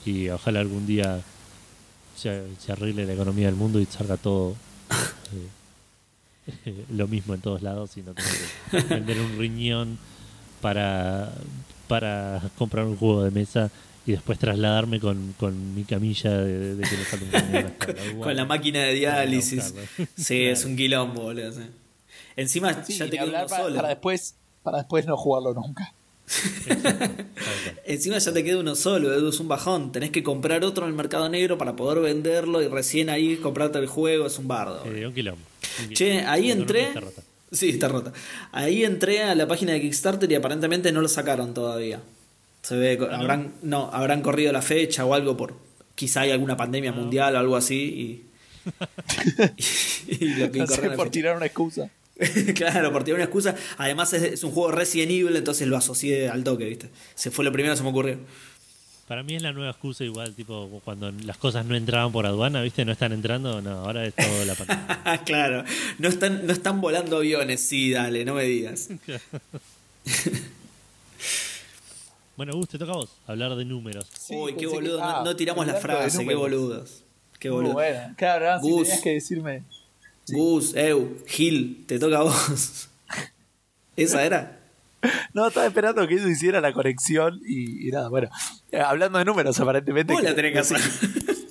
[0.05, 1.21] y ojalá algún día
[2.15, 4.55] se, se arregle la economía del mundo y salga todo
[6.55, 8.29] eh, lo mismo en todos lados y no tengo
[8.71, 9.97] que vender un riñón
[10.61, 11.31] para,
[11.87, 13.69] para comprar un juego de mesa
[14.05, 17.73] y después trasladarme con, con mi camilla de, de que le falta un riñón
[18.21, 19.73] Con la máquina de diálisis.
[20.15, 21.51] Sí, es un quilombo, boludo.
[21.51, 21.63] sí.
[22.37, 23.75] Encima Sí, ya te queda uno para, solo.
[23.75, 25.93] para después, para después no jugarlo nunca.
[27.85, 29.91] Encima ya te queda uno solo, Edu, es un bajón.
[29.91, 33.79] Tenés que comprar otro en el mercado negro para poder venderlo y recién ahí comprarte
[33.79, 34.83] el juego, es un bardo.
[34.85, 35.41] Eh, un quilombo.
[35.87, 36.83] Un Che, ahí entré.
[36.87, 37.21] está rota.
[37.51, 38.11] Sí, está rota.
[38.51, 42.01] Ahí entré a la página de Kickstarter y aparentemente no lo sacaron todavía.
[42.61, 45.55] Se ve, Ah, habrán, no, habrán corrido la fecha o algo por.
[45.95, 48.23] Quizá hay alguna pandemia mundial o algo así y.
[50.07, 51.11] y lo que No sé, por fecha.
[51.11, 51.89] tirar una excusa.
[52.55, 53.55] claro, por tirar una excusa.
[53.77, 56.89] Además es, es un juego Resident Evil, entonces lo asocié al toque, ¿viste?
[57.15, 58.17] Se fue lo primero que se me ocurrió.
[59.07, 62.61] Para mí es la nueva excusa igual, tipo cuando las cosas no entraban por aduana,
[62.61, 62.83] ¿viste?
[62.83, 65.21] No están entrando, no, ahora es todo la pandemia.
[65.25, 65.63] claro,
[65.97, 68.89] no están, no están volando aviones, sí, dale, no me digas.
[72.35, 74.05] Bueno, Gus, te toca a vos hablar de números.
[74.15, 77.03] Sí, Uy, qué que- boludo, ah, no, no tiramos la frase, qué boludos.
[77.39, 77.73] Qué boludo.
[77.73, 78.13] bueno.
[78.15, 78.83] Claro, si Gus.
[78.83, 79.63] tenías que decirme.
[80.29, 82.89] Gus, Eu, Gil, te toca a vos.
[83.95, 84.59] ¿Esa era?
[85.33, 88.29] No, estaba esperando que eso hiciera la conexión y, y nada, bueno.
[88.71, 90.13] Eh, hablando de números, aparentemente.
[90.13, 90.81] Vos la tenés que hacer.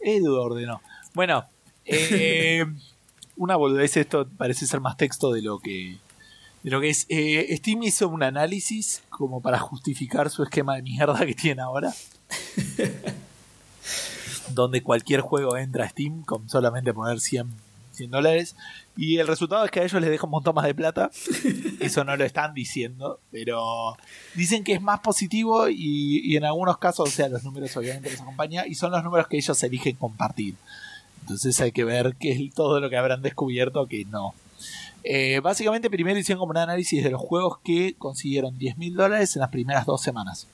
[0.00, 0.80] Edu ordenó.
[1.14, 1.44] Bueno,
[1.84, 2.64] eh,
[3.36, 5.98] una boludez, esto parece ser más texto de lo que,
[6.62, 7.06] de lo que es.
[7.08, 11.92] Eh, Steam hizo un análisis como para justificar su esquema de mierda que tiene ahora.
[14.54, 17.48] Donde cualquier juego entra a Steam con solamente poner 100,
[17.92, 18.56] 100 dólares.
[18.96, 21.10] Y el resultado es que a ellos les deja un montón más de plata.
[21.80, 23.96] Eso no lo están diciendo, pero
[24.34, 28.10] dicen que es más positivo y, y en algunos casos, o sea, los números obviamente
[28.10, 30.54] les acompaña y son los números que ellos eligen compartir.
[31.22, 34.34] Entonces hay que ver qué es todo lo que habrán descubierto que no.
[35.04, 39.34] Eh, básicamente primero hicieron como un análisis de los juegos que consiguieron 10 mil dólares
[39.36, 40.46] en las primeras dos semanas.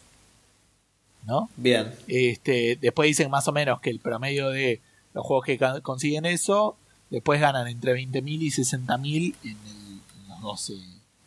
[1.29, 1.51] ¿No?
[1.57, 1.95] Bien.
[2.09, 4.81] Este, después dicen más o menos que el promedio de
[5.13, 6.77] los juegos que consiguen eso,
[7.11, 10.73] después ganan entre 20.000 y 60.000 en, en los 12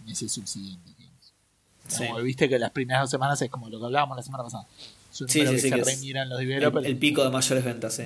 [0.05, 0.97] meses subsiguientes.
[0.97, 1.33] digamos.
[1.87, 2.07] Sí.
[2.07, 4.65] Como viste que las primeras dos semanas es como lo que hablábamos la semana pasada.
[5.11, 6.87] Sí, sí, que se remiran los El, developers.
[6.87, 8.03] el pico de mayores ventas, sí.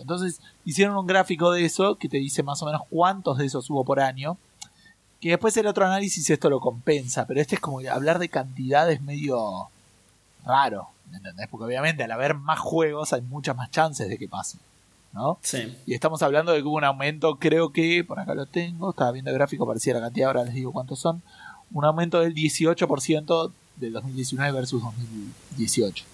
[0.00, 3.68] Entonces hicieron un gráfico de eso que te dice más o menos cuántos de esos
[3.68, 4.38] hubo por año.
[5.20, 9.02] Que después el otro análisis esto lo compensa, pero este es como hablar de cantidades
[9.02, 9.68] medio
[10.44, 11.48] raro, ¿me ¿entendés?
[11.48, 14.58] Porque obviamente al haber más juegos hay muchas más chances de que pase,
[15.12, 15.38] ¿no?
[15.42, 15.76] Sí.
[15.86, 19.12] Y estamos hablando de que hubo un aumento, creo que, por acá lo tengo, estaba
[19.12, 21.22] viendo el gráfico, parecía la cantidad, ahora les digo cuántos son,
[21.72, 26.04] un aumento del 18% del 2019 versus 2018.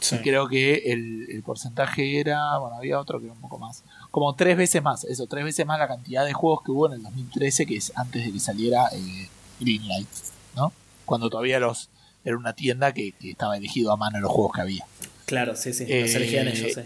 [0.00, 0.16] sí.
[0.16, 3.82] Y creo que el, el porcentaje era, bueno, había otro que era un poco más,
[4.10, 6.94] como tres veces más, eso, tres veces más la cantidad de juegos que hubo en
[6.94, 9.28] el 2013, que es antes de que saliera eh,
[9.60, 10.08] Greenlight,
[10.56, 10.72] ¿no?
[11.04, 11.88] Cuando todavía los
[12.28, 14.86] era una tienda que, que estaba elegido a mano los juegos que había.
[15.26, 15.84] Claro, sí, sí.
[15.84, 16.80] Los Eh, elegían ellos, sí.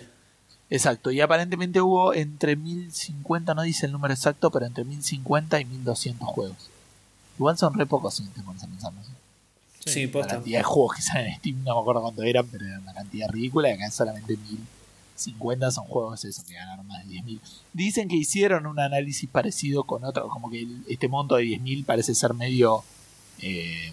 [0.71, 5.65] Exacto, y aparentemente hubo entre 1050, no dice el número exacto, pero entre 1050 y
[5.67, 6.57] 1200 juegos.
[7.39, 9.03] Igual son re pocos si te pones a pensar, ¿no?
[9.85, 12.65] Sí, La cantidad de juegos que salen en Steam, no me acuerdo cuánto eran, pero
[12.67, 13.69] era una cantidad ridícula.
[13.69, 14.37] Y acá solamente
[15.17, 17.41] 1050 son juegos eso, que ganaron más de 10.000.
[17.73, 21.85] Dicen que hicieron un análisis parecido con otro, como que el- este monto de 10.000
[21.85, 22.85] parece ser medio
[23.41, 23.93] eh,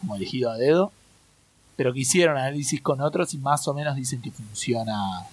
[0.00, 0.92] como elegido a dedo.
[1.76, 5.26] Pero que hicieron análisis con otros y más o menos dicen que funciona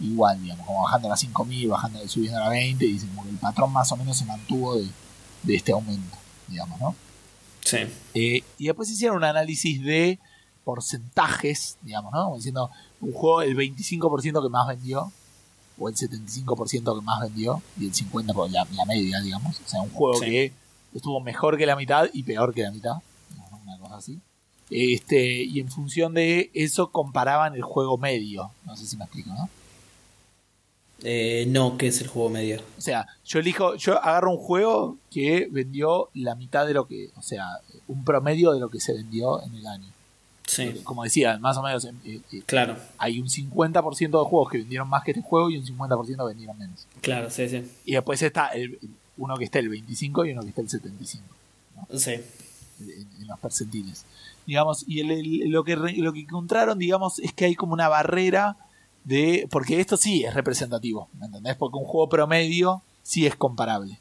[0.00, 3.22] igual, digamos, como bajando a las 5.000, bajando, subiendo a la 20, y dicen como
[3.24, 4.88] que el patrón más o menos se mantuvo de,
[5.44, 6.16] de este aumento,
[6.48, 6.96] digamos, ¿no?
[7.64, 7.78] Sí.
[8.14, 10.18] Eh, y después hicieron un análisis de
[10.64, 12.24] porcentajes, digamos, ¿no?
[12.24, 12.70] Como diciendo,
[13.00, 15.12] un juego el 25% que más vendió,
[15.78, 19.56] o el 75% que más vendió, y el 50% por la, la media, digamos.
[19.64, 20.26] O sea, un juego Sí.
[20.26, 20.52] que
[20.94, 22.96] estuvo mejor que la mitad y peor que la mitad.
[23.64, 23.72] ¿No?
[23.72, 24.20] Una cosa así.
[24.70, 28.50] Este, y en función de eso comparaban el juego medio.
[28.64, 29.48] No sé si me explico, ¿no?
[31.02, 32.62] Eh, no, ¿qué es el juego medio?
[32.78, 37.10] O sea, yo elijo, yo agarro un juego que vendió la mitad de lo que,
[37.16, 37.44] o sea,
[37.88, 39.88] un promedio de lo que se vendió en el año.
[40.46, 44.58] Sí, Como decía, más o menos eh, eh, claro, hay un 50% de juegos que
[44.58, 46.86] vendieron más que este juego y un 50% vendieron menos.
[47.00, 47.62] claro, sí, sí.
[47.86, 48.78] Y después está el,
[49.16, 51.24] uno que está el 25 y uno que está el 75
[51.96, 52.16] Sí,
[52.80, 54.04] en, los percentiles.
[54.46, 58.56] Digamos, y el- lo, que lo que encontraron, digamos, es que hay como una barrera
[59.04, 59.46] de.
[59.50, 61.56] Porque esto sí es representativo, ¿me entendés?
[61.56, 64.00] Porque un juego promedio sí es comparable.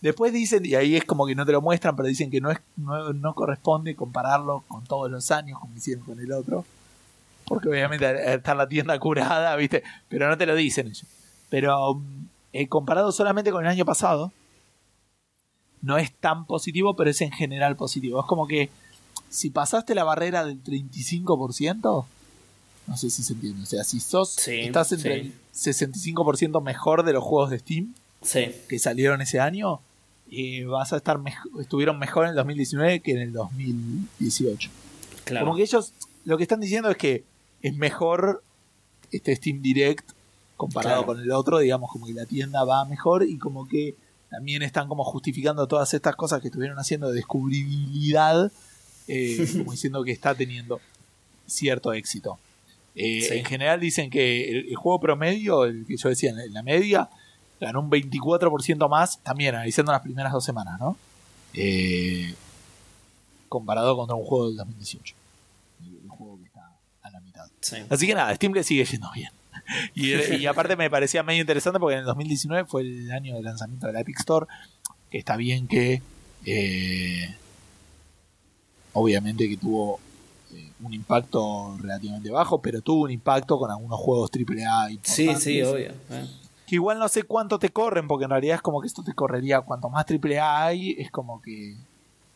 [0.00, 2.50] Después dicen, y ahí es como que no te lo muestran, pero dicen que no,
[2.50, 6.66] es, no, no corresponde compararlo con todos los años, como hicieron con el otro.
[7.46, 9.82] Porque obviamente estar la tienda curada, ¿viste?
[10.08, 11.06] Pero no te lo dicen ellos.
[11.48, 12.00] Pero
[12.52, 14.30] eh, comparado solamente con el año pasado,
[15.84, 18.20] no es tan positivo, pero es en general positivo.
[18.20, 18.70] Es como que
[19.28, 22.04] si pasaste la barrera del 35%,
[22.86, 23.62] no sé si se entiende.
[23.62, 25.26] O sea, si sos, Sí, estás entre sí.
[25.28, 25.34] el
[26.14, 29.80] 65% mejor de los juegos de Steam sí, que salieron ese año,
[30.30, 34.70] eh, vas a estar mej- estuvieron mejor en el 2019 que en el 2018.
[35.24, 35.46] claro.
[35.46, 35.92] Como que ellos
[36.24, 37.24] lo que están diciendo es que
[37.62, 38.42] es mejor
[39.12, 40.10] este Steam Direct
[40.56, 41.06] comparado Claro.
[41.06, 43.94] con el otro, digamos como que la tienda va mejor y como que
[44.34, 48.50] también están como justificando todas estas cosas que estuvieron haciendo de descubribilidad,
[49.06, 50.80] eh, como diciendo que está teniendo
[51.46, 52.38] cierto éxito.
[52.96, 53.38] Eh, Sí.
[53.38, 56.52] En general dicen que el, el juego promedio, el que yo decía en la, en
[56.52, 57.08] la media,
[57.60, 60.96] ganó un 24% más, también analizando las primeras dos semanas, ¿no?
[61.52, 62.34] Eh,
[63.48, 65.14] comparado contra un juego del 2018.
[65.84, 67.46] El, el juego que está a la mitad.
[67.60, 67.76] sí.
[67.88, 69.30] Así que nada, Steam le sigue yendo bien.
[69.94, 73.42] Y, y aparte me parecía medio interesante porque en el 2019 fue el año de
[73.42, 74.46] lanzamiento de la Epic Store,
[75.10, 76.02] que está bien que
[76.46, 77.34] eh,
[78.92, 79.98] obviamente que tuvo
[80.52, 85.34] eh, un impacto relativamente bajo, pero tuvo un impacto con algunos juegos AAA y Sí,
[85.36, 85.92] sí, obvio.
[86.10, 86.26] eh.
[86.66, 89.12] que igual no sé cuánto te corren, porque en realidad es como que esto te
[89.14, 91.76] correría cuanto más AAA hay, es como que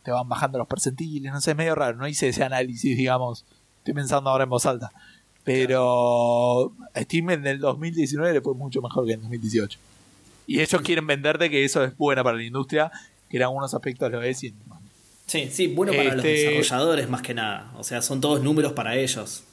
[0.02, 3.44] te van bajando los percentiles, no sé, es medio raro, no hice ese análisis, digamos,
[3.78, 4.90] estoy pensando ahora en voz alta.
[5.54, 9.78] Pero Steam en el 2019 le fue mucho mejor que en el 2018.
[10.46, 12.90] Y ellos quieren venderte que eso es bueno para la industria,
[13.28, 14.54] que en algunos aspectos lo es y en
[15.26, 17.72] Sí, sí, bueno para los Este- desarrolladores más que nada.
[17.76, 19.44] O sea, son todos números para ellos.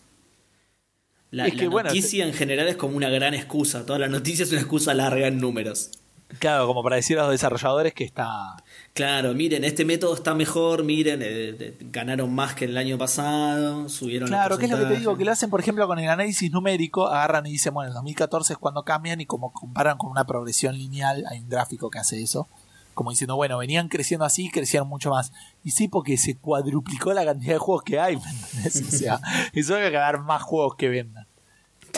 [1.31, 3.85] La, Es que, la bueno, noticia en general es como una gran excusa.
[3.85, 5.91] Toda la noticia es una excusa larga en números.
[6.39, 8.55] Claro, como para decir a los desarrolladores que está...
[8.95, 13.89] Claro, miren, este método está mejor, miren, eh, de- ganaron más que el año pasado,
[13.89, 16.07] subieron Claro, que es lo que te digo, que lo hacen, por ejemplo, con el
[16.07, 20.11] análisis numérico, agarran y dicen, bueno, en 2014 es cuando cambian y como comparan con
[20.11, 22.47] una progresión lineal, hay un gráfico que hace eso,
[22.93, 25.33] como diciendo, bueno, venían creciendo así, crecieron mucho más.
[25.65, 28.81] Y sí, porque se cuadruplicó la cantidad de juegos que hay, ¿me entendés?
[28.81, 29.19] O sea,
[29.51, 31.27] eso hay que dar más juegos que vendan.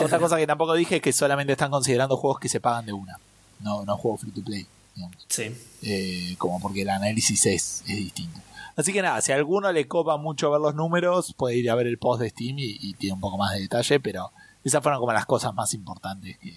[0.02, 2.92] Otra cosa que tampoco dije es que solamente están considerando juegos que se pagan de
[2.92, 3.20] una,
[3.60, 4.66] no, no juegos free to play,
[4.98, 5.16] digamos.
[5.28, 8.40] Sí, Eh, como porque el análisis es, es distinto.
[8.76, 11.74] Así que nada, si a alguno le copa mucho ver los números, puede ir a
[11.74, 14.30] ver el post de Steam y, y tiene un poco más de detalle, pero
[14.64, 16.54] esas fueron como las cosas más importantes que,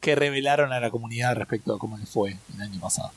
[0.00, 3.10] que revelaron a la comunidad respecto a cómo le fue el año pasado.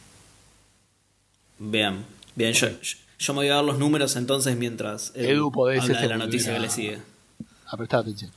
[1.60, 5.81] Bien, bien, yo, yo, yo me voy a dar los números entonces mientras Edu, podés,
[5.81, 7.02] habla de este, la noticia que le a- sigue.
[7.65, 8.31] A prestar atención.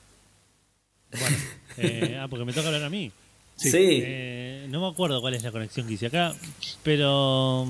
[1.12, 1.36] Bueno,
[1.76, 3.12] eh, ah, porque me toca hablar a mí.
[3.60, 3.70] Sí.
[3.70, 4.00] Sí.
[4.04, 6.34] Eh, no me acuerdo cuál es la conexión que hice acá,
[6.82, 7.68] pero.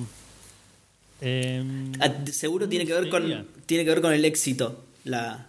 [1.20, 5.46] em, Ah, seguro tiene que ver con tiene que ver con el éxito la,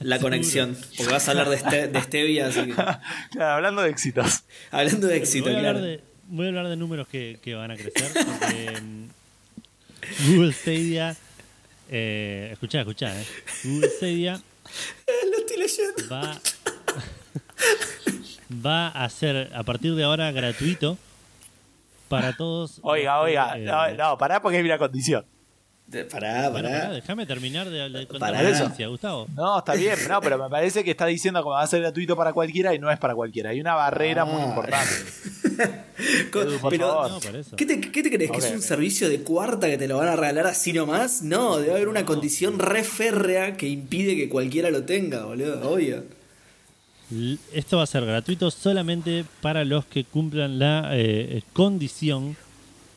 [0.00, 2.74] la conexión porque vas a hablar de, este, de stevia así que-
[3.32, 4.44] Claro, hablando de éxitos.
[4.70, 7.54] hablando de éxito voy, a hablar claro de, voy a hablar de números que, que
[7.54, 8.12] van a crecer.
[8.12, 9.08] Porque, em,
[10.28, 11.16] Google Stadia.
[11.90, 13.24] Eh, escuchá, escuchá, eh.
[13.64, 14.34] Google Stadia
[15.30, 16.40] lo estoy leyendo va,
[18.64, 20.98] va a ser a partir de ahora gratuito
[22.08, 22.78] para todos.
[22.82, 25.24] Oiga, los oiga, eh, no, no, pará porque hay una condición.
[25.86, 29.26] De- pará bueno, pará pará, déjame terminar de, de contar la noticia, Gustavo.
[29.34, 32.16] No, está bien, no, pero me parece que está diciendo que va a ser gratuito
[32.16, 33.50] para cualquiera y no es para cualquiera.
[33.50, 34.46] Hay una barrera muy Ah.
[34.46, 34.92] importante.
[36.32, 37.10] Co- Edu, por pero favor.
[37.12, 37.56] No.
[37.56, 38.30] ¿qué te, qué te crees?
[38.30, 41.20] ¿Que es un servicio de cuarta que te lo van a regalar así nomás?
[41.22, 46.02] No, debe haber una condición re férrea que impide que cualquiera lo tenga, boludo, obvio.
[47.52, 52.36] Esto va a ser gratuito solamente para los que cumplan la eh, condición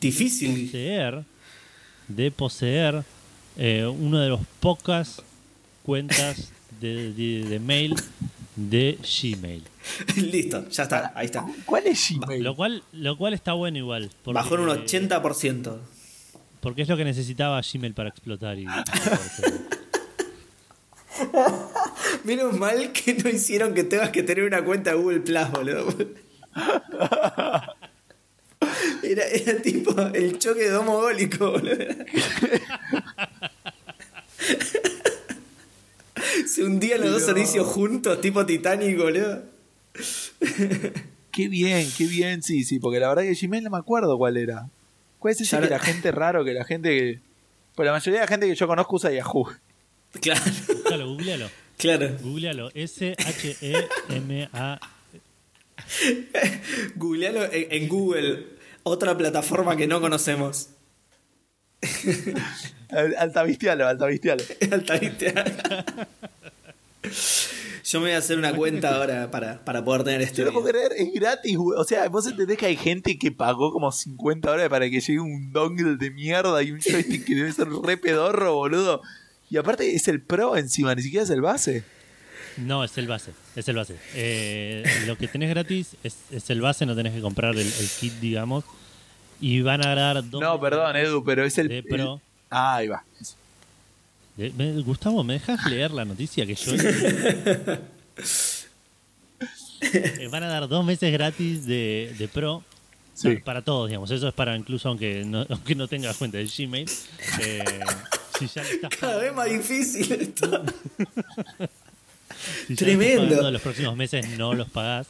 [0.00, 0.64] Difícil.
[0.66, 1.24] poseer,
[2.08, 3.04] de poseer
[3.58, 5.22] eh, una de las pocas
[5.82, 7.94] cuentas de, de- de mail
[8.56, 9.62] de Gmail.
[10.16, 11.46] Listo, ya está, ahí está.
[11.64, 12.42] ¿Cuál es Gmail?
[12.42, 14.10] Lo cual, lo cual está bueno igual.
[14.24, 15.76] Porque, Bajó en un 80%.
[16.60, 18.58] Porque es lo que necesitaba Gmail para explotar.
[18.58, 18.66] Y,
[22.24, 25.94] Menos mal que no hicieron que tengas que tener una cuenta de Google Plus, boludo.
[29.02, 31.76] Era, era tipo el choque de domogólico, boludo.
[36.46, 39.42] Se hundían los dos servicios juntos, tipo Titanic, boludo.
[41.30, 44.36] Qué bien, qué bien, sí, sí, porque la verdad que Gmail no me acuerdo cuál
[44.36, 44.68] era.
[45.18, 47.20] ¿Cuál es ese Ya que la gente raro, que la gente que...
[47.74, 49.48] Pues la mayoría de la gente que yo conozco usa Yahoo.
[50.20, 51.50] Claro, Googlealo, googlealo.
[51.78, 52.10] Claro.
[52.20, 52.70] Googlealo.
[52.74, 54.80] S-H-E-M-A.
[56.96, 58.46] Googlealo en, en Google,
[58.82, 60.70] otra plataforma que no conocemos.
[62.90, 64.42] Al- Altavistialo, altavistialo.
[64.72, 65.44] Altavista.
[67.84, 70.32] Yo me voy a hacer una cuenta ahora para, para poder tener.
[70.32, 71.78] Yo no puedo creer, es gratis, güey.
[71.78, 75.20] O sea, vos entendés que hay gente que pagó como 50 dólares para que llegue
[75.20, 79.00] un dongle de mierda y un joystick que debe ser re pedorro, boludo.
[79.50, 81.84] Y aparte es el pro encima, ni siquiera es el base.
[82.58, 83.32] No, es el base.
[83.56, 83.96] Es el base.
[84.14, 87.88] Eh, lo que tenés gratis es, es el base, no tenés que comprar el, el
[88.00, 88.64] kit, digamos.
[89.40, 90.40] Y van a dar dos.
[90.42, 91.84] No, perdón, Edu, pero es el.
[91.84, 92.20] Pro.
[92.50, 93.04] Ah, ahí va.
[94.36, 96.72] De- me- Gustavo, ¿me dejas leer la noticia que yo
[99.80, 102.64] Eh, Van a dar dos meses gratis de, de Pro
[103.14, 103.28] Sí.
[103.30, 104.10] para, para todos, digamos.
[104.10, 106.88] Eso es para incluso aunque no, aunque no tengas cuenta de Gmail.
[107.40, 107.64] Eh,
[108.38, 110.46] si ya le estás Cada vez más difícil esto.
[110.98, 111.68] si ya le
[112.74, 113.28] estás Tremendo.
[113.28, 115.06] pagando, los próximos meses no los pagás.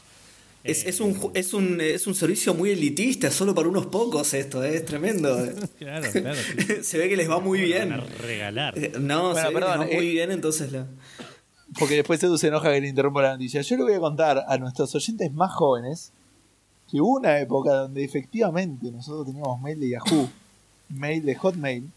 [0.64, 3.86] Es, Eh, es, un, ju- es, un, es un servicio muy elitista, solo para unos
[3.86, 5.36] pocos esto, eh, es tremendo.
[5.78, 6.34] Claro, claro.
[6.36, 6.76] sí.
[6.82, 7.90] Se ve que les va muy bien.
[7.90, 8.76] van a regalar.
[8.76, 10.10] Eh, No, Bueno, se ve que perdón, les va muy eh.
[10.10, 10.86] bien, entonces la...
[11.78, 13.60] Porque después Edu se enoja que le interrumpa la noticia.
[13.60, 16.12] Yo le voy a contar a nuestros oyentes más jóvenes
[16.90, 20.30] que hubo una época donde efectivamente nosotros teníamos mail de Yahoo,
[20.88, 21.90] mail de Hotmail,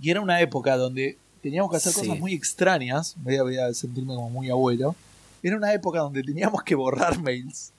[0.00, 2.00] y era una época donde teníamos que hacer Sí.
[2.00, 3.14] cosas muy extrañas.
[3.18, 4.94] Voy a, voy a sentirme como muy abuelo.
[5.42, 7.72] Era una época donde teníamos que borrar mails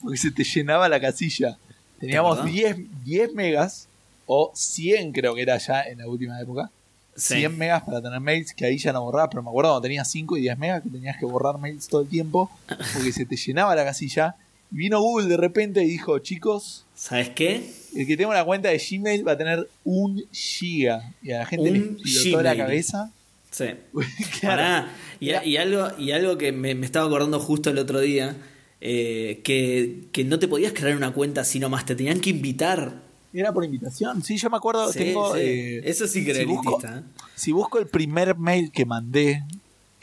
[0.00, 1.56] porque se te llenaba la casilla.
[2.00, 2.50] Teníamos verdad?
[2.50, 3.86] 10, 10 megas
[4.26, 6.70] o 100 creo que era ya en la última época.
[7.14, 7.34] Sí.
[7.40, 10.10] 100 megas para tener mails que ahí ya no borraba, pero me acuerdo cuando tenías
[10.10, 12.50] 5 y 10 megas que tenías que borrar mails todo el tiempo
[12.94, 14.34] porque se te llenaba la casilla.
[14.72, 17.68] Y vino Google de repente y dijo, chicos, ¿Sabes qué?
[17.96, 21.12] el que tenga una cuenta de Gmail va a tener un giga.
[21.20, 22.58] Y a la gente Un le explotó la Gmail.
[22.66, 23.10] cabeza.
[23.50, 23.64] Sí.
[24.42, 24.88] Pará.
[25.20, 28.36] Y, algo, y algo que me, me estaba acordando justo el otro día,
[28.80, 33.02] eh, que, que no te podías crear una cuenta así nomás, te tenían que invitar.
[33.34, 34.22] Era por invitación.
[34.22, 35.34] Sí, yo me acuerdo, Sí, tengo...
[35.34, 35.40] sí.
[35.42, 36.98] eh, Eso sí que era si busco- elitista.
[36.98, 37.02] ¿eh?
[37.34, 39.42] Si busco el primer mail que mandé,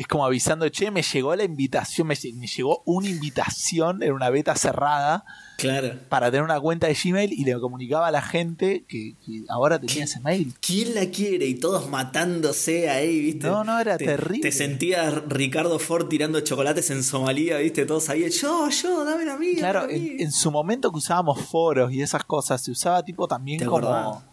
[0.01, 4.29] es como avisando, che, me llegó la invitación, me, me llegó una invitación en una
[4.29, 5.25] beta cerrada
[5.57, 5.99] Claro.
[6.07, 9.77] para tener una cuenta de Gmail y le comunicaba a la gente que, que ahora
[9.77, 10.53] tenía ese mail.
[10.61, 11.47] ¿Quién la quiere?
[11.47, 13.47] Y todos matándose ahí, ¿viste?
[13.47, 14.39] No, no, era Te- terrible.
[14.41, 17.85] Te sentías Ricardo Ford tirando chocolates en Somalia, ¿viste?
[17.85, 19.55] Todos ahí, yo, yo, dame la mía.
[19.57, 20.13] Claro, en, mía".
[20.19, 23.79] en su momento que usábamos foros y esas cosas, se usaba tipo también ¿Te como,
[23.89, 24.23] acordás?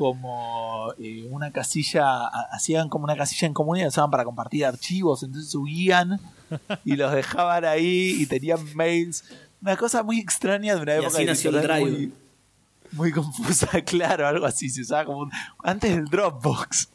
[0.00, 4.64] Como eh, una casilla, hacían como una casilla en común y la usaban para compartir
[4.64, 6.18] archivos, entonces subían
[6.86, 9.24] y los dejaban ahí y tenían mails.
[9.60, 11.80] Una cosa muy extraña de una época el Drive.
[11.80, 12.12] Muy,
[12.92, 15.30] muy confusa, claro, algo así, se usaba como un,
[15.62, 16.88] antes del Dropbox.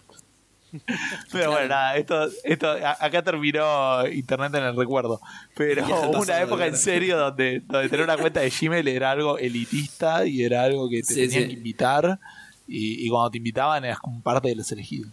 [1.32, 5.22] Pero bueno, nada, esto, esto, acá terminó Internet en el recuerdo.
[5.56, 9.38] Pero hubo una época en serio donde, donde tener una cuenta de Gmail era algo
[9.38, 12.20] elitista y era algo que te tenían que invitar.
[12.68, 15.12] Y, cuando te invitaban eras como parte de los elegidos.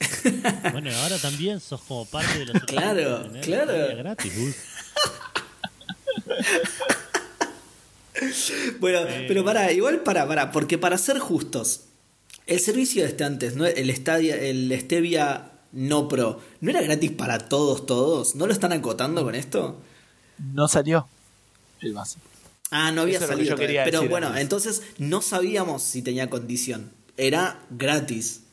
[0.72, 3.96] Bueno, ahora también sos como parte de los Claro, claro.
[3.96, 4.32] Gratis,
[8.80, 11.82] bueno, pero para, igual para, para, porque para ser justos,
[12.46, 13.66] el servicio de este antes, ¿no?
[13.66, 18.34] el, Stadia, el Stevia no Pro, ¿no era gratis para todos, todos?
[18.34, 19.80] ¿No lo están acotando con esto?
[20.38, 21.06] No salió
[21.80, 22.18] el base.
[22.70, 23.56] Ah, no había salido.
[23.56, 26.92] pero bueno, entonces no sabíamos si tenía condición.
[27.16, 28.44] Era gratis.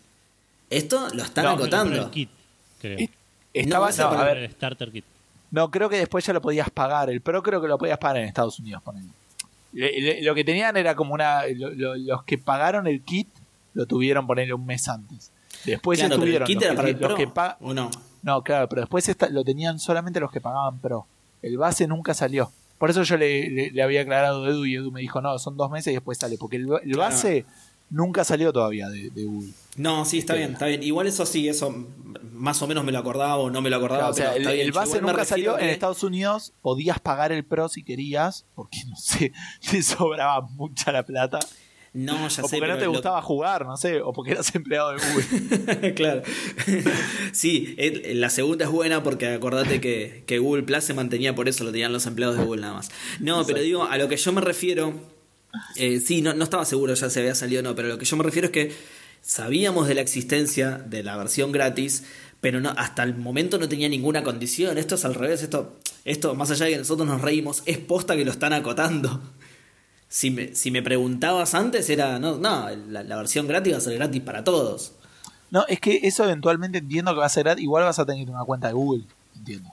[0.70, 2.04] Esto lo están acotando.
[2.06, 2.30] El kit,
[2.80, 3.10] creo.
[3.54, 5.06] Estaba no, a ver, el starter kit.
[5.52, 7.10] No, creo que después ya lo podías pagar.
[7.10, 8.82] El Pro creo que lo podías pagar en Estados Unidos,
[9.74, 11.44] Lo que tenían era como una.
[11.48, 13.28] los que pagaron el kit
[13.74, 15.32] lo tuvieron ponerle un mes antes.
[15.64, 17.32] Después claro, estuvieron el para el que
[17.62, 17.90] ¿o no?
[18.24, 21.08] No, claro, pero después lo tenían solamente los que pagaban Pro.
[21.42, 22.52] El base nunca salió.
[22.78, 25.72] Por eso yo le, había aclarado a Edu y Edu me dijo, no, son dos
[25.72, 26.38] meses y después sale.
[26.38, 27.46] Porque el, base
[27.90, 29.52] nunca salió todavía de, Google.
[29.76, 30.84] No, sí, está bien, está bien.
[30.84, 31.74] Igual eso sí, eso
[32.34, 34.10] más o menos me lo acordaba o no me lo acordaba.
[34.10, 35.58] o sea, el, base nunca salió.
[35.58, 39.34] En Estados Unidos podías pagar el Pro si querías, porque no sé,
[39.70, 41.40] te sobraba mucha la plata.
[41.98, 45.00] No, ya o porque no te gustaba jugar, no sé, o porque eras empleado de
[45.00, 45.94] Google.
[45.96, 46.22] claro.
[47.32, 47.76] sí,
[48.14, 51.72] la segunda es buena porque acordate que, que, Google Plus se mantenía por eso, lo
[51.72, 52.92] tenían los empleados de Google nada más.
[53.20, 54.94] No, pero digo, a lo que yo me refiero,
[55.76, 58.06] eh, sí, no, no estaba seguro ya si había salido o no, pero lo que
[58.06, 58.76] yo me refiero es que
[59.22, 62.04] sabíamos de la existencia de la versión gratis,
[62.42, 64.78] pero no, hasta el momento no tenía ninguna condición.
[64.78, 68.16] Esto es al revés, esto, esto más allá de que nosotros nos reímos, es posta
[68.16, 69.20] que lo están acotando.
[70.10, 72.20] Si me, si me preguntabas antes, era.
[72.20, 74.94] No, no la, versión gratis va a ser gratis para todos.
[75.52, 77.64] No, es que eso eventualmente entiendo que va a ser gratis.
[77.64, 79.04] Igual vas a tener una cuenta de Google,
[79.36, 79.70] entiendo.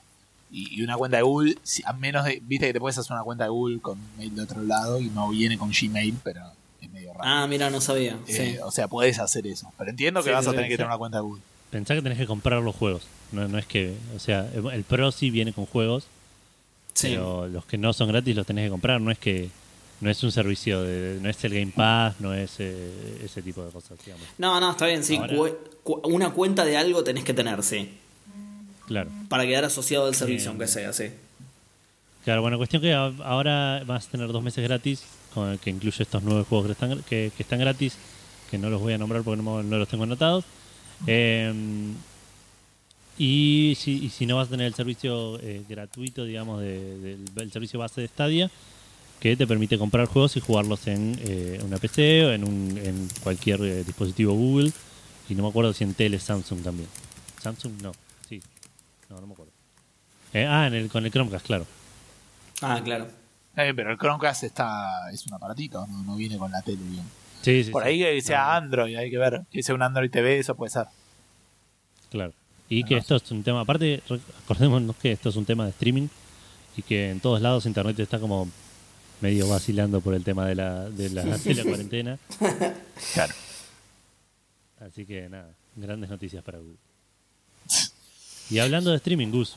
[0.50, 2.40] Y, una cuenta de Google, a menos de.
[2.44, 5.06] Viste que te puedes hacer una cuenta de Google con mail de otro lado y
[5.06, 6.40] no viene con Gmail, pero
[6.80, 7.24] es medio raro.
[7.24, 8.18] Ah, mira, no sabía.
[8.28, 9.72] Eh, o sea, puedes hacer eso.
[9.78, 11.42] Pero entiendo que vas a tener que tener una cuenta de Google.
[11.70, 13.02] Pensá que tenés que comprar los juegos.
[13.32, 13.96] No, no es que.
[14.14, 16.06] O sea, el Pro sí viene con juegos.
[17.00, 19.00] Pero los que no son gratis los tenés que comprar.
[19.00, 19.50] No es que
[20.04, 23.64] no es un servicio, de, no es el Game Pass, no es eh, ese tipo
[23.64, 24.26] de cosas, digamos.
[24.36, 25.18] No, no, está bien, sí.
[26.02, 27.88] una cuenta de algo tenés que tener, sí.
[28.86, 29.10] Claro.
[29.30, 31.06] Para quedar asociado al servicio, aunque sea, sí.
[32.22, 36.22] Claro, bueno, cuestión que ahora vas a tener dos meses gratis, con que incluye estos
[36.22, 37.96] nueve juegos que están, que, están gratis,
[38.50, 40.44] que no los voy a nombrar porque no, los tengo anotados.
[41.06, 41.94] Em,
[43.16, 48.02] y, si, si no vas a tener el servicio eh, gratuito, digamos, del servicio base
[48.02, 48.50] de Stadia,
[49.20, 53.08] que te permite comprar juegos y jugarlos en eh, una PC o en, un, en
[53.22, 54.72] cualquier eh, dispositivo Google.
[55.28, 56.88] Y no me acuerdo si en tele Samsung también.
[57.42, 57.92] Samsung no,
[58.28, 58.42] sí.
[59.08, 59.52] No, no me acuerdo.
[60.34, 61.66] Eh, ah, en el, con el Chromecast, claro.
[62.60, 63.08] Ah, claro.
[63.54, 67.04] pero el Chromecast está es un aparatito, no, viene con la tele bien.
[67.40, 69.42] Sí, sí, Por ahí que sea Android, hay que ver.
[69.50, 70.86] Que sea un Android TV, eso puede ser.
[72.10, 72.32] Claro.
[72.68, 74.02] Y que esto es un tema, aparte,
[74.44, 76.08] acordémonos que esto es un tema de streaming
[76.76, 78.48] y que en todos lados Internet está como
[79.24, 81.24] medio vacilando por el tema de la, de la,
[81.64, 82.18] cuarentena.
[83.14, 83.32] Claro.
[84.80, 86.76] Así que nada, grandes noticias para Google.
[88.50, 89.56] Y hablando de streaming, Gus.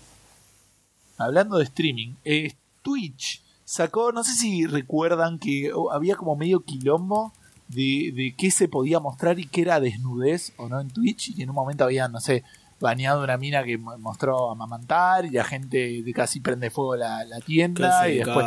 [1.18, 7.34] Hablando de streaming, eh, Twitch sacó, no sé si recuerdan que había como medio quilombo
[7.68, 11.38] de, de qué se podía mostrar y qué era desnudez o no en Twitch.
[11.38, 12.46] Y en un momento había, no sé,
[12.80, 18.08] bañado una mina que mostró amamantar y la gente casi prende fuego la, la tienda.
[18.08, 18.46] y después,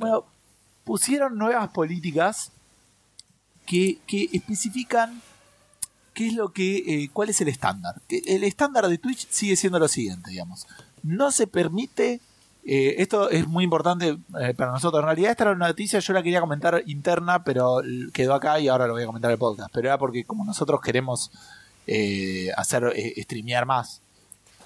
[0.00, 0.31] bueno,
[0.84, 2.52] pusieron nuevas políticas
[3.66, 5.22] que, que especifican
[6.14, 8.00] qué es lo que, eh, cuál es el estándar.
[8.08, 10.66] El estándar de Twitch sigue siendo lo siguiente, digamos.
[11.02, 12.20] No se permite,
[12.64, 15.00] eh, esto es muy importante eh, para nosotros.
[15.00, 17.80] En realidad esta era una noticia, yo la quería comentar interna, pero
[18.12, 19.70] quedó acá y ahora lo voy a comentar en el podcast.
[19.72, 21.30] Pero era porque como nosotros queremos
[21.86, 24.02] eh, hacer eh, streamear más.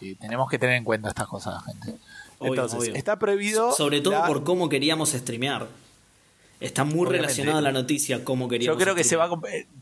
[0.00, 1.94] Eh, tenemos que tener en cuenta estas cosas, gente.
[2.40, 3.72] Entonces, está prohibido.
[3.72, 5.66] Sobre todo por cómo queríamos streamear.
[6.58, 8.78] Está muy relacionada la noticia cómo queríamos.
[8.78, 9.28] Yo creo que se va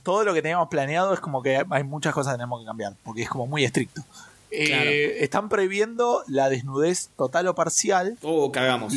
[0.02, 2.94] todo lo que teníamos planeado es como que hay muchas cosas que tenemos que cambiar,
[3.04, 4.02] porque es como muy estricto.
[4.50, 8.18] están prohibiendo la desnudez total o parcial.
[8.22, 8.92] Oh, cagamos.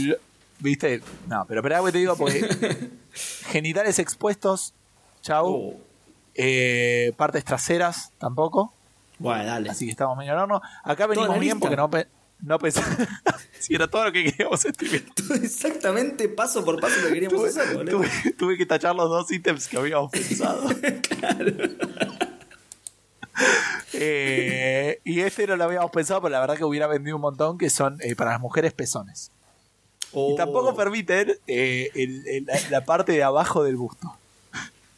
[0.60, 1.02] ¿Viste?
[1.28, 2.90] No, pero espera que te digo, porque
[3.52, 4.74] genitales expuestos,
[5.22, 5.48] chau.
[5.48, 5.74] Oh.
[6.34, 8.74] Eh, partes traseras tampoco.
[9.20, 9.70] Bueno, dale.
[9.70, 10.62] Así que estamos medio horno.
[10.84, 11.90] Acá venimos bien porque no,
[12.42, 12.82] no pensé.
[13.60, 15.04] si era todo lo que queríamos streamear.
[15.42, 17.98] Exactamente paso por paso lo que queríamos Tuve, hacer, boludo.
[18.00, 20.68] tuve- tuve que tachar los dos ítems que habíamos pensado.
[23.94, 27.58] Eh, y este no lo habíamos pensado, pero la verdad que hubiera vendido un montón,
[27.58, 29.32] que son eh, para las mujeres pezones.
[30.12, 30.34] Oh.
[30.34, 34.16] Y tampoco permiten eh, el- el- la, la parte de abajo del busto.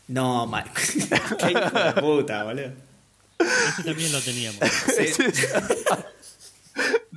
[0.07, 0.72] No, Marco.
[1.40, 2.72] Qué hijo de puta, boludo.
[3.40, 4.60] Ese también lo teníamos.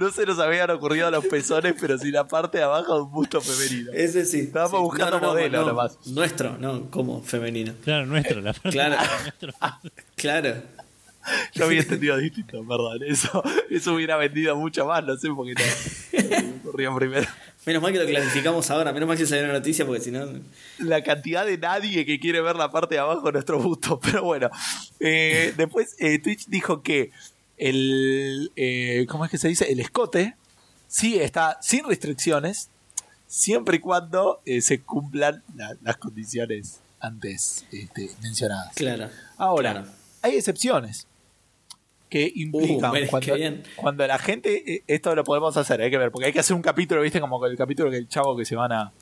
[0.02, 3.10] No se nos habían ocurrido los pezones, pero sí la parte de abajo de un
[3.10, 3.92] busto femenino.
[3.92, 4.40] Ese sí.
[4.40, 4.84] Estábamos Sí.
[4.84, 5.98] buscando modelo nomás.
[6.06, 7.72] Nuestro, no, como femenino.
[7.84, 8.96] Claro, nuestro, la parte Claro.
[9.22, 9.52] nuestro.
[10.16, 10.62] Claro.
[11.54, 13.00] Yo había entendido distinto, perdón.
[13.06, 16.96] Eso, eso hubiera vendido mucho más, no sé por qué no.
[16.96, 17.26] primero.
[17.64, 20.26] Menos mal que lo clarificamos ahora, menos mal que salió una noticia porque si no.
[20.78, 24.00] La cantidad de nadie que quiere ver la parte de abajo de nuestro busto.
[24.00, 24.50] Pero bueno.
[24.98, 27.12] Eh, después eh, Twitch dijo que
[27.68, 28.52] el.
[28.56, 29.70] eh, ¿Cómo es que se dice?
[29.70, 30.36] El escote.
[30.88, 32.68] Sí, está sin restricciones.
[33.26, 38.74] Siempre y cuando eh, se cumplan la- las condiciones antes este, mencionadas.
[38.74, 39.08] Claro.
[39.38, 39.88] Ahora, Claro.
[40.20, 41.06] hay excepciones
[42.10, 46.10] que implican Uh, cuando, cuando la gente, eh, esto lo podemos hacer, hay que ver,
[46.10, 48.54] porque hay que hacer un capítulo, viste, como el capítulo que el chavo que se
[48.54, 48.92] van a...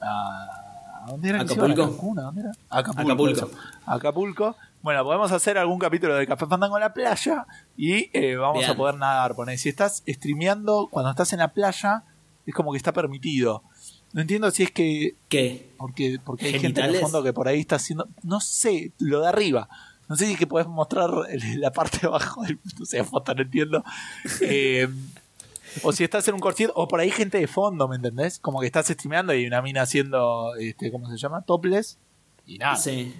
[0.00, 1.38] ¿A, ¿a dónde era?
[1.38, 1.82] ¿A Acapulco.
[1.88, 2.18] Cancún?
[2.18, 2.50] ¿A dónde era?
[2.68, 3.12] A Acapulco.
[3.12, 3.50] Acapulco.
[3.86, 4.56] Acapulco.
[4.82, 7.46] Bueno, podemos hacer algún capítulo de Café Fandango en la playa
[7.76, 8.70] y eh, vamos Bien.
[8.72, 9.36] a poder nadar.
[9.36, 12.02] Poner, si estás streameando cuando estás en la playa,
[12.44, 13.62] es como que está permitido.
[14.12, 15.70] No entiendo si es que ¿Qué?
[15.78, 18.08] porque, porque hay gente en el fondo que por ahí está haciendo.
[18.24, 19.68] No sé, lo de arriba.
[20.08, 21.10] No sé si es que puedes mostrar
[21.58, 22.58] la parte de abajo del.
[22.76, 23.84] No sé, foto, no entiendo.
[24.40, 24.88] Eh,
[25.84, 26.74] o si estás en un concierto.
[26.76, 28.40] O por ahí gente de fondo, ¿me entendés?
[28.40, 30.56] Como que estás streameando y hay una mina haciendo.
[30.56, 31.42] Este, ¿Cómo se llama?
[31.42, 31.98] Topless.
[32.46, 32.74] Y nada.
[32.74, 33.14] Sí.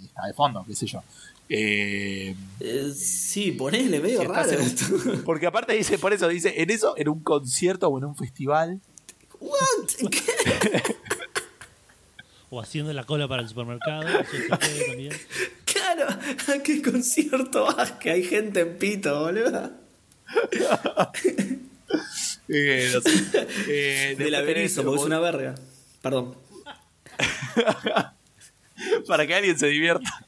[0.00, 1.02] Y está de fondo, qué sé yo.
[1.50, 4.84] Eh, Eh, sí, ponele medio si raro en un- esto.
[5.24, 8.80] porque aparte dice, por eso dice, en eso, en un concierto o en un festival.
[9.40, 9.56] What?
[10.10, 10.82] ¿Qué?
[12.50, 14.02] O haciendo la cola para el supermercado.
[14.08, 15.12] Eso se puede también.
[15.64, 17.92] Claro, ¿a qué concierto vas?
[17.92, 19.70] Que hay gente en pito, boludo.
[22.50, 23.46] Eh, no sé.
[23.68, 25.54] Eh, De la porque es una verga.
[26.02, 26.34] Perdón.
[29.06, 30.26] Para que alguien se divierta.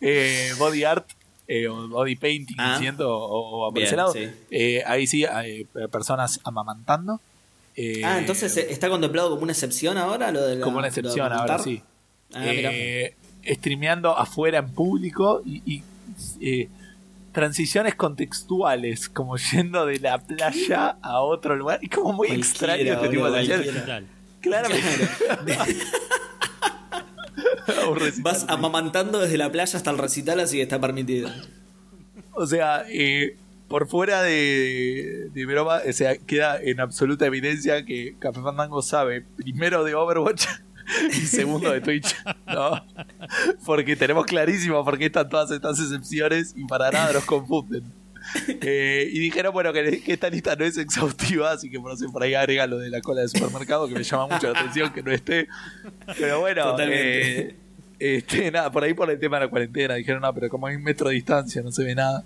[0.00, 1.08] eh, body art
[1.48, 2.76] eh, o body painting, Ah.
[2.78, 4.30] siento, o, o Bien, sí.
[4.50, 7.20] Eh, ahí sí hay personas amamantando.
[8.04, 11.00] Ah, entonces está contemplado como una excepción ahora lo de la- como una lo de
[11.00, 11.82] excepción ahora sí.
[12.34, 12.44] Ah,
[13.44, 15.82] streameando afuera en público y,
[16.40, 16.68] y,
[17.32, 21.78] transiciones contextuales, como yendo de la playa a otro lugar.
[21.82, 24.04] Y como muy Cualquiera, extraño este tipo de.
[24.42, 25.08] Claramente.
[28.22, 31.30] Vas amamantando desde la playa hasta el recital, así que está permitido.
[32.32, 33.36] O sea, eh,
[33.68, 39.24] por fuera de, de broma, o sea, queda en absoluta evidencia que Café Fandango sabe
[39.36, 40.46] primero de Overwatch
[41.10, 42.14] y segundo de Twitch.
[42.46, 42.84] ¿no?
[43.64, 48.01] Porque tenemos clarísimo por qué están todas estas excepciones y para nada nos confunden.
[48.64, 52.08] Eh, y dijeron, bueno, que, que esta lista no es exhaustiva, así que no sé,
[52.08, 54.92] por ahí agrega lo de la cola de supermercado, que me llama mucho la atención
[54.92, 55.48] que no esté.
[56.18, 57.40] Pero bueno, Totalmente.
[57.48, 57.56] eh,
[57.98, 60.76] este, nada, por ahí por el tema de la cuarentena, dijeron, no, pero como hay
[60.76, 62.24] un metro de distancia, no se ve nada.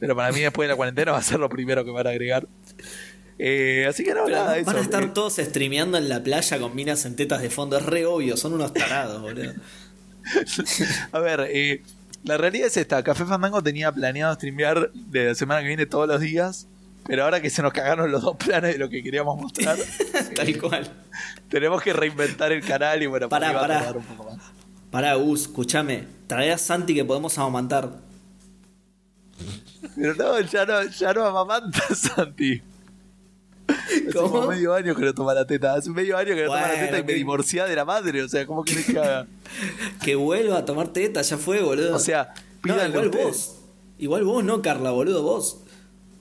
[0.00, 2.10] Pero para mí después de la cuarentena va a ser lo primero que van a
[2.10, 2.46] agregar.
[3.38, 4.76] Eh, así que no, Pero nada, van eso.
[4.76, 7.76] a estar Eh, todos streameando en la playa con minas en tetas de fondo.
[7.78, 9.52] Es re obvio, son unos tarados, boludo.
[11.12, 11.82] A ver, eh,
[12.24, 13.02] la realidad es esta.
[13.02, 16.66] Café Fandango tenía planeado streamear de la semana que viene todos los días.
[17.06, 19.76] Pero ahora que se nos cagaron los dos planes de lo que queríamos mostrar,
[20.36, 20.90] Tal cual.
[21.50, 23.74] tenemos que reinventar el canal y bueno, Pará, a pará.
[23.78, 24.38] tardar un poco más.
[24.90, 26.06] Pará, Gus, escuchame.
[26.26, 27.90] Trae a Santi que podemos amamantar.
[29.94, 32.62] Pero no, ya no, ya no amamanta Santi.
[33.68, 34.30] Hace ¿Cómo?
[34.30, 35.74] como medio año que no toma la teta.
[35.74, 38.22] Hace medio año que no toma la Bueno, teta y me divorcié de la madre.
[38.22, 39.26] O sea, ¿cómo querés que haga?
[40.02, 41.94] Que vuelva a tomar teta, ya fue, boludo.
[41.94, 42.34] O sea,
[42.64, 43.56] no, igual vos.
[43.98, 45.58] Igual vos, no, Carla, boludo, vos.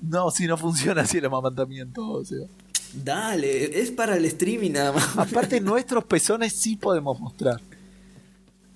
[0.01, 2.07] No, si no funciona así el amamantamiento.
[2.07, 2.45] O sea.
[2.93, 5.17] Dale, es para el streaming nada más.
[5.17, 7.59] Aparte, nuestros pezones sí podemos mostrar.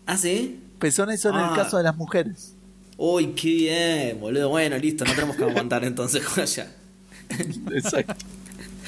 [0.05, 0.59] ¿Ah, sí?
[0.79, 1.49] Pezones son en Ah.
[1.51, 2.53] el caso de las mujeres.
[2.97, 4.49] Uy, qué bien, boludo.
[4.49, 6.23] Bueno, listo, no tenemos que amamantar entonces.
[7.71, 8.15] Exacto.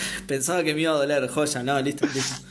[0.28, 1.64] Pensaba que me iba a doler, joya.
[1.64, 2.44] No, listo, listo.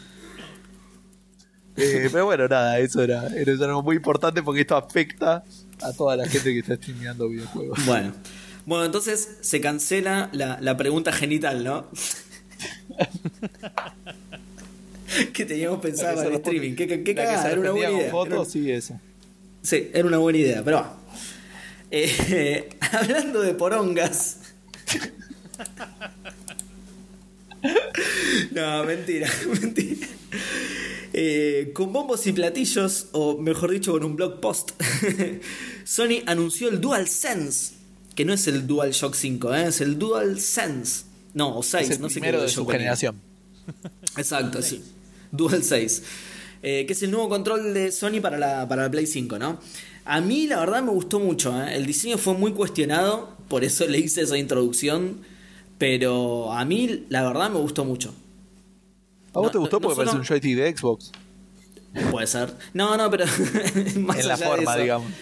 [1.76, 5.44] Eh, pero bueno, nada, eso era, era algo muy importante porque esto afecta
[5.80, 7.86] a toda la gente que está streameando videojuegos.
[7.86, 8.12] Bueno.
[8.66, 11.86] Bueno, entonces se cancela la, la pregunta genital, ¿no?
[15.32, 16.74] que teníamos pensado para el streaming.
[16.74, 17.90] ¿Qué, qué, qué cagada, era una buena idea.
[17.90, 19.00] con Era fotos, sí, eso.
[19.62, 20.86] Sí, era una buena idea, pero.
[21.90, 24.38] Eh, hablando de porongas.
[28.52, 29.30] No, mentira,
[29.60, 30.06] mentira.
[31.12, 34.70] Eh, con bombos y platillos, o mejor dicho, con un blog post,
[35.84, 37.74] Sony anunció el DualSense,
[38.14, 39.68] que no es el DualShock 5, ¿eh?
[39.68, 41.04] es el DualSense.
[41.34, 43.20] No, o 6, Es el no sé qué primero de su generación.
[44.16, 44.82] Exacto, sí.
[45.30, 46.02] Dual 6.
[46.62, 49.60] Eh, que es el nuevo control de Sony para la, para la Play 5, ¿no?
[50.04, 51.76] A mí la verdad me gustó mucho, ¿eh?
[51.76, 55.20] el diseño fue muy cuestionado, por eso le hice esa introducción,
[55.78, 58.12] pero a mí la verdad me gustó mucho.
[59.34, 61.12] ¿A vos No, te gustó no porque solo- parece un joystick de Xbox?
[62.10, 62.52] Puede ser.
[62.74, 63.24] No, no, pero
[64.00, 65.12] más en la allá de forma, eso, digamos.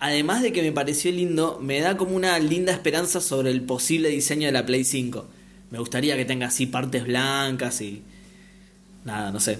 [0.00, 4.08] Además de que me pareció lindo, me da como una linda esperanza sobre el posible
[4.10, 5.26] diseño de la Play 5.
[5.70, 8.02] Me gustaría que tenga así partes blancas y...
[9.04, 9.58] Nada, no sé.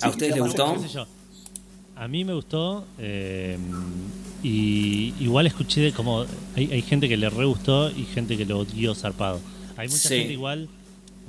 [0.00, 0.74] ¿A Sí, ustedes les gustó?
[0.74, 1.06] qué sé yo.
[1.96, 3.58] A mí me gustó eh,
[4.42, 6.24] y igual escuché de como
[6.56, 9.40] hay, hay gente que le re gustó y gente que lo odió zarpado.
[9.76, 10.16] Hay mucha Sí.
[10.18, 10.68] gente igual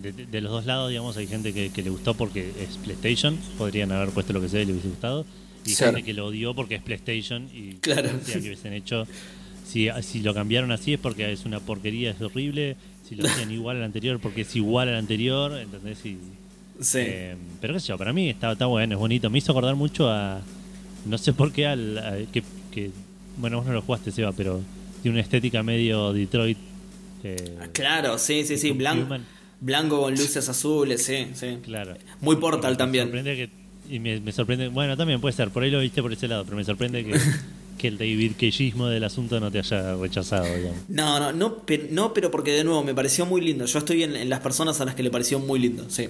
[0.02, 3.92] de, los dos lados, digamos, hay gente que, que le gustó porque es PlayStation, podrían
[3.92, 5.26] haber puesto lo que sea y le hubiese gustado,
[5.66, 5.94] y Claro.
[5.94, 8.10] gente que lo odió porque es PlayStation y Claro.
[8.26, 9.06] que hubiesen hecho
[9.66, 12.76] si, si lo cambiaron así es porque es una porquería, es horrible,
[13.08, 16.04] si lo hacían igual al anterior porque es igual al anterior, ¿entendés?
[16.06, 16.18] Y,
[16.80, 16.98] Sí.
[17.00, 19.30] eh, pero qué sé yo, para mí está, está bueno, es bonito.
[19.30, 20.42] Me hizo acordar mucho a.
[21.06, 21.98] No sé por qué al.
[22.00, 22.92] a- que, que-
[23.38, 24.62] bueno, vos no lo jugaste, Seba, pero
[25.02, 26.58] tiene una estética medio Detroit.
[27.24, 28.72] eh, Claro, sí, sí, sí.
[28.72, 29.26] Blanco, Human.
[29.60, 31.58] blanco con luces azules, sí, sí.
[31.64, 31.96] claro.
[32.22, 33.06] Muy Portal me también.
[33.06, 34.70] sorprende que- y me, me sorprende.
[34.70, 37.12] Bueno, también puede ser, por ahí lo viste por ese lado, pero me sorprende que,
[37.78, 40.78] que el David Cageismo del asunto no te haya rechazado, digamos.
[40.88, 43.66] No, no, no, pero, no, pero porque de nuevo me pareció muy lindo.
[43.66, 46.08] Yo estoy en, en las personas a las que le pareció muy lindo, sí.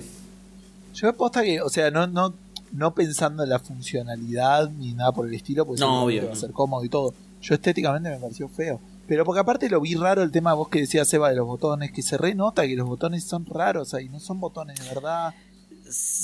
[0.96, 2.34] Yo aposta que, o sea, no, no,
[2.72, 6.36] no pensando en la funcionalidad ni nada por el estilo, pues No, obvio, va a
[6.36, 7.14] ser cómodo y todo.
[7.42, 8.80] Yo estéticamente me pareció feo.
[9.08, 11.92] Pero porque aparte lo vi raro el tema vos que decías, Seba, de los botones,
[11.92, 15.34] que se renota que los botones son raros ahí, no son botones de verdad.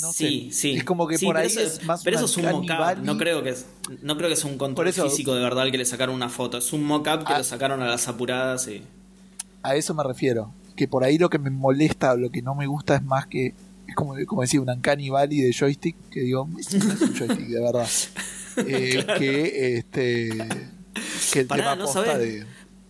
[0.01, 0.53] No sí, sé.
[0.53, 0.71] sí.
[0.77, 3.03] Es como que Sí, por ahí eso es más Pero eso es un mock-up.
[3.03, 3.65] No creo que es,
[4.01, 6.29] no creo que es un control eso- físico de verdad el que le sacaron una
[6.29, 6.57] foto.
[6.59, 7.39] Es un mock-up que Ah.
[7.39, 8.81] lo sacaron a las apuradas y.
[9.63, 10.53] A eso me refiero.
[10.77, 13.25] Que por ahí lo que me molesta o lo que no me gusta es más
[13.27, 13.53] que.
[13.87, 15.95] Es como, como decir, un Uncanny Valley de joystick.
[16.11, 17.87] Que digo, "Esto no es un joystick, de verdad.
[18.65, 20.29] Eh, Que este.
[21.31, 22.39] Que el Pará, tema no posta sabés.
[22.39, 22.45] de.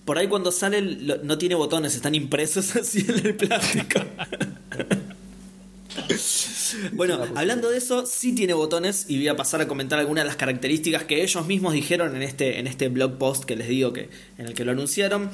[0.05, 3.99] Por ahí cuando sale no tiene botones, están impresos así en el plástico.
[6.93, 10.27] bueno, hablando de eso, sí tiene botones y voy a pasar a comentar algunas de
[10.27, 13.93] las características que ellos mismos dijeron en este, en este blog post que les digo
[13.93, 15.29] que en el que lo anunciaron.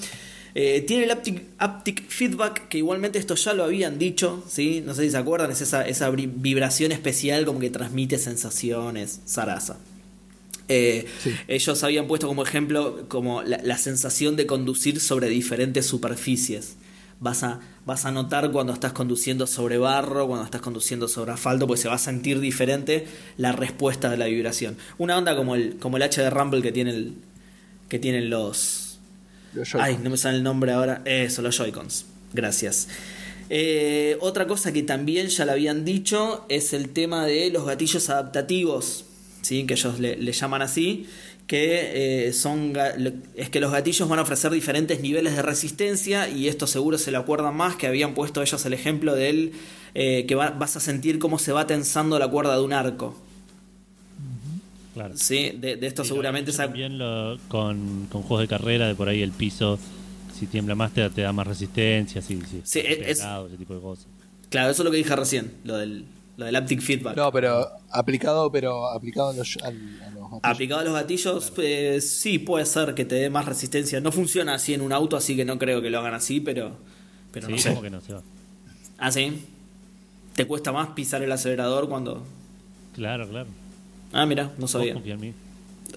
[0.56, 4.84] Eh, tiene el haptic, haptic feedback, que igualmente esto ya lo habían dicho, ¿sí?
[4.86, 9.78] No sé si se acuerdan, es esa, esa vibración especial como que transmite sensaciones, zaraza.
[10.70, 11.34] Eh, Sí.
[11.48, 16.76] Ellos habían puesto como ejemplo como la, la sensación de conducir sobre diferentes superficies.
[17.20, 21.68] Vas a, vas a notar cuando estás conduciendo sobre barro, cuando estás conduciendo sobre asfalto,
[21.68, 23.08] pues se va a sentir diferente
[23.38, 24.78] la respuesta de la vibración.
[24.98, 27.16] Una onda como el, como el H de Rumble que tiene el,
[27.90, 28.83] que tienen los,
[29.84, 31.02] Ay, no me sale el nombre ahora.
[31.06, 32.06] Eso, los Joy-Cons.
[32.34, 32.88] Gracias.
[33.50, 38.10] Eh, otra cosa que también ya le habían dicho es el tema de los gatillos
[38.10, 39.06] adaptativos,
[39.42, 39.66] ¿sí?
[39.66, 41.08] que ellos le, le llaman así,
[41.46, 46.30] que eh, son lo- es que los gatillos van a ofrecer diferentes niveles de resistencia
[46.30, 49.52] y esto seguro se le acuerdan más, que habían puesto ellos el ejemplo del
[49.94, 53.16] eh, que va- vas a sentir cómo se va tensando la cuerda de un arco.
[54.94, 55.16] Claro.
[55.18, 55.52] ¿sí?
[55.58, 59.10] De, de esto Sí, seguramente lo- también lo- con, con juegos de carrera, de por
[59.10, 59.80] ahí el piso,
[60.38, 63.74] si tiembla más, te, te da más resistencia, si, si Sí, es- pegado, ese tipo
[63.74, 64.06] de cosas.
[64.50, 66.06] Claro, eso es lo que dije recién, lo del,
[66.38, 67.16] lo del haptic feedback.
[67.18, 70.40] No, pero aplicado, pero aplicado a los, al- a los gatillos.
[70.44, 74.00] Aplicado a los gatillos, eh, sí puede ser que te dé más resistencia.
[74.00, 76.78] No funciona así en un auto, así que no creo que lo hagan así, pero,
[77.32, 77.70] pero sí, no sé.
[77.70, 78.22] como que no se va.
[79.00, 79.44] ¿Ah, sí?
[80.36, 82.24] ¿Te cuesta más pisar el acelerador cuando.?
[82.94, 83.48] Claro, claro.
[84.14, 84.94] Ah, mira, no sabía.
[84.94, 85.34] confía en mí.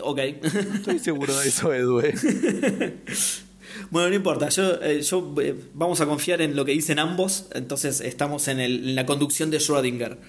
[0.03, 0.19] Ok.
[0.19, 2.01] Estoy seguro de eso, Edu.
[2.01, 2.15] eh.
[3.91, 4.49] bueno, no importa.
[4.49, 7.47] Yo, eh, yo eh, vamos a confiar en lo que dicen ambos.
[7.55, 10.17] Entonces estamos en, el- en la conducción de Schrödinger.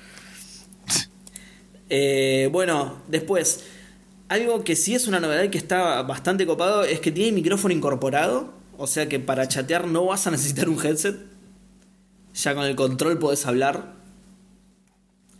[1.89, 3.63] Eh, bueno, después.
[4.29, 7.73] Algo que sí es una novedad y que está bastante copado es que tiene micrófono
[7.73, 8.53] incorporado.
[8.77, 11.15] O sea que para chatear no vas a necesitar un headset.
[12.35, 13.93] Ya con el control podés hablar.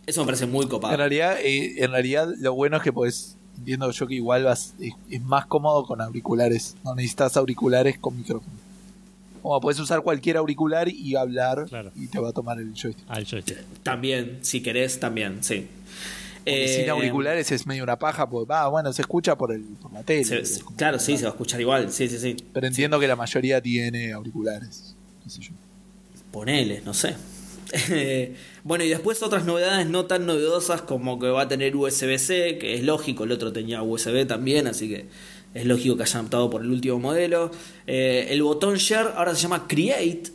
[0.08, 0.94] Eso me parece muy copado.
[0.94, 4.74] En realidad, eh, en realidad lo bueno es que pues entiendo yo que igual vas,
[4.80, 6.76] es, es más cómodo con auriculares.
[6.84, 8.56] No necesitas auriculares con micrófono.
[9.42, 11.92] Como puedes usar cualquier auricular y hablar Claro.
[11.94, 13.04] y te va a tomar el joystick.
[13.08, 13.58] Al joystick.
[13.82, 15.68] También, si querés, también, sí.
[16.44, 19.92] Eh, sin auriculares es medio una paja, porque va, bueno, se escucha por, el, por
[19.92, 20.24] la tele.
[20.24, 22.36] se- claro, sí, se va a escuchar igual, sí, sí, sí.
[22.54, 24.94] Pero entiendo que la mayoría tiene auriculares.
[25.24, 25.50] qué sé yo.
[26.32, 27.14] Ponele, no sé.
[28.64, 32.74] bueno, y después otras novedades no tan novedosas como que va a tener USB-C, que
[32.74, 35.06] es lógico, el otro tenía USB también, así que
[35.54, 37.50] es lógico que hayan optado por el último modelo.
[37.86, 40.30] Eh, el botón Share ahora se llama Create.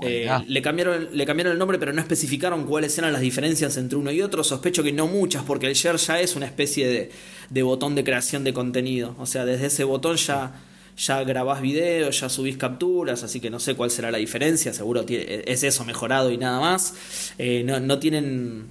[0.00, 3.98] Eh, le, cambiaron, le cambiaron el nombre, pero no especificaron cuáles eran las diferencias entre
[3.98, 4.42] uno y otro.
[4.42, 7.10] Sospecho que no muchas, porque el Share ya es una especie de,
[7.50, 9.14] de botón de creación de contenido.
[9.18, 10.54] O sea, desde ese botón ya,
[10.96, 14.72] ya grabás videos, ya subís capturas, así que no sé cuál será la diferencia.
[14.72, 16.94] Seguro es eso mejorado y nada más.
[17.38, 18.66] Eh, no, no tienen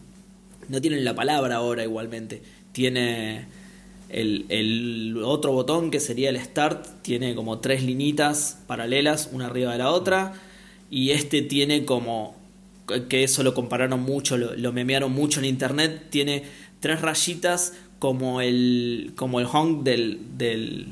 [0.70, 2.42] no tienen la palabra ahora igualmente.
[2.72, 3.46] Tiene
[4.10, 9.74] el, el otro botón que sería el Start, tiene como tres linitas paralelas, una arriba
[9.74, 10.34] de la otra.
[10.90, 12.36] Y este tiene como,
[13.10, 16.44] que eso lo compararon mucho, lo, lo memearon mucho en internet, tiene
[16.80, 20.88] tres rayitas como el, como el honk del, del,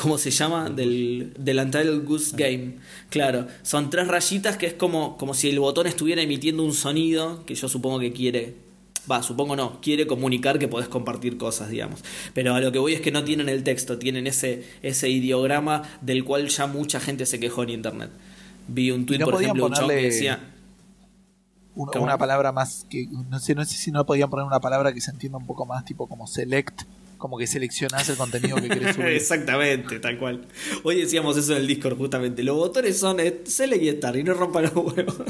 [0.00, 0.70] ¿cómo se llama?
[0.70, 2.76] Del, del Untitled Goose Game.
[3.10, 7.44] Claro, son tres rayitas que es como, como si el botón estuviera emitiendo un sonido
[7.44, 8.54] que yo supongo que quiere.
[9.10, 12.04] Va, supongo no, quiere comunicar que podés compartir cosas, digamos.
[12.34, 15.82] Pero a lo que voy es que no tienen el texto, tienen ese, ese ideograma
[16.02, 18.10] del cual ya mucha gente se quejó en internet.
[18.68, 20.54] Vi un tweet, no por ejemplo, de un que ponerle- decía.
[21.74, 24.92] Una, una palabra más que no sé, no sé si no podían poner una palabra
[24.92, 26.82] que se entienda un poco más tipo como select,
[27.18, 29.08] como que seleccionás el contenido que querés subir.
[29.08, 30.46] Exactamente, tal cual.
[30.84, 32.42] Hoy decíamos eso en el Discord justamente.
[32.42, 35.16] Los botones son select y estar y no rompan los huevos.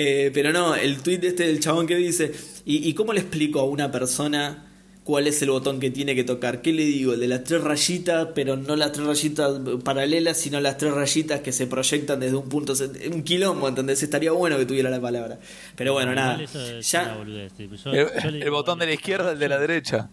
[0.00, 2.32] Eh, pero no, el tweet este del chabón que dice,
[2.64, 4.64] ¿y, ¿y cómo le explico a una persona
[5.02, 6.60] cuál es el botón que tiene que tocar?
[6.62, 7.14] ¿Qué le digo?
[7.14, 11.40] El de las tres rayitas, pero no las tres rayitas paralelas, sino las tres rayitas
[11.40, 12.74] que se proyectan desde un punto,
[13.12, 14.02] un quilombo, ¿entendés?
[14.02, 15.38] Estaría bueno que tuviera la palabra.
[15.74, 16.38] Pero bueno, nada.
[16.80, 19.58] Ya, una boludez, tipo, yo- El, yo el botón de la izquierda, el de la
[19.58, 20.10] derecha.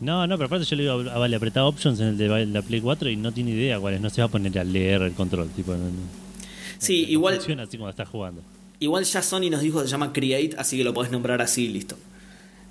[0.00, 2.62] No, no, pero aparte yo le digo a Vale, apretá options en el de la
[2.62, 4.00] Play 4 y no tiene idea cuál es.
[4.00, 5.48] No se va a poner a leer el control.
[5.50, 5.90] Tipo, no- no-
[6.78, 8.42] sí, no igual, Funciona así cuando estás jugando.
[8.80, 11.66] Igual ya Sony nos dijo que se llama Create, así que lo podés nombrar así
[11.66, 11.96] y listo.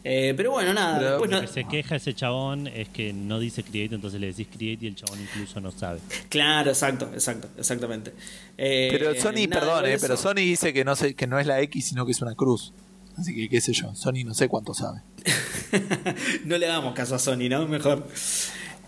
[0.06, 0.98] Eh, pero bueno, nada.
[0.98, 4.28] Pero- después Lo que se queja ese chabón es que no dice create, entonces le
[4.28, 6.00] decís create y el chabón incluso no sabe.
[6.28, 8.14] Claro, exacto, exacto, exactamente.
[8.58, 10.02] Eh, Pero Sony, nada, perdón, eh, eso.
[10.02, 12.36] pero Sony dice que no, sé, que no es la X, sino que es una
[12.36, 12.74] cruz.
[13.18, 15.02] Así que qué sé yo, Sony no sé cuánto sabe.
[16.46, 17.68] no le damos caso a Sony, ¿no?
[17.68, 18.08] Mejor.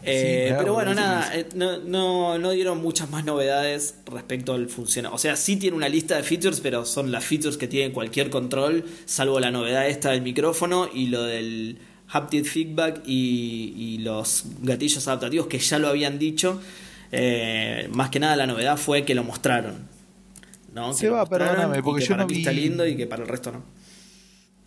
[0.08, 4.68] Eh, claro, pero bueno, nada, eh, no, no, no dieron muchas más novedades respecto al
[4.70, 5.16] funcionamiento.
[5.16, 8.30] O sea, sí tiene una lista de features, pero son las features que tiene cualquier
[8.30, 11.80] control, salvo la novedad esta del micrófono y lo del
[12.10, 16.62] haptic feedback y, y los gatillos adaptativos que ya lo habían dicho.
[17.12, 19.88] Eh, más que nada la novedad fue que lo mostraron.
[20.74, 20.90] ¿no?
[20.92, 22.96] Que Seba, lo mostraron perdóname, y porque que yo para no vi- está lindo y
[22.96, 23.64] que para el resto no.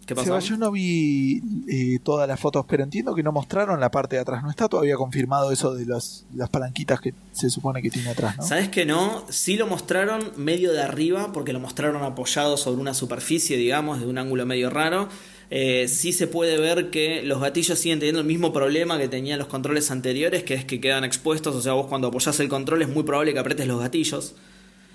[0.09, 0.25] ¿Qué pasó?
[0.25, 4.17] Seba, yo no vi eh, todas las fotos, pero entiendo que no mostraron la parte
[4.17, 4.43] de atrás.
[4.43, 8.39] No está todavía confirmado eso de los, las palanquitas que se supone que tiene atrás,
[8.39, 8.43] ¿no?
[8.43, 9.27] ¿Sabes que no?
[9.29, 14.07] Sí lo mostraron medio de arriba, porque lo mostraron apoyado sobre una superficie, digamos, de
[14.07, 15.11] un ángulo medio raro.
[15.51, 19.39] Eh, sí se puede ver que los gatillos siguen teniendo el mismo problema que tenían
[19.39, 21.55] los controles anteriores, que es que quedan expuestos.
[21.55, 24.37] O sea, vos cuando apoyás el control es muy probable que apretes los gatillos.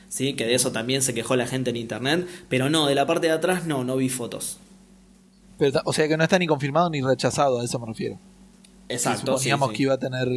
[0.10, 2.28] Sí, que de eso también se quejó la gente en internet.
[2.50, 4.58] Pero no, de la parte de atrás no, no vi fotos.
[5.72, 8.20] Pero o sea que no está ni confirmado ni rechazado, a eso me refiero.
[8.90, 9.38] Exacto.
[9.38, 9.76] Suponíamos sí.
[9.78, 10.28] que iba a tener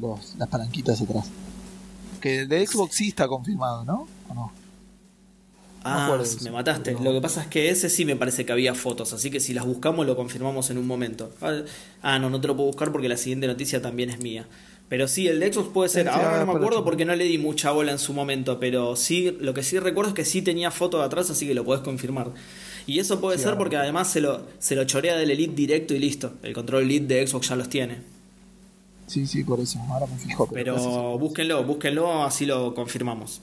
[0.00, 1.26] los- las palanquitas atrás.
[2.20, 4.08] Que el de Xbox sí está confirmado, ¿no?
[4.28, 4.52] ¿O no?
[5.84, 6.92] Ah, me mataste.
[7.00, 9.52] Lo que pasa es que ese sí me parece que había fotos, así que si
[9.52, 11.32] las buscamos lo confirmamos en un momento.
[11.40, 11.62] Ah,
[12.02, 14.46] Ah, no, no te lo puedo buscar porque la siguiente noticia también es mía.
[14.88, 16.06] Pero sí, el de Xbox puede ser.
[16.06, 18.12] Sí, sí, Ahora ahora no me acuerdo porque no le di mucha bola en su
[18.12, 21.46] momento, pero sí, lo que sí recuerdo es que sí tenía foto de atrás, así
[21.46, 22.30] que lo podés confirmar.
[22.86, 25.98] Y eso puede ser porque además se lo, se lo chorea del Elite directo y
[25.98, 26.34] listo.
[26.42, 27.98] El control Elite de Xbox ya los tiene.
[29.06, 29.78] Sí, sí, por eso.
[29.90, 30.48] Ahora me fijo.
[30.52, 33.40] Pero, Pero búsquenlo, búsquenlo, así lo confirmamos.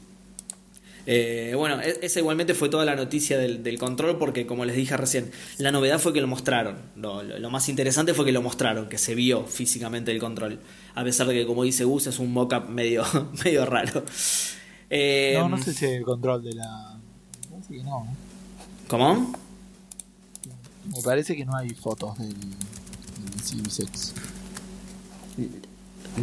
[1.06, 4.76] Eh, bueno, e- esa igualmente fue toda la noticia del, del control porque como les
[4.76, 6.76] dije recién, la novedad fue que lo mostraron.
[6.96, 10.60] Lo, lo- lo más interesante fue que lo mostraron, que se vio físicamente el control.
[10.96, 13.04] A pesar de que como dice Gus es un mockup medio,
[13.44, 14.04] medio raro.
[14.90, 17.00] Eh, no, no sé si el control de la.
[17.68, 18.06] Que no.
[18.06, 18.16] ¿eh?
[18.90, 19.32] ¿Cómo?
[20.94, 22.34] Me parece que no hay fotos del,
[25.38, 25.50] del.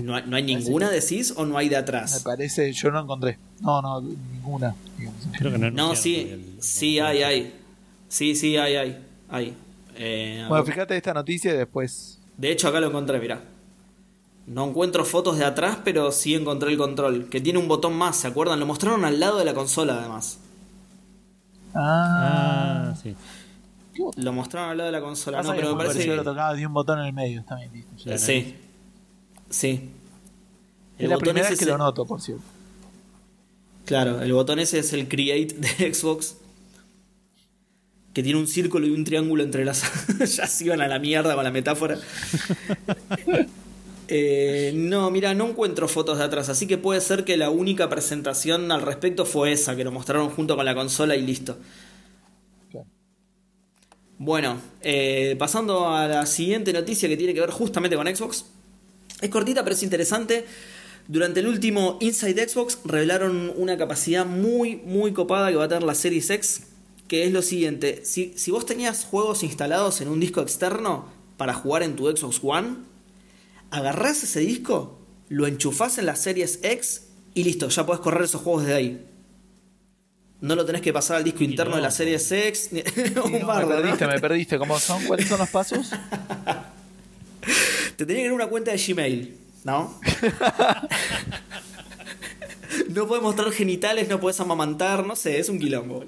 [0.02, 2.20] ¿No, hay- no hay ninguna decís o no hay de Me atrás?
[2.24, 3.38] parece, yo no encontré.
[3.60, 4.74] No, no, ninguna.
[4.98, 5.20] digamos.
[5.38, 5.70] Creo que no.
[5.70, 7.54] No, sí, el- sí hay, hay.
[8.08, 8.98] Sí, sí, hay, hay.
[9.28, 9.56] hay.
[9.94, 12.18] Eh, Bueno, fíjate esta noticia y después.
[12.36, 13.42] De hecho, acá lo encontré, mirá.
[14.46, 17.28] No encuentro fotos de atrás, pero sí encontré el control.
[17.28, 18.60] Que tiene un botón más, ¿se acuerdan?
[18.60, 20.38] Lo mostraron al lado de la consola, además.
[21.76, 23.14] Ah, Ah, sí.
[24.16, 25.42] Lo mostraron al lado de la consola.
[25.42, 26.14] No, pero me parece que...
[26.16, 27.92] lo tocaba de un botón en el medio, está bien, listo.
[27.96, 28.02] ya.
[28.04, 28.18] Claro.
[28.18, 28.54] Sí.
[29.48, 29.90] Sí.
[30.98, 32.42] Es la botón primera ese vez que lo el- noto, por cierto.
[33.86, 36.36] Claro, el botón ese es el Create de Xbox.
[38.12, 39.82] Que tiene un círculo y un triángulo entre las.
[40.36, 41.98] ya se iban a la mierda con la metáfora.
[44.08, 47.88] Eh, no, mira, no encuentro fotos de atrás, así que puede ser que la única
[47.88, 51.58] presentación al respecto fue esa, que lo mostraron junto con la consola y listo.
[54.18, 58.46] Bueno, eh, pasando a la siguiente noticia que tiene que ver justamente con Xbox.
[59.20, 60.46] Es cortita, pero es interesante.
[61.08, 65.82] Durante el último Inside Xbox revelaron una capacidad muy, muy copada que va a tener
[65.84, 66.62] la Series X,
[67.08, 68.02] que es lo siguiente.
[68.04, 71.06] Si, si vos tenías juegos instalados en un disco externo
[71.36, 72.78] para jugar en tu Xbox One,
[73.70, 74.98] agarrás ese disco,
[75.28, 79.06] lo enchufás en la Series X y listo, ya podés correr esos juegos de ahí.
[80.40, 81.94] No lo tenés que pasar al disco interno de la no.
[81.94, 82.68] Series X.
[82.72, 82.80] ni-
[83.24, 84.58] un no, me perdiste, me perdiste.
[84.58, 85.02] ¿Cómo son?
[85.04, 85.90] ¿Cuáles son los pasos?
[87.96, 89.98] Te tenía que dar una cuenta de Gmail, ¿no?
[92.90, 96.04] no puedes mostrar genitales, no puedes amamantar, no sé, es un quilombo.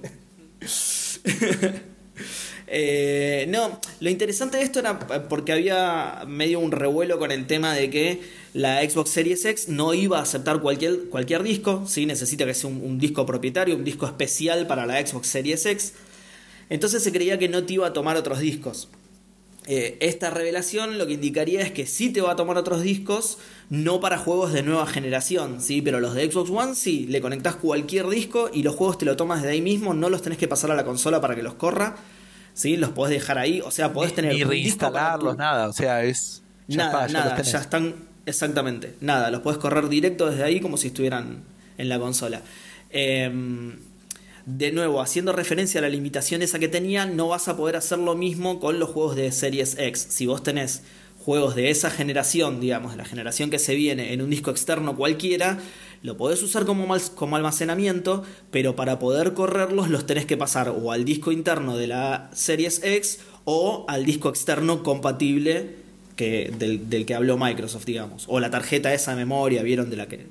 [2.70, 7.74] Eh, no, lo interesante de esto era porque había medio un revuelo con el tema
[7.74, 8.20] de que
[8.52, 12.04] la Xbox Series X no iba a aceptar cualquier, cualquier disco, ¿sí?
[12.04, 15.94] necesita que sea un, disco propietario, un disco especial para la Xbox Series X.
[16.68, 18.88] Entonces se creía que no te iba a tomar otros discos.
[19.66, 23.38] Eh, esta revelación lo que indicaría es que sí te va a tomar otros discos,
[23.70, 25.80] no para juegos de nueva generación, ¿sí?
[25.80, 29.16] pero los de Xbox One sí, le conectás cualquier disco y los juegos te lo
[29.16, 31.54] tomas de ahí mismo, no los tenés que pasar a la consola para que los
[31.54, 31.96] corra,
[32.58, 32.76] ¿sí?
[32.76, 35.68] los podés dejar ahí, o sea, podés tener Ni reinstalarlos, tu- nada.
[35.68, 36.42] O sea, es.
[36.66, 37.94] Ya nada, está, ya nada, ya están
[38.26, 41.44] exactamente, nada, los puedes correr directo desde ahí como si estuvieran
[41.78, 42.42] en la consola.
[42.90, 43.76] Em,
[44.44, 47.98] de nuevo, haciendo referencia a la limitación esa que tenía, no vas a poder hacer
[47.98, 50.06] lo mismo con los juegos de Series X.
[50.10, 50.82] Si vos tenés
[51.24, 54.96] juegos de esa generación, digamos, de la generación que se viene en un disco externo
[54.96, 55.58] cualquiera,
[56.02, 60.92] lo podés usar como, como almacenamiento, pero para poder correrlos los tenés que pasar o
[60.92, 65.76] al disco interno de la Series X o al disco externo compatible
[66.16, 68.26] que, del, del que habló Microsoft, digamos.
[68.28, 70.26] O la tarjeta esa de memoria, vieron de la que,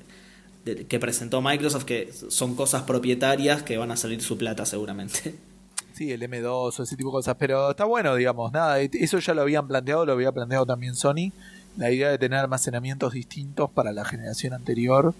[0.86, 5.34] que presentó Microsoft, que son cosas propietarias que van a salir su plata seguramente.
[5.94, 7.36] Sí, el M2 o ese tipo de cosas.
[7.38, 8.52] Pero está bueno, digamos.
[8.52, 11.32] Nada, eso ya lo habían planteado, lo había planteado también Sony.
[11.76, 15.14] La idea de tener almacenamientos distintos para la generación anterior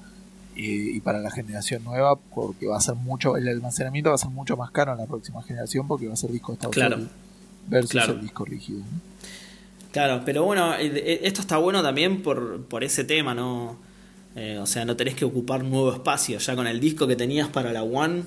[0.58, 4.18] eh, y para la generación nueva, porque va a ser mucho, el almacenamiento va a
[4.18, 6.98] ser mucho más caro en la próxima generación porque va a ser disco estado Claro.
[7.68, 8.12] versus Claro.
[8.14, 8.80] el disco rígido.
[8.80, 9.08] ¿no?
[9.92, 13.78] Claro, pero bueno, eh, eh, esto está bueno también por, por ese tema, ¿no?
[14.36, 16.38] Eh, o sea, no tenés que ocupar nuevo espacio.
[16.38, 18.24] Ya con el disco que tenías para la One,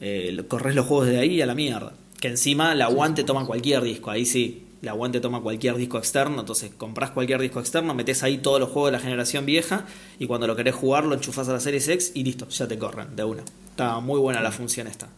[0.00, 1.92] eh, corres los juegos de ahí a la mierda.
[2.20, 4.64] Que encima la One te toma cualquier disco, ahí sí.
[4.80, 8.60] La One te toma cualquier disco externo, entonces compras cualquier disco externo, metes ahí todos
[8.60, 9.86] los juegos de la generación vieja
[10.18, 12.78] y cuando lo querés jugar lo enchufás a la Series X y listo, ya te
[12.78, 13.42] corren de una.
[13.70, 15.08] Está muy buena la función esta.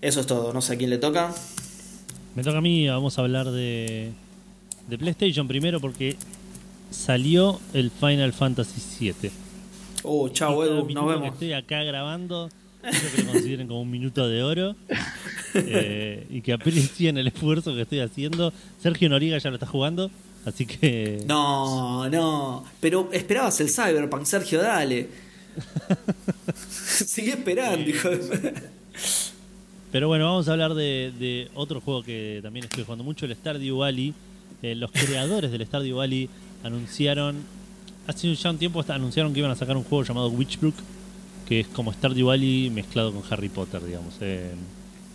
[0.00, 1.34] Eso es todo, no sé a quién le toca.
[2.34, 4.12] Me toca a mí, vamos a hablar de,
[4.88, 6.16] de PlayStation primero porque
[6.90, 9.30] salió el Final Fantasy VII.
[10.04, 11.28] Oh, chao Y cada Edu, nos vemos.
[11.34, 12.48] estoy acá grabando,
[12.82, 14.76] quiero que lo consideren como un minuto de oro
[15.54, 18.52] eh, y que aprecien el esfuerzo que estoy haciendo.
[18.82, 20.10] Sergio Noriega ya lo está jugando,
[20.44, 22.64] así que No, no.
[22.80, 25.08] Pero esperabas el Cyberpunk, Sergio, dale.
[26.70, 28.54] Sigue esperando, hijo de...
[29.92, 33.34] Pero bueno, vamos a hablar de, de otro juego que también estoy jugando mucho, el
[33.34, 34.14] Stardew Valley.
[34.62, 36.28] Eh, los creadores del Stardew Valley
[36.62, 37.42] anunciaron,
[38.06, 40.74] hace ya un tiempo hasta anunciaron que iban a sacar un juego llamado Witchbrook,
[41.50, 44.14] que es como Stardew Valley mezclado con Harry Potter, digamos.
[44.22, 44.52] eh,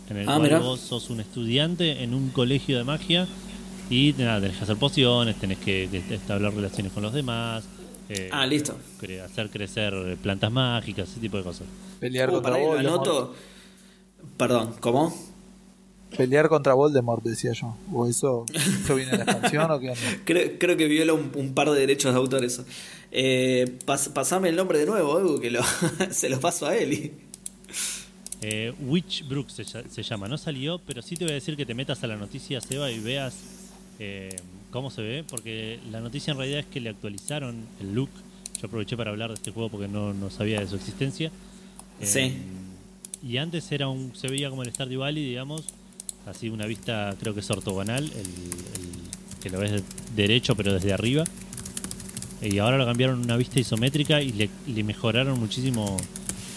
[0.09, 0.59] en el Ah, cual mirá.
[0.59, 3.25] vos sos un estudiante en un colegio de magia
[3.89, 7.63] y nada, tenés que hacer pociones, tenés que, establecer relaciones con los demás.
[8.09, 8.77] eh, Ah, listo.
[9.01, 11.65] cre- hacer crecer plantas mágicas, ese tipo de cosas.
[11.99, 12.79] Pelear Oh, contra Voldemort.
[12.79, 13.33] anoto.
[14.37, 15.11] Perdón, ¿cómo?
[16.15, 17.75] Pelear contra Voldemort, decía yo.
[17.91, 20.01] ¿O eso, eso viene de la expansión o qué onda?
[20.23, 22.63] Creo, creo que viola un, un par de derechos de autor eso.
[23.17, 25.61] Eh, pas- pasame el nombre de nuevo, Edu, que lo,
[26.11, 27.13] se lo paso a Eli.
[28.41, 31.73] Eh, Witchbrook se, se llama, no salió, pero sí te voy a decir que te
[31.73, 33.33] metas a la noticia, Seba, y veas
[33.99, 34.35] eh,
[34.69, 38.09] cómo se ve, porque la noticia en realidad es que le actualizaron el look.
[38.61, 41.31] Yo aproveché para hablar de este juego porque no, no sabía de su existencia.
[42.01, 42.33] Eh, Sí.
[43.25, 45.63] Y antes era un, se veía como el Stardew Valley, digamos,
[46.27, 49.83] así una vista creo que es ortogonal, el, el- que lo ves de-
[50.15, 51.23] derecho pero desde arriba.
[52.45, 55.97] Y ahora lo cambiaron una vista isométrica y le, le mejoraron muchísimo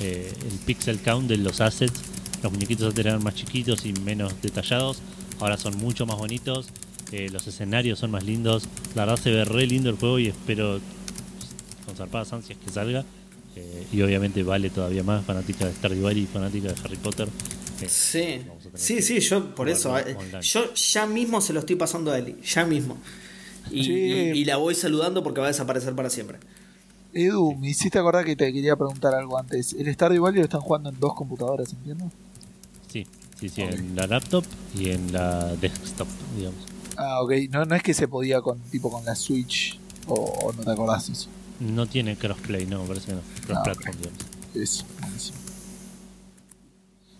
[0.00, 2.00] eh, el pixel count de los assets.
[2.42, 4.98] Los muñequitos antes eran más chiquitos y menos detallados.
[5.40, 6.68] Ahora son mucho más bonitos.
[7.12, 8.64] eh, los escenarios son más lindos.
[8.94, 10.80] La verdad se ve re lindo el juego y espero
[11.86, 13.04] con zarpadas ansias que salga.
[13.56, 17.28] Eh, y obviamente vale todavía más, fanática de Stardew Valley y fanática de Harry Potter.
[17.86, 18.40] Sí,
[18.74, 19.94] sí, sí, yo por eso.
[20.42, 22.98] Yo ya mismo se lo estoy pasando a Eli, ya mismo.
[23.70, 23.92] Y, Sí.
[23.92, 26.38] y- y la voy saludando porque va a desaparecer para siempre.
[27.12, 29.72] Edu, me hiciste acordar que te quería preguntar algo antes.
[29.72, 32.10] El Stardew Valley lo están jugando en dos computadoras, ¿entiendo?
[32.92, 33.06] Sí,
[33.40, 33.72] sí, sí, Ok.
[33.72, 34.44] en la laptop
[34.78, 36.60] y en la desktop, digamos.
[36.96, 37.32] Ah, ok.
[37.50, 40.70] No, no es que se podía con tipo con la Switch o, o no te
[40.70, 41.28] acordás eso.
[41.60, 43.20] No tiene crossplay, no, me parece que no.
[43.46, 44.20] Cross-platform, digamos.
[44.54, 45.38] Eso, buenísimo.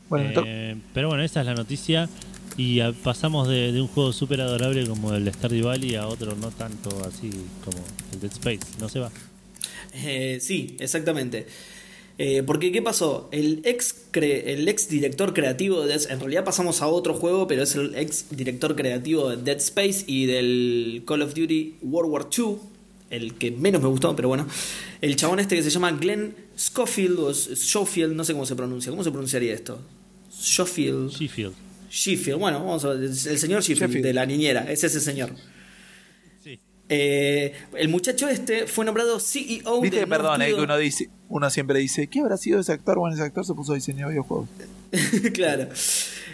[0.09, 2.09] Bueno, Eh, pero bueno, esa es la noticia.
[2.59, 6.35] Y a- pasamos de, de un juego súper adorable como el Stardew Valley a otro
[6.37, 7.31] no tanto así
[7.65, 7.79] como
[8.13, 8.61] el Dead Space.
[8.81, 9.11] No se va.
[9.95, 11.47] Eh, sí, exactamente.
[12.21, 13.29] Eh, porque, ¿qué pasó?
[13.31, 17.47] El ex, cre- el ex director creativo de Dead En realidad pasamos a otro juego,
[17.47, 22.11] pero es el ex director creativo de Dead Space y del Call of Duty World
[22.13, 22.57] War II.
[23.11, 24.47] El que menos me gustó, pero bueno.
[25.01, 28.91] El chabón este que se llama Glenn Schofield o Schofield, no sé cómo se pronuncia.
[28.91, 29.79] ¿Cómo se pronunciaría esto?
[30.33, 31.13] Schofield.
[31.91, 33.05] Sheffield, bueno, vamos a ver.
[33.05, 34.05] El señor Sheffield, Sheffield.
[34.07, 35.31] de la niñera, es ese señor.
[36.43, 36.59] Sí.
[36.89, 41.51] Eh, el muchacho este fue nombrado CEO viste, nuevo perdón, eh, que uno dice, uno
[41.51, 42.99] siempre dice, ¿qué habrá sido ese actor?
[42.99, 44.49] Bueno, ese actor se puso a diseñar videojuegos.
[45.35, 45.69] claro.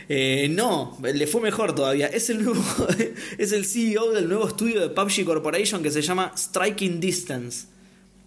[0.08, 2.06] Eh, no, le fue mejor todavía.
[2.06, 2.62] Es el nuevo,
[3.38, 7.66] es el CEO del nuevo estudio de PUBG Corporation que se llama Striking Distance.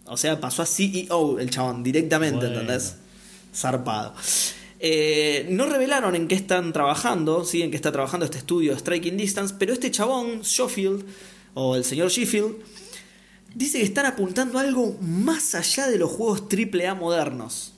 [0.05, 2.61] O sea, pasó a CEO el chabón directamente, Bueno.
[2.61, 2.95] ¿entendés?
[3.53, 4.13] Zarpado.
[4.79, 7.63] Eh, no revelaron en qué están trabajando, ¿sí?
[7.63, 11.03] en qué está trabajando este estudio Striking Distance, pero este chabón, Schofield,
[11.55, 12.57] o el señor Sheffield,
[13.55, 17.73] dice que están apuntando a algo más allá de los juegos AAA modernos.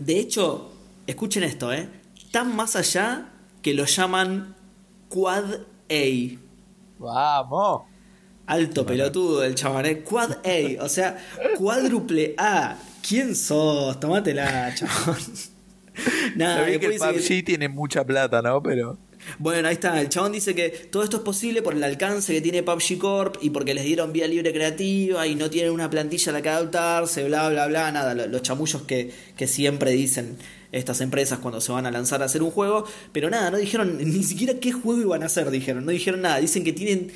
[0.00, 0.72] De hecho,
[1.06, 1.88] escuchen esto, ¿eh?
[2.32, 3.32] Tan más allá
[3.62, 4.56] que lo llaman
[5.08, 6.38] Quad A.
[6.98, 7.82] Vamos.
[8.46, 10.00] Alto pelotudo el chabón, ¿eh?
[10.00, 11.24] Quad A, o sea,
[11.56, 12.76] cuádruple A.
[13.06, 14.00] ¿Quién sos?
[14.00, 15.16] Tomátela, chabón.
[16.36, 18.62] Nada, Sabía que el dice PUBG tiene mucha plata, ¿no?
[18.62, 18.98] Pero
[19.38, 20.00] bueno, ahí está.
[20.00, 23.36] El chabón dice que todo esto es posible por el alcance que tiene PUBG Corp
[23.42, 26.48] y porque les dieron vía libre creativa y no tienen una plantilla a la que
[26.48, 27.92] adaptarse, bla, bla, bla.
[27.92, 30.36] Nada, lo- los chamullos que, que siempre dicen
[30.72, 32.86] estas empresas cuando se van a lanzar a hacer un juego.
[33.12, 35.84] Pero nada, no dijeron ni siquiera qué juego iban a hacer, dijeron.
[35.84, 36.38] No dijeron nada.
[36.38, 37.12] Dicen que tienen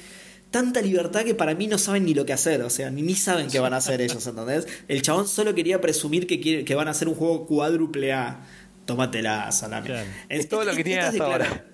[0.51, 2.61] tanta libertad que para mí no saben ni lo que hacer.
[2.62, 4.66] O sea, ni, ni saben qué van a hacer ellos, ¿entendés?
[4.89, 8.44] El chabón solo quería presumir que, quiere, que van a hacer un juego cuádruple A.
[8.86, 9.86] Tómatela, salame.
[9.86, 10.09] Claro.
[10.28, 11.65] es todo lo que Estas tiene hasta declara- ahora.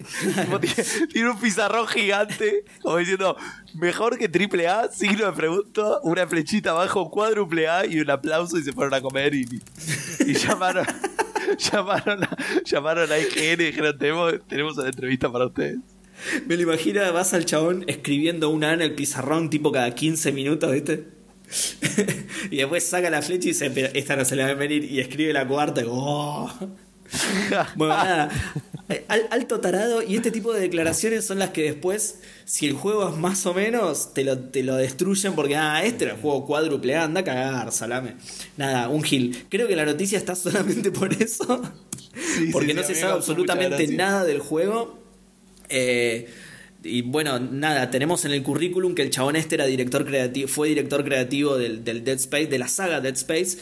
[1.12, 3.36] Tiene, un pizarrón gigante, como diciendo,
[3.74, 8.56] mejor que triple A, signo de pregunta, una flechita abajo, cuádruple A y un aplauso
[8.58, 9.46] y se fueron a comer y,
[10.26, 10.86] y llamaron,
[11.58, 15.78] llamaron, a, llamaron a IGN y dijeron, tenemos, tenemos una entrevista para ustedes.
[16.46, 20.32] Me lo imagino, vas al chabón escribiendo una A en el pizarrón tipo cada 15
[20.32, 21.08] minutos, ¿viste?
[22.50, 24.84] y después saca la flecha y dice, pero esta no se le va a venir.
[24.84, 26.50] Y escribe la cuarta y ¡oh!
[27.74, 28.30] Bueno, nada.
[29.08, 30.02] Al- alto tarado.
[30.02, 33.54] Y este tipo de declaraciones son las que después, si el juego es más o
[33.54, 37.20] menos, te lo, te lo destruyen porque, ah, este era el juego cuádruple A, anda
[37.20, 38.14] a cagar, salame.
[38.56, 39.46] Nada, un gil.
[39.48, 41.62] Creo que la noticia está solamente por eso.
[42.14, 44.98] Sí, porque sí, no sí, se sabe absolutamente nada del juego.
[45.68, 46.28] Eh,
[46.82, 50.68] y bueno, nada, tenemos en el currículum que el chabón este era director creativo, fue
[50.68, 53.58] director creativo del, del Dead Space, de la saga Dead Space,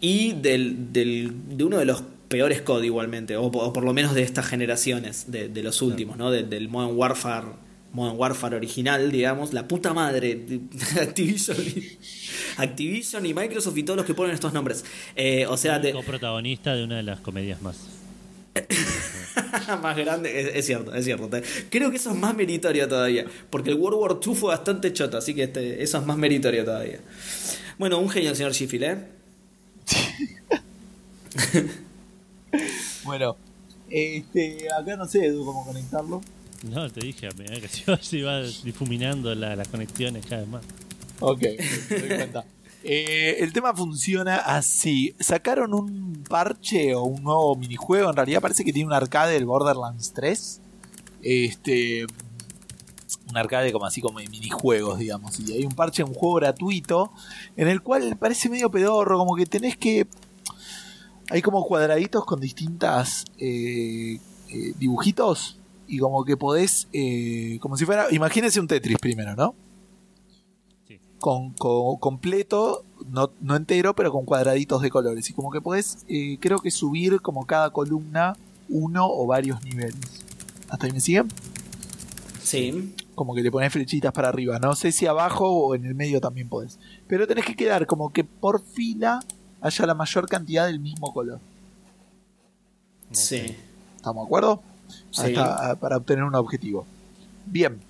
[0.00, 4.14] y del, del- de uno de los peores COD igualmente, o, o por lo menos
[4.14, 6.30] de estas generaciones, de, de los últimos, ¿no?
[6.30, 7.46] De- del Modern Warfare,
[7.92, 10.46] Modern Warfare original, digamos, la puta madre,
[11.00, 11.98] Activision y,
[12.56, 14.84] Activision y Microsoft y todos los que ponen estos nombres.
[15.14, 17.76] Eh, o sea, de, coprotagonista de una de las comedias más.
[19.82, 21.28] más grande, es, es cierto, es cierto.
[21.70, 25.18] Creo que eso es más meritorio todavía, porque el World War II fue bastante choto,
[25.18, 27.00] así que este, eso es más meritorio todavía.
[27.78, 28.98] Bueno, un genio el señor Sheffield, ¿eh?
[33.04, 33.36] Bueno,
[33.90, 36.20] este, acá no sé, Edu, cómo conectarlo.
[36.70, 40.64] No, te dije, a medida que se va difuminando la- las conexiones cada vez más.
[41.20, 41.42] Ok,
[41.90, 42.44] me doy cuenta.
[42.84, 45.14] Eh, el tema funciona así.
[45.20, 48.10] Sacaron un parche o un nuevo minijuego.
[48.10, 50.60] En realidad parece que tiene un arcade del Borderlands 3.
[51.22, 52.06] Este.
[53.28, 55.38] Un arcade como así como de minijuegos, digamos.
[55.40, 57.12] Y hay un parche, un juego gratuito.
[57.56, 59.18] En el cual parece medio pedorro.
[59.18, 60.06] Como que tenés que.
[61.30, 64.18] Hay como cuadraditos con distintas eh,
[64.48, 65.58] eh, dibujitos.
[65.86, 66.88] Y como que podés.
[67.60, 68.06] como si fuera.
[68.10, 69.54] Imagínense un Tetris primero, ¿no?
[71.22, 75.30] Con, con- completo, no, no entero, pero con cuadraditos de colores.
[75.30, 78.36] Y como que podés, eh, creo que subir como cada columna
[78.68, 79.94] uno o varios niveles.
[80.68, 81.28] ¿Hasta ahí me siguen?
[82.42, 82.92] Sí.
[83.14, 84.58] Como que le pones flechitas para arriba.
[84.58, 86.80] No sé si abajo o en el medio también podés.
[87.06, 89.20] Pero tenés que quedar como que por fila
[89.60, 91.38] haya la mayor cantidad del mismo color.
[93.12, 93.56] Sí.
[93.94, 94.60] ¿Estamos de acuerdo?
[95.12, 95.34] Sí.
[95.36, 96.84] Ah, para obtener un objetivo.
[97.46, 97.80] Bien.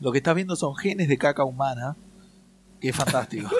[0.00, 1.94] Lo que estás viendo son genes de caca humana.
[2.80, 3.48] Que es fantástico.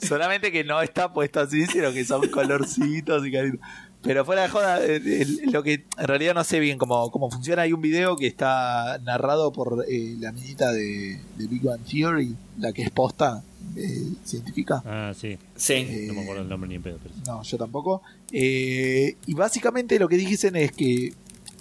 [0.00, 3.60] Solamente que no está puesto así, sino que son colorcitos y caritos.
[4.00, 7.30] Pero fuera de joda, eh, el- lo que en realidad no sé bien cómo, cómo
[7.30, 7.62] funciona.
[7.62, 12.36] Hay un video que está narrado por eh, la minita de, de Big Bang Theory,
[12.58, 13.42] la que es posta
[13.76, 14.82] eh, científica.
[14.86, 15.36] Ah, sí.
[15.56, 16.04] Sí.
[16.06, 17.22] No me acuerdo el nombre ni en pedo, pero sí.
[17.26, 18.02] No, yo tampoco.
[18.32, 21.12] Eh, y básicamente lo que dicen es que,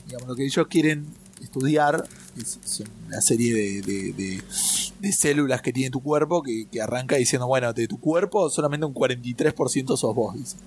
[0.06, 1.08] digamos, lo que ellos quieren
[1.42, 2.04] estudiar
[2.40, 4.44] es, son una serie de, de- de-
[5.00, 8.86] de células que tiene tu cuerpo que, que arranca diciendo, bueno, de tu cuerpo solamente
[8.86, 10.58] un 43% sos vos, dice.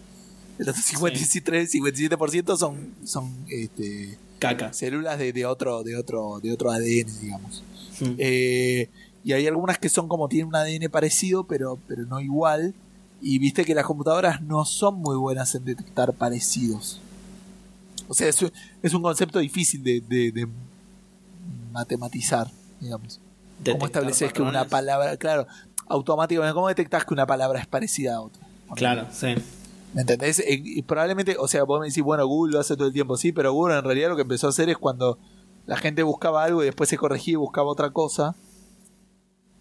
[0.59, 4.73] El otro 53, 57% son, son este, Caca.
[4.73, 7.63] células de, de otro, de otro, de otro ADN, digamos.
[8.01, 8.15] Mm.
[8.19, 8.89] Eh,
[9.25, 12.75] y hay algunas que son como tienen un ADN parecido, pero, pero no igual.
[13.23, 17.01] Y viste que las computadoras no son muy buenas en detectar parecidos.
[18.09, 18.53] O sea, es, un-
[18.83, 20.47] es un concepto difícil de, de- de
[21.71, 22.49] matematizar,
[22.81, 23.21] digamos.
[23.65, 25.47] ¿Cómo estableces que una palabra, claro,
[25.87, 28.47] automáticamente, cómo detectas que una palabra es parecida a otra?
[28.75, 29.35] Claro, sí.
[29.93, 30.39] ¿Me entendés?
[30.39, 33.17] Eh, y probablemente, o sea, vos me decís, bueno, Google lo hace todo el tiempo,
[33.17, 35.19] sí, pero Google en realidad lo que empezó a hacer es cuando
[35.67, 38.35] la gente buscaba algo y después se corregía y buscaba otra cosa,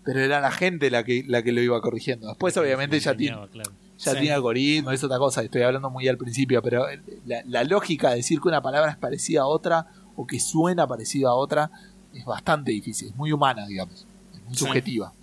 [0.06, 2.28] pero era la gente la que, la que lo iba corrigiendo.
[2.28, 3.72] Después, obviamente, ya tiene, claro.
[3.98, 4.18] ya Sí.
[4.20, 8.12] tiene algoritmo, es otra cosa, estoy hablando muy al principio, pero eh, la, la lógica
[8.12, 11.72] de decir que una palabra es parecida a otra o que suena parecida a otra
[12.14, 14.66] es bastante difícil, es muy humana, digamos, es muy Sí.
[14.66, 15.14] subjetiva.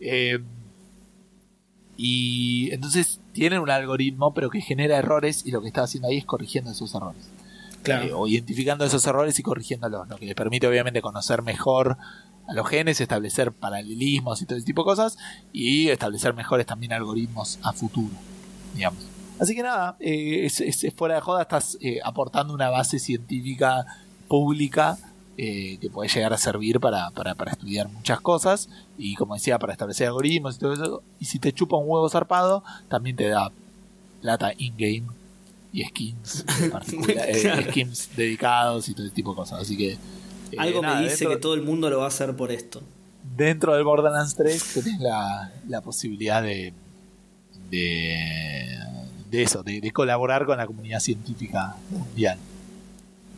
[0.00, 0.38] Eh,
[1.96, 6.16] y entonces tienen un algoritmo, pero que genera errores y lo que está haciendo ahí
[6.18, 7.22] es corrigiendo esos errores.
[7.82, 8.04] Claro.
[8.04, 11.96] Eh, o identificando esos errores y corrigiéndolos, lo que les permite obviamente conocer mejor
[12.48, 15.16] a los genes, establecer paralelismos y todo ese tipo de cosas,
[15.52, 18.14] y establecer mejores también algoritmos a futuro,
[18.74, 19.04] digamos.
[19.38, 22.98] Así que nada, eh, es, es- es fuera de joda, estás eh, aportando una base
[22.98, 23.84] científica
[24.28, 24.96] pública
[25.36, 29.58] eh, que puede llegar a servir para, para, para estudiar muchas cosas, y como decía,
[29.58, 33.28] para establecer algoritmos y todo eso, y si te chupa un huevo zarpado, también te
[33.28, 33.50] da
[34.22, 35.04] plata in-game
[35.72, 36.44] y skins
[37.08, 39.60] eh, skins dedicados y todo ese tipo de cosas.
[39.62, 39.92] Así que.
[39.92, 39.98] eh,
[40.56, 42.80] Algo nada, me dice dentro, que todo el mundo lo va a hacer por esto.
[43.36, 46.72] dentro del Borderlands 3 tenés la, la posibilidad de.
[47.70, 48.78] de.
[49.30, 52.38] de eso, de, de colaborar con la comunidad científica mundial.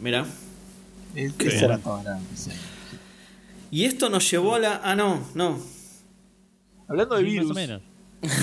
[0.01, 0.27] Mira.
[1.17, 2.53] Es, Qué esa era toda la noticia.
[3.71, 4.81] Y esto nos llevó a la.
[4.85, 5.59] Ah, no, no.
[6.89, 7.49] Hablando de Sí, virus.
[7.49, 7.83] Más o menos.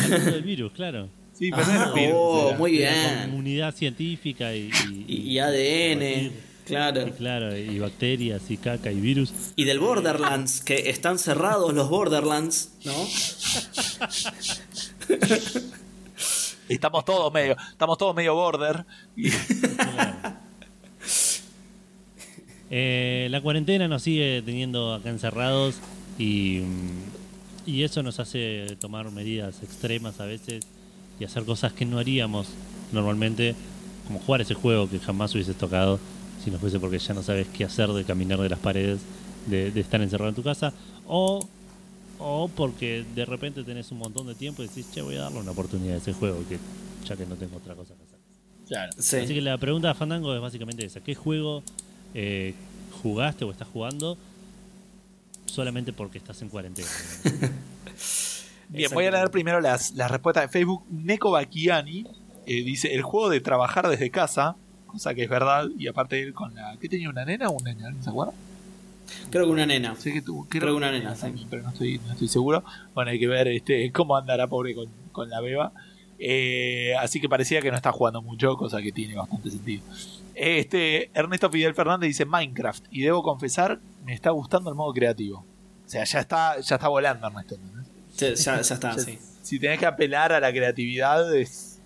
[0.03, 1.09] Hablando del virus, claro.
[1.33, 3.21] Sí, pero Ah, no era virus, oh, era- muy bien.
[3.31, 6.31] comunidad científica y, y, Y, y ADN, y-
[6.63, 7.07] claro.
[7.07, 9.33] y claro, y bacterias y caca y virus.
[9.55, 12.93] Y del Borderlands, que están cerrados los Borderlands, ¿no?
[16.69, 18.85] Estamos todos medio, estamos todos medio border.
[19.15, 19.29] Y,
[22.75, 25.75] Eh, la cuarentena nos sigue teniendo acá encerrados
[26.17, 26.61] y,
[27.67, 30.65] y eso nos hace tomar medidas extremas a veces
[31.19, 32.47] y hacer cosas que no haríamos
[32.91, 33.53] normalmente,
[34.07, 35.99] como jugar ese juego que jamás hubieses tocado
[36.43, 39.01] si no fuese porque ya no sabes qué hacer de caminar de las paredes,
[39.45, 40.73] de, de estar encerrado en tu casa,
[41.07, 41.47] o,
[42.17, 45.41] o porque de repente tenés un montón de tiempo y decís, che, voy a darle
[45.41, 46.57] una oportunidad a ese juego, que
[47.07, 48.19] ya que no tengo otra cosa que hacer.
[48.67, 48.93] claro.
[48.97, 49.17] Sí.
[49.17, 51.01] Así que la pregunta de Fandango es básicamente esa.
[51.01, 51.61] ¿Qué juego
[52.14, 52.53] eh,
[53.02, 54.18] jugaste o estás jugando
[55.45, 56.88] solamente porque estás en cuarentena?
[58.69, 60.84] Bien, voy a leer primero las, las respuestas de Facebook.
[60.90, 62.07] Neko Bakiani
[62.45, 64.56] eh, dice: el juego de trabajar desde casa,
[64.88, 66.76] cosa que es verdad, y aparte él con la.
[66.80, 67.91] ¿Qué tenía una nena o un nena?
[67.91, 68.34] ¿No se acuerda?
[69.30, 69.95] Creo que una nena.
[69.95, 71.22] Sé que tuvo, Creo que una nena, sí.
[71.22, 72.64] también, pero no estoy, no estoy seguro.
[72.95, 75.72] Bueno, hay que ver este cómo andará pobre con, con la beba.
[76.18, 79.84] Eh, así que parecía que no está jugando mucho, cosa que tiene bastante sentido.
[80.35, 85.45] Este Ernesto Fidel Fernández dice Minecraft y debo confesar me está gustando el modo creativo.
[85.85, 87.57] O sea, ya está, ya está volando Ernesto.
[87.73, 87.84] ¿no?
[88.15, 89.18] Sí, ya, ya está, sí.
[89.41, 91.80] Si tenés que apelar a la creatividad, es,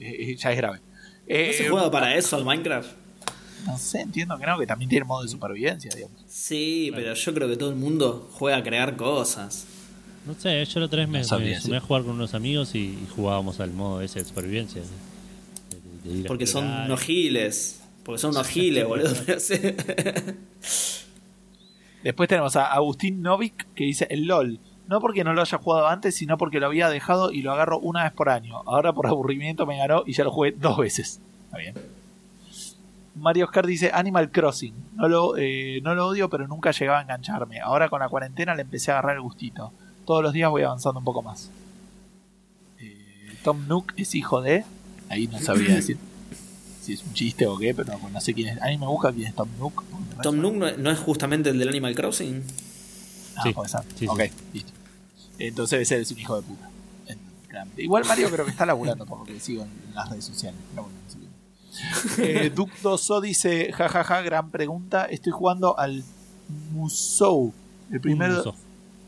[0.00, 0.78] eh, ya es grave.
[0.78, 0.84] ¿No
[1.26, 2.90] Eh, se juega para eso al Minecraft?
[3.66, 6.20] no sé, entiendo que no, que también tiene modo de supervivencia, digamos.
[6.26, 9.66] Sí, pero yo creo que todo el mundo juega a crear cosas.
[10.26, 12.78] No sé, yo la otra vez me, No sumé a jugar con unos amigos y,
[12.78, 14.82] y jugábamos al modo ese de supervivencia.
[14.82, 14.88] de-
[16.08, 16.88] de- de ir a Porque son explorar.
[18.04, 19.14] Porque son unos giles, boludo.
[22.02, 24.58] Después tenemos a Agustín Novik que dice el LOL.
[24.88, 27.78] No porque no lo haya jugado antes, sino porque lo había dejado y lo agarro
[27.78, 28.62] una vez por año.
[28.66, 31.20] Ahora por aburrimiento me ganó y ya lo jugué dos veces.
[31.44, 31.74] Está bien.
[33.14, 34.74] Mario Oscar dice Animal Crossing.
[34.96, 37.60] No lo, eh, no lo odio, pero nunca llegaba a engancharme.
[37.60, 39.72] Ahora con la cuarentena le empecé a agarrar el gustito.
[40.04, 41.50] Todos los días voy avanzando un poco más.
[42.80, 44.64] Eh, Tom Nook es hijo de.
[45.08, 45.98] Ahí no sabría decir
[46.82, 48.62] si es un chiste o qué, pero no sé quién es.
[48.62, 49.84] A mí me busca quién es Tom Nook.
[50.22, 52.42] Tom Nook no, no es justamente el del Animal Crossing.
[53.36, 53.80] Ah, Sí, puede ser.
[53.82, 54.06] sí, sí.
[54.08, 54.20] ok,
[54.52, 54.72] listo.
[55.38, 56.68] Entonces ese es un hijo de puta.
[57.76, 60.58] Igual Mario creo que está laburando por lo que sigo en las redes sociales.
[60.70, 60.98] Pero bueno.
[62.18, 65.04] Eh, Duke Doso dice, jajaja, gran pregunta.
[65.04, 66.02] Estoy jugando al
[66.72, 67.52] Musou.
[67.90, 68.54] El primero.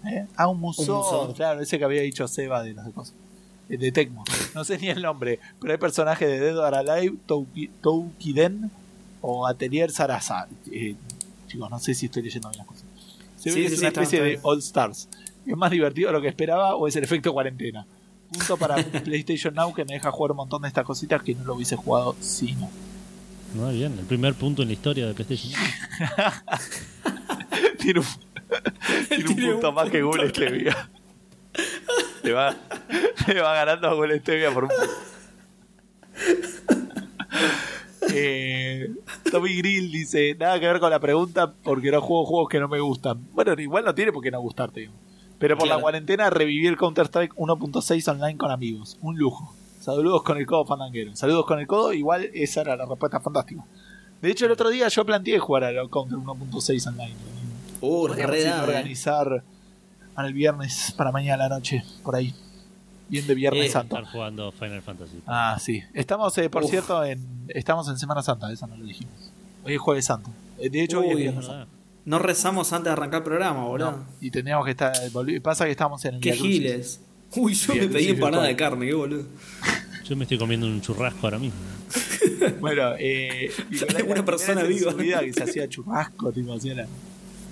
[0.07, 0.27] ¿Eh?
[0.37, 0.85] Ah, un Musou.
[0.85, 1.35] Un Musou.
[1.35, 3.15] Claro, ese que había dicho Seba de las cosas.
[3.69, 4.25] Eh, De Tecmo.
[4.55, 8.71] No sé ni el nombre, pero hay personajes de Dead or Alive, Touki- Toukiden
[9.21, 10.49] o Atelier Sarasa.
[10.71, 10.97] Eh,
[11.49, 12.85] chicos, no sé si estoy leyendo bien las cosas.
[13.39, 14.39] Se ve Sí, que sí, es una especie de.
[14.43, 15.09] All Stars.
[15.47, 17.87] ¿Es más divertido de lo que esperaba o es el efecto cuarentena?
[18.33, 21.45] Punto para PlayStation Now que me deja jugar un montón de estas cositas que no
[21.45, 22.71] lo hubiese jugado si no.
[23.55, 25.53] No, bien, el primer punto en la historia de PlayStation.
[27.79, 28.07] tiene un,
[29.09, 30.91] tiene un Tiene punto un más que Google Stevia.
[32.23, 32.55] Le va,
[33.29, 34.71] le va ganando a Google Stevia por un.
[38.13, 38.91] Eh,
[39.31, 42.69] Tommy Grill dice: Nada que ver con la pregunta porque no juego juegos que no
[42.69, 43.27] me gustan.
[43.33, 44.91] Bueno, igual no tiene por qué no gustarte.
[45.39, 45.79] Pero por Claro.
[45.79, 48.99] la cuarentena reviví el Counter-Strike 1.6 online con amigos.
[49.01, 49.55] Un lujo.
[49.81, 51.15] Saludos con el codo fandanguero.
[51.17, 51.93] Saludos con el codo.
[51.93, 53.65] Igual esa era la respuesta fantástica.
[54.23, 57.15] De hecho, el otro día yo planteé jugar al Counter 1.6 online.
[57.81, 58.53] Uh, re eh.
[58.53, 59.43] organizar
[60.15, 62.35] para el viernes, para mañana a la noche, por ahí.
[63.09, 63.97] Bien de Viernes Eh, Santo.
[63.97, 65.21] Estar jugando Final Fantasy.
[65.27, 65.83] Ah, sí.
[65.93, 66.71] Estamos, eh, por Uf.
[66.71, 69.13] cierto, en estamos en Semana Santa, eso no lo dijimos.
[69.65, 70.31] Hoy es Jueves Santo.
[70.59, 71.67] Eh, De hecho, hoy es Viernes Santo.
[72.07, 73.91] No rezamos antes de arrancar el programa, boludo.
[73.93, 74.93] No, y tendríamos que estar.
[75.43, 77.01] Pasa que estamos en el Qué giles.
[77.37, 79.25] Uy, yo Bien, me pedí empanada de carne, qué boludo.
[80.05, 81.59] Yo me estoy comiendo un churrasco ahora mismo.
[82.61, 84.95] Bueno, eh, Nicolás, Una persona viva.
[84.97, 86.87] que se hacía churrasco, tipo, hacía la-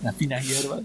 [0.03, 0.83] las finas hierbas.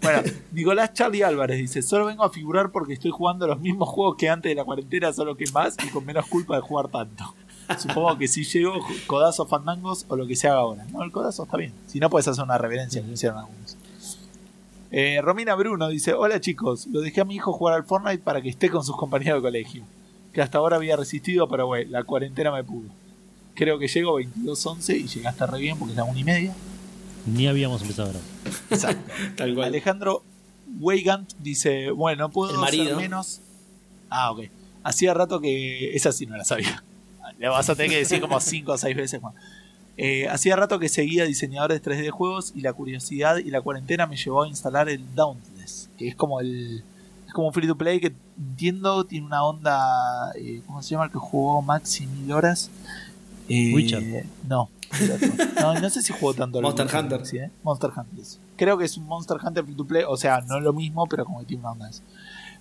[0.00, 0.22] Bueno,
[0.52, 4.28] Nicolás Charlie Álvarez dice: Solo vengo a figurar porque estoy jugando los mismos juegos que
[4.28, 7.34] antes de la cuarentena, solo que más y con menos culpa de jugar tanto.
[7.76, 8.74] Supongo que si llego,
[9.06, 10.86] codazos fandangos o lo que se haga ahora.
[10.90, 11.72] No, el codazo está bien.
[11.86, 13.76] Si no, puedes hacer una reverencia, que hicieron algunos.
[14.90, 18.40] Eh, Romina Bruno dice: Hola chicos, lo dejé a mi hijo jugar al Fortnite para
[18.40, 19.82] que esté con sus compañeros de colegio.
[20.32, 22.88] Que hasta ahora había resistido, pero bueno, la cuarentena me pudo.
[23.54, 26.54] Creo que llego 22.11 y llegaste re bien porque es la una y media.
[27.26, 28.20] Ni habíamos empezado ahora.
[28.70, 29.12] Exacto.
[29.36, 29.68] Tal cual.
[29.68, 30.22] Alejandro
[30.80, 33.40] Weigand dice: Bueno, no puedo ser menos.
[34.10, 34.44] Ah, ok.
[34.82, 35.94] Hacía rato que.
[35.94, 36.82] Esa sí no la sabía.
[37.38, 39.34] Le vas a tener que decir como 5 o 6 veces más.
[40.00, 44.06] Eh, hacía rato que seguía diseñadores 3D de juegos y la curiosidad y la cuarentena
[44.06, 46.84] me llevó a instalar el Dauntless, que es como el
[47.26, 51.06] es como un free to play que entiendo tiene una onda eh, ¿cómo se llama
[51.06, 52.70] el que jugó Maxi mil horas?
[53.48, 54.24] Eh, Witcher.
[54.48, 54.70] No.
[55.60, 57.26] no, no sé si jugó tanto Monster Hunter.
[57.26, 57.50] sí, ¿eh?
[57.62, 58.24] Monster Hunter.
[58.56, 61.06] Creo que es un Monster Hunter free to play, o sea, no es lo mismo,
[61.06, 61.90] pero como que tiene una onda.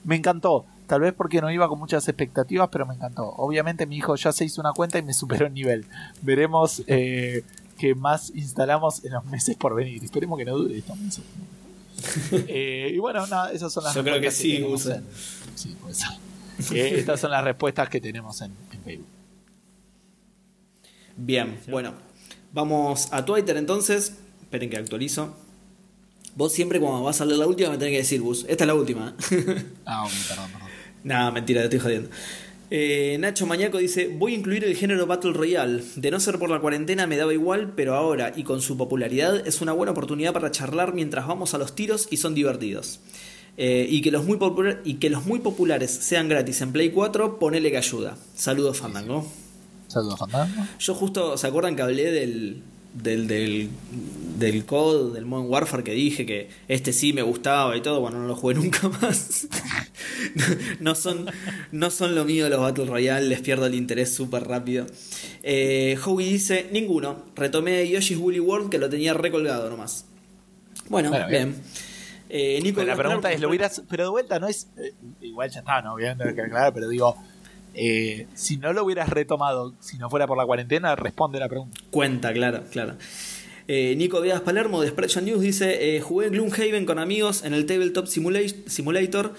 [0.04, 3.28] Me encantó, tal vez porque no iba con muchas expectativas, pero me encantó.
[3.38, 5.86] Obviamente mi hijo ya se hizo una cuenta y me superó el nivel.
[6.22, 7.44] Veremos eh,
[7.78, 10.04] qué más instalamos en los meses por venir.
[10.04, 11.24] Esperemos que no dure estos meses.
[12.48, 14.86] Eh, y bueno, nada, esas son las Yo creo que respuestas sí, Gus.
[14.86, 15.06] en-
[16.64, 16.76] sí.
[16.78, 19.08] Eh, estas son las respuestas que tenemos en, en Facebook.
[21.16, 21.94] Bien, bueno.
[22.58, 24.14] Vamos a Twitter entonces.
[24.42, 25.36] Esperen que actualizo.
[26.36, 28.48] Vos siempre cuando vas a leer la última me tenés que decir, Bus.
[28.50, 29.16] Esta es la última.
[29.86, 30.68] Ah, ok, perdón, perdón.
[31.04, 32.10] Nah, mentira, te estoy jodiendo.
[32.72, 35.84] Eh, Nacho Mañaco dice: Voy a incluir el género Battle Royale.
[35.98, 39.48] De no ser por la cuarentena me daba igual, pero ahora y con su popularidad
[39.48, 43.02] es una buena oportunidad para charlar mientras vamos a los tiros y son divertidos.
[43.58, 44.40] Eh, y, que los muy
[44.84, 48.18] y que los muy populares sean gratis en Play 4, ponele que ayuda.
[48.36, 49.28] Saludos, Fandango.
[50.80, 52.62] Yo justo, ¿se acuerdan que hablé del,
[52.94, 53.70] del, del,
[54.38, 58.00] del COD, del Modern Warfare, que dije que este sí me gustaba y todo?
[58.02, 59.48] Bueno, no lo jugué nunca más.
[60.80, 61.26] no, son,
[61.72, 64.86] no son lo mío los Battle Royale, les pierdo el interés súper rápido.
[65.44, 67.24] Eh, Howie dice, ninguno.
[67.36, 70.06] Retomé Yoshi's Woolly World que lo tenía recolgado nomás.
[70.90, 71.52] Bueno, Bueno, bien.
[71.52, 71.64] bien.
[72.30, 74.94] Eh, Nico, Pero la ¿querés pregunta es, ¿lo hubieras, pero de vuelta no es, eh,
[75.22, 77.16] igual ya está, no, obviamente aclarar, pero digo,
[77.78, 81.80] eh, si no lo hubieras retomado, si no fuera por la cuarentena, responde la pregunta.
[81.92, 82.96] Cuenta, claro, claro.
[83.70, 87.66] Eh, Nico Veas Palermo de Spreadshot News dice: eh, Jugué Gloomhaven con amigos en el
[87.66, 89.34] Tabletop Simula- Simulator.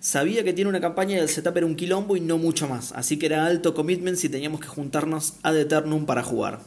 [0.00, 2.92] Sabía que tiene una campaña y el setup era un quilombo y no mucho más.
[2.92, 6.60] Así que era alto commitment si teníamos que juntarnos ad eternum para jugar.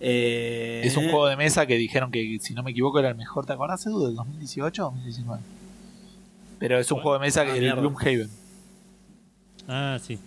[0.00, 3.14] Eh, Es un juego de mesa que dijeron que, si no me equivoco, era el
[3.16, 3.46] mejor.
[3.46, 5.42] ¿Te acordás, Edu, del 2018 o 2019?
[6.58, 7.80] Pero es un juego de mesa que Ah, de mierda.
[7.80, 8.30] Gloomhaven.
[9.66, 10.18] Ah, sí.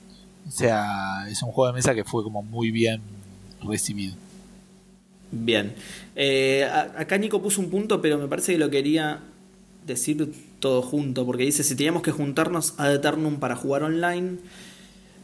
[0.48, 3.02] O sea, es un juego de mesa que fue como muy bien
[3.64, 4.16] recibido.
[5.32, 5.74] Bien.
[6.16, 9.22] Eh, acá Nico puso un punto, pero me parece que lo quería
[9.86, 14.38] decir todo junto, porque dice, si teníamos que juntarnos a Eternum para jugar online,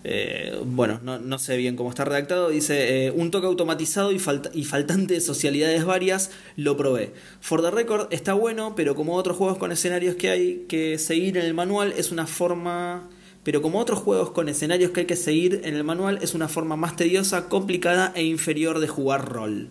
[0.03, 4.21] eh, bueno, no, sé bien cómo está redactado, dice, eh, un toque automatizado y,
[4.53, 7.13] y faltante de socialidades varias, lo probé.
[7.41, 11.37] For the record está bueno, pero como otros juegos con escenarios que hay que seguir
[11.37, 13.09] en el manual, es una forma...
[13.47, 16.49] Pero como otros juegos con escenarios que hay que seguir en el manual, es una
[16.49, 19.69] forma más tediosa, complicada e inferior de jugar rol.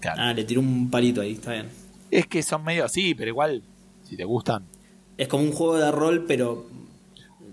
[0.00, 0.20] Claro.
[0.20, 1.70] Ah, le tiró un palito ahí, está bien.
[2.10, 3.62] Es que son medio así, pero igual,
[4.06, 4.64] si te gustan.
[5.16, 6.66] Es como un juego de rol, pero.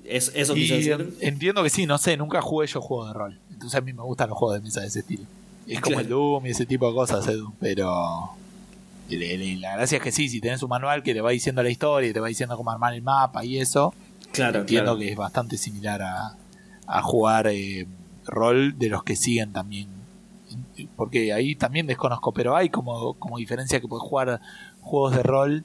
[0.03, 1.15] Es, eso Y decir.
[1.22, 3.40] entiendo que sí, no sé, nunca jugué yo juegos de rol.
[3.49, 5.23] Entonces a mí me gustan los juegos de mesa de ese estilo.
[5.65, 6.02] Es como Claro.
[6.02, 7.53] el Doom y ese tipo de cosas, Edu.
[7.61, 8.31] Pero
[9.10, 12.10] la gracia es que sí, si tenés un manual que te va diciendo la historia
[12.10, 13.94] y te va diciendo cómo armar el mapa y eso,
[14.34, 14.99] Claro, entiendo claro.
[14.99, 16.35] que es bastante similar a,
[16.88, 17.88] a jugar eh,
[18.26, 19.88] rol de los que siguen también.
[20.95, 24.41] Porque ahí también desconozco, pero hay como, como diferencia que puedes jugar
[24.81, 25.64] juegos de rol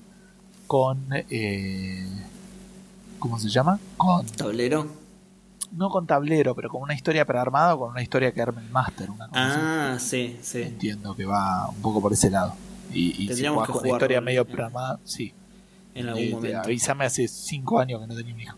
[0.66, 1.07] con...
[1.11, 2.07] Eh,
[3.19, 3.81] ¿Cómo se llama?
[3.97, 4.86] Con Tablero.
[5.73, 8.70] no con tablero, pero con una historia prearmada o con una historia que arme el
[8.70, 9.09] máster.
[9.32, 10.61] Ah, sí, así.
[10.61, 10.62] sí.
[10.62, 12.55] Entiendo que va un poco por ese lado.
[12.93, 15.35] Y, y si Tendríamos jugás que con una historia medio prearmada, sí.
[15.99, 16.59] En algún momento.
[16.59, 18.57] Avísame hace cinco años que no tenía un hijo.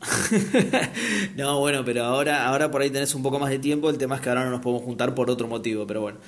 [1.36, 3.90] no, bueno, pero ahora, ahora por ahí tenés un poco más de tiempo.
[3.90, 6.18] El tema es que ahora no nos podemos juntar por otro motivo, pero bueno.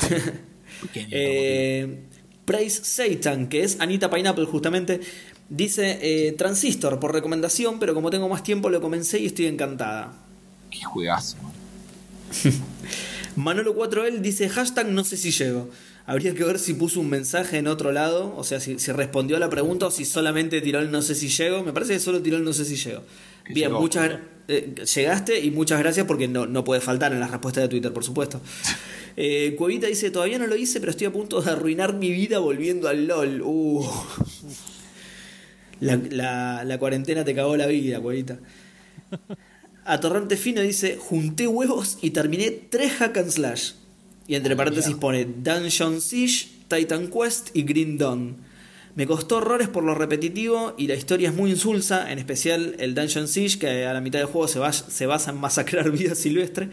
[0.94, 2.08] Eh,
[2.44, 5.00] Praise Satan, que es Anita Pineapple justamente,
[5.48, 10.12] dice eh, Transistor por recomendación, pero como tengo más tiempo lo comencé y estoy encantada.
[10.70, 11.36] Qué juegazo.
[11.40, 11.52] man.
[13.36, 15.70] Manolo 4L dice hashtag no sé si llego.
[16.06, 19.36] Habría que ver si puso un mensaje en otro lado, o sea, si, si respondió
[19.36, 21.62] a la pregunta o si solamente tiró el no sé si llego.
[21.62, 23.02] Me parece que solo tiró el no sé si llego.
[23.48, 23.80] Bien, llegó.
[23.80, 24.18] muchas
[24.48, 27.92] eh, llegaste y muchas gracias porque no, no puede faltar en las respuestas de Twitter,
[27.92, 28.40] por supuesto.
[29.14, 32.38] Eh, Cuevita dice, todavía no lo hice, pero estoy a punto de arruinar mi vida
[32.38, 33.42] volviendo al LOL.
[33.44, 33.86] Uh.
[35.80, 38.38] La, la- la cuarentena te cagó la vida, Cuevita.
[39.84, 43.72] Atorrante Fino dice, junté huevos y terminé tres hack and slash.
[44.26, 48.36] Y entre paréntesis pone Dungeon Siege, Titan Quest y Green Dawn.
[48.94, 52.94] Me costó horrores por lo repetitivo y la historia es muy insulsa, en especial el
[52.94, 56.14] Dungeon Siege, que a la mitad del juego se, va- se basa en masacrar vida
[56.14, 56.68] silvestre.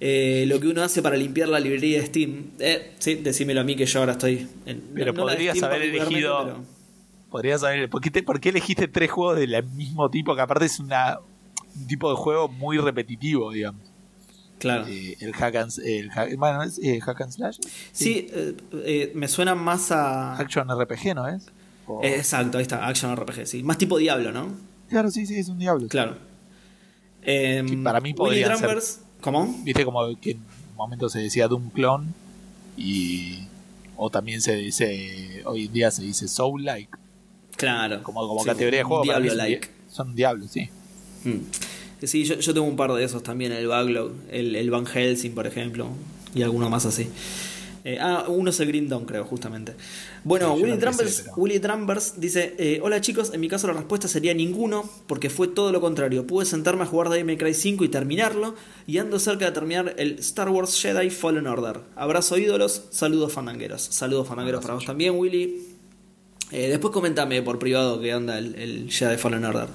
[0.00, 2.50] Eh, lo que uno hace para limpiar la librería de Steam.
[2.58, 4.80] Eh, sí, decímelo a mí que yo ahora estoy en.
[4.94, 6.64] Pero no podrías haber elegido- pero-
[7.30, 10.34] Podrías saber, ¿por qué, te- por qué elegiste tres juegos del mismo tipo?
[10.34, 11.18] Que aparte es una,
[11.76, 13.80] un tipo de juego muy repetitivo, digamos.
[14.62, 14.86] Claro.
[14.88, 17.58] Eh, el hack and, el hack- bueno, es, eh, hack and slash.
[17.90, 20.36] Sí, eh, eh, me suena más a.
[20.38, 21.46] Action RPG, ¿no es?
[21.88, 23.62] O- exacto, ahí está, Action RPG, sí.
[23.64, 24.54] Más tipo Diablo, ¿no?
[24.88, 25.88] Claro, sí, sí, es un diablo.
[25.88, 26.16] Claro.
[27.22, 28.14] Em, Sí, para mí Willy
[28.44, 28.78] podrían ser.
[29.20, 29.52] ¿Cómo?
[29.64, 32.06] Viste como que en un momento se decía Doom Clone
[32.76, 33.46] y
[33.96, 36.90] o también se dice hoy en día se dice Soul Like
[37.56, 38.02] Claro.
[38.02, 39.66] como, como Sí, categoría de juego Diablo son, like.
[39.68, 40.68] di- son diablos sí
[41.24, 41.38] Mm.
[42.06, 45.32] Sí, yo, yo tengo un par de esos también, el Backlog, el, el Van Helsing,
[45.34, 45.88] por ejemplo,
[46.34, 47.08] y alguno más así.
[47.84, 49.74] Eh, ah, uno es el Green Dawn, creo, justamente.
[50.22, 53.72] Bueno, Sí, Willy, Trumbers, pero- Willy Trumbers dice: eh, Hola chicos, en mi caso la
[53.72, 56.24] respuesta sería ninguno, porque fue todo lo contrario.
[56.24, 58.54] Pude sentarme a jugar Devil May Cry 5 y terminarlo,
[58.86, 61.80] y ando cerca de terminar el Star Wars Jedi Fallen Order.
[61.96, 63.82] Abrazo ídolos, saludos fandangueros.
[63.82, 65.66] Saludos fandangueros para vos también, Willy.
[66.52, 69.66] Eh, después comentame por privado qué onda el, el Jedi Fallen Order.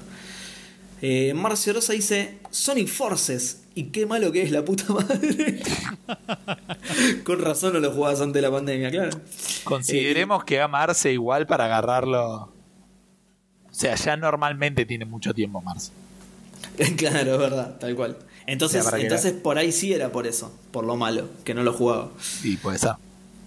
[1.02, 3.64] Eh, Marcio Rosa dice Sonic Forces.
[3.76, 5.62] Y qué malo que es la puta madre.
[7.24, 9.20] Con razón no lo jugabas antes de la pandemia, claro.
[9.64, 12.54] consideremos que a Marce igual para agarrarlo
[13.70, 15.92] o sea ya normalmente tiene mucho tiempo Marce
[16.98, 18.18] claro, es verdad, tal cual.
[18.48, 21.28] Entonces, O sea, para que entonces por ahí sí era por eso, por lo malo,
[21.44, 22.10] que no lo jugaba.
[22.44, 22.94] y puede ser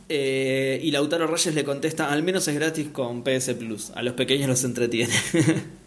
[0.09, 3.90] Eh, y Lautaro Reyes le contesta, al menos es gratis con PS Plus.
[3.97, 5.12] A los pequeños los entretiene.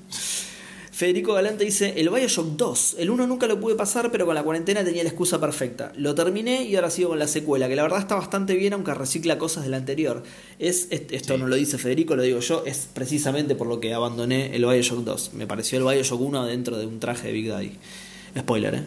[1.03, 2.95] Federico Galante dice, el Bioshock 2.
[2.97, 5.91] El 1 nunca lo pude pasar, pero con la cuarentena tenía la excusa perfecta.
[5.97, 8.93] Lo terminé y ahora sigo con la secuela, que la verdad está bastante bien, aunque
[8.93, 10.23] recicla cosas del anterior.
[10.59, 11.39] Es, es- esto Sí.
[11.41, 14.99] no lo dice Federico, lo digo yo, es precisamente por lo que abandoné el Bioshock
[15.03, 15.31] 2.
[15.33, 17.71] Me pareció el Bioshock 1 dentro de un traje de Big Daddy.
[18.39, 18.83] Spoiler, ¿eh?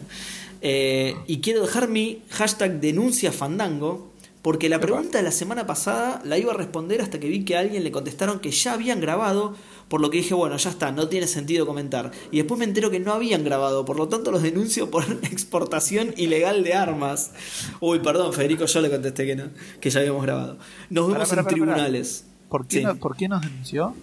[0.63, 4.11] Eh, y quiero dejar mi hashtag denuncia fandango
[4.41, 7.57] Porque la pregunta de la semana pasada la iba a responder hasta que vi que
[7.57, 9.55] a alguien le contestaron que ya habían grabado,
[9.87, 12.11] por lo que dije, bueno, ya está, no tiene sentido comentar.
[12.31, 16.13] Y después me entero que no habían grabado, por lo tanto los denuncio por exportación
[16.17, 17.31] ilegal de armas.
[17.79, 19.45] Uy, perdón, Federico, yo le contesté que no,
[19.79, 20.57] que ya habíamos grabado.
[20.89, 22.25] Nos vemos Pará, pará, en pará, tribunales.
[22.49, 22.83] ¿Por qué, Sí.
[22.83, 23.93] no- ¿Por qué nos denunció?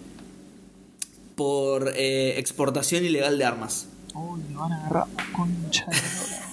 [1.35, 3.87] Por eh, exportación ilegal de armas.
[4.13, 5.97] Uy, me van a agarrar concha de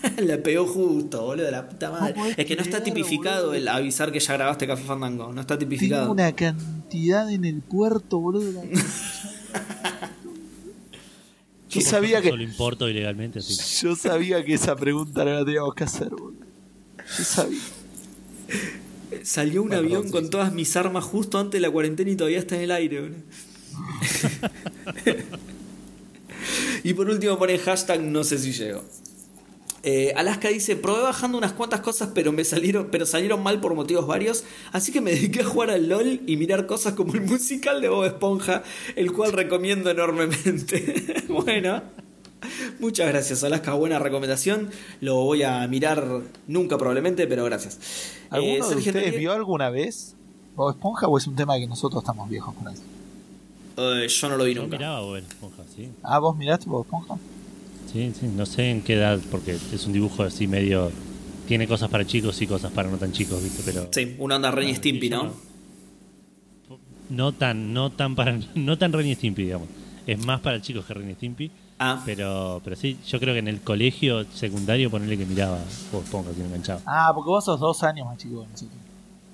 [0.19, 2.15] la pegó justo, boludo, de la puta madre.
[2.37, 3.55] es que no está creer, tipificado boludo.
[3.59, 5.33] el avisar que ya grabaste Café Fandango.
[5.33, 6.11] No está Tengo tipificado.
[6.13, 8.63] una cantidad en el puerto, boludo.
[11.71, 13.57] Yo sabía que Solo importo ilegalmente, así.
[13.83, 16.35] yo sabía que esa pregunta no la teníamos que hacer, boludo.
[17.19, 17.61] Yo sabía.
[19.23, 20.31] Salió un Bueno, avión con sí.
[20.31, 23.17] todas mis armas justo antes de la cuarentena y todavía está en el aire, boludo.
[26.85, 28.85] y por último pone hashtag no sé si llego.
[29.85, 33.75] Eh, Alaska dice, probé bajando unas cuantas cosas pero me salieron, pero salieron mal por
[33.75, 37.23] motivos varios, así que me dediqué a jugar al LOL y mirar cosas como el
[37.23, 38.63] musical de Bob Esponja,
[38.95, 41.25] el cual recomiendo enormemente.
[41.29, 41.83] bueno,
[42.79, 44.71] muchas gracias Alaska, buena recomendación.
[45.01, 46.07] Lo voy a mirar
[46.47, 47.79] nunca probablemente, pero gracias.
[48.31, 50.15] ¿Alguno Eh, de Sergio ustedes vio alguna vez
[50.55, 52.83] Bob Esponja o es un tema que nosotros estamos viejos para eso?
[53.79, 54.77] Eh, yo no lo vi Yo nunca.
[54.77, 55.89] miraba Bob Esponja, sí.
[56.05, 57.17] Ah, ¿vos miraste Bob Esponja?
[57.93, 60.91] Sí, sí, no sé en qué edad, porque es un dibujo así medio.
[61.47, 63.63] Tiene cosas para chicos y cosas para no tan chicos, ¿viste?
[63.65, 63.89] Pero.
[63.93, 65.33] Sí, una onda Ren y Stimpy, ¿no?
[67.11, 68.39] No tan, no tan para.
[68.55, 69.69] No tan Ren y Stimpy, digamos.
[70.07, 71.51] Es más para chicos que Ren y Stimpy.
[71.79, 75.59] Ah, Pero, pero sí, yo creo que en el colegio secundario ponerle que miraba
[75.91, 76.81] Bob Esponja, que me enganchaba.
[76.87, 78.79] Ah, porque vos sos dos años más chico que nosotros.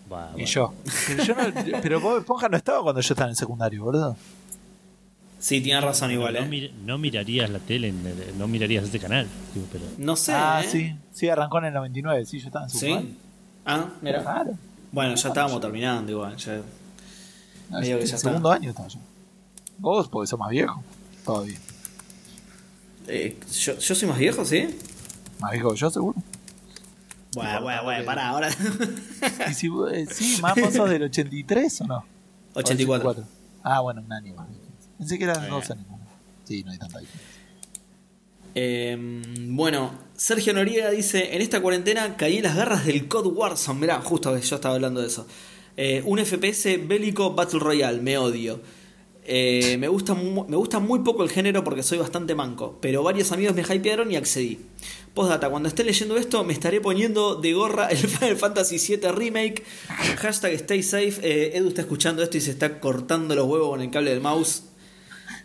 [0.08, 0.46] Bah, Y bah.
[0.46, 0.72] yo.
[1.08, 4.16] Pero, yo no- pero Bob Esponja no estaba cuando yo estaba en el secundario, boludo.
[5.38, 6.48] Sí, tienes razón igual, no, ¿eh?
[6.48, 9.26] mir- no mirarías la tele, en el- no mirarías este canal.
[9.54, 10.68] tipo, pero No sé, ah, ¿eh?
[10.70, 10.96] sí.
[11.12, 12.24] Sí, arrancó en el 99.
[12.26, 12.78] Sí, yo estaba en ¿Sí?
[12.78, 13.10] secundario.
[13.66, 14.22] Ah, mira.
[14.22, 14.52] Claro.
[14.92, 16.36] Bueno, ya estábamos terminando igual.
[16.36, 16.60] ya-
[17.70, 18.28] No, Medio en que ya el está.
[18.30, 18.98] segundo año estaba yo.
[19.78, 20.82] Vos, porque sos más viejo.
[21.24, 21.58] Todavía.
[23.06, 24.68] Eh, ¿yo, ¿Yo soy más viejo, sí?
[25.40, 26.14] Más viejo que yo, seguro.
[27.34, 28.48] Bueno, bueno, bueno, pará, ahora.
[29.50, 32.04] Y si, vos- eh, sí, más vos sos del 83 o no?
[32.54, 33.24] 84.
[33.62, 34.48] Ah, bueno, un año más.
[35.06, 35.48] Que eran Eh.
[35.48, 35.78] dos más.
[36.44, 37.28] Sí, no hay tanta diferencia.
[38.54, 38.96] Eh,
[39.50, 43.80] bueno, Sergio Noriega dice: En esta cuarentena caí en las garras del COD Warzone.
[43.80, 45.26] Mirá, justo yo estaba hablando de eso.
[45.76, 48.60] Eh, un FPS bélico Battle Royale, me odio.
[49.30, 53.30] Eh, me, gusta me gusta muy poco el género porque soy bastante manco, pero varios
[53.30, 54.58] amigos me hypearon y accedí.
[55.12, 59.62] Postdata, cuando esté leyendo esto me estaré poniendo de gorra el Final Fantasy VII Remake.
[60.16, 61.20] Hashtag stay safe.
[61.22, 64.22] Eh, Edu está escuchando esto y se está cortando los huevos con el cable del
[64.22, 64.62] mouse.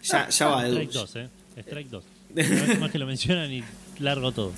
[0.03, 0.75] Ya, ya va, Edu.
[0.75, 1.29] Strike 2, ¿eh?
[1.57, 2.03] Strike 2.
[2.35, 3.63] Una vez más que lo mencionan y
[3.99, 4.51] largo todo.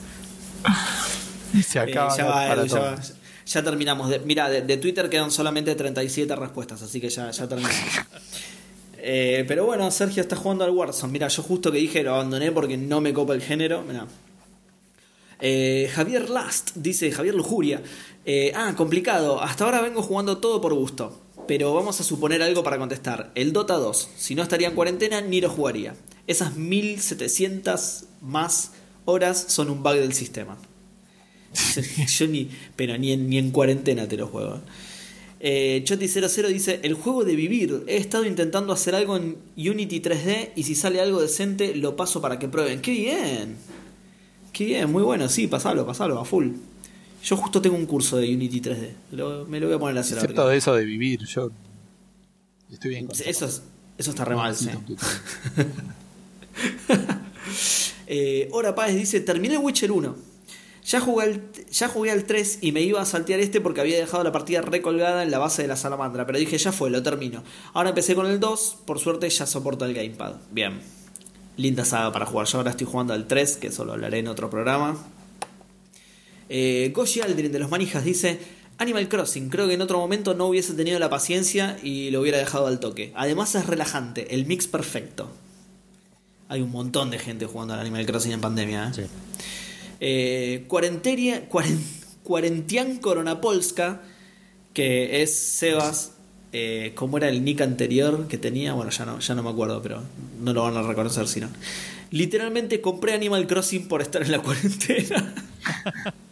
[1.53, 3.01] Y se Eh, acaba ya va, para Edu, ya va.
[3.45, 4.09] Ya terminamos.
[4.09, 7.77] De, mira, de, de Twitter quedan solamente 37 respuestas, así que ya, ya terminamos.
[8.97, 11.13] Eh, pero bueno, Sergio está jugando al Warzone.
[11.13, 13.83] Mira, yo justo que dije lo abandoné porque no me copa el género.
[13.83, 14.07] Mirá.
[15.39, 17.83] Eh, Javier Last dice Javier Lujuria.
[18.25, 19.39] eh, ah, complicado.
[19.41, 21.21] Hasta ahora vengo jugando todo por gusto.
[21.47, 23.31] Pero vamos a suponer algo para contestar.
[23.35, 24.09] El Dota 2.
[24.15, 25.95] Si no estaría en cuarentena, ni lo jugaría.
[26.27, 28.71] Esas 1700 más
[29.05, 30.57] horas son un bug del sistema.
[32.07, 34.61] Yo ni, pero ni en, cuarentena te lo juego.
[35.39, 37.83] Eh, Choti00 dice: El juego de vivir.
[37.87, 42.21] He estado intentando hacer algo en Unity 3D y si sale algo decente, lo paso
[42.21, 42.81] para que prueben.
[42.81, 43.57] ¡Qué bien!
[44.51, 44.91] ¡Qué bien!
[44.91, 46.49] Muy bueno, sí, pasalo, pasalo, a full.
[47.25, 48.89] Yo justo tengo un curso de Unity 3D.
[49.13, 51.49] Lo- me lo voy a poner a hacer Excepto de eso de vivir, yo
[52.71, 53.63] estoy bien con Eso, es-
[53.97, 54.69] eso está re mal, sí.
[58.07, 60.15] Eh, Ora Páez dice: Terminé Witcher 1.
[60.85, 61.41] Ya jugué, al,
[61.71, 64.61] ya jugué al 3 y me iba a saltear este porque había dejado la partida
[64.61, 66.25] recolgada en la base de la salamandra.
[66.27, 67.43] Pero dije: Ya fue, lo termino.
[67.73, 68.77] Ahora empecé con el 2.
[68.85, 70.35] Por suerte ya soporta el gamepad.
[70.51, 70.79] Bien.
[71.57, 72.45] Linda saga para jugar.
[72.47, 74.95] Yo ahora estoy jugando al 3, que eso lo hablaré en otro programa.
[76.49, 78.39] Eh, Goshi Aldrin de los Manijas dice:
[78.77, 82.37] Animal Crossing, creo que en otro momento no hubiese tenido la paciencia y lo hubiera
[82.37, 83.11] dejado al toque.
[83.15, 85.29] Además es relajante, el mix perfecto.
[86.49, 88.89] Hay un montón de gente jugando al Animal Crossing en pandemia.
[88.89, 88.91] ¿eh?
[88.93, 89.01] Sí.
[89.99, 91.79] Eh, Cuarenteria- Cuaren-
[92.23, 94.01] Cuarentian Koronapolska,
[94.73, 96.11] que es Sebas.
[96.53, 98.73] Eh, ¿Cómo era el nick anterior que tenía?
[98.73, 100.03] Bueno, ya no, ya no me acuerdo, pero
[100.41, 101.49] no lo van a reconocer si no.
[102.11, 105.33] Literalmente compré Animal Crossing por estar en la cuarentena.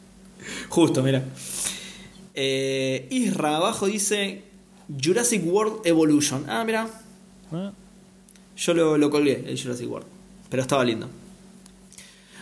[0.73, 1.23] Justo, mira.
[2.33, 4.41] Eh, Isra abajo dice
[4.89, 6.45] Jurassic World Evolution.
[6.49, 6.89] Ah, mira.
[7.51, 7.71] Ah,
[8.57, 10.07] Yo lo, lo colgué, el Jurassic World.
[10.49, 11.07] Pero estaba lindo.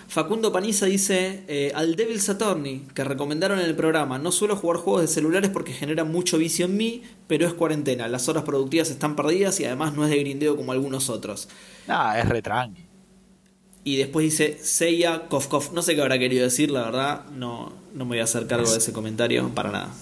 [0.08, 4.18] Facundo Paniza dice eh, al Devil's Attorney, que recomendaron en el programa.
[4.18, 8.08] No suelo jugar juegos de celulares porque generan mucho vicio en mí, pero es cuarentena.
[8.08, 11.50] Las horas productivas están perdidas y además no es de grindeo como algunos otros.
[11.90, 12.86] Ah, es retranqui.
[13.84, 17.26] Y después dice Seiya Kof No sé qué habrá querido decir, la verdad.
[17.32, 19.94] No, no me voy a hacer cargo de ese comentario para nada.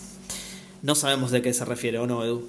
[0.82, 2.48] No sabemos de qué se refiere, ¿o no, Edu?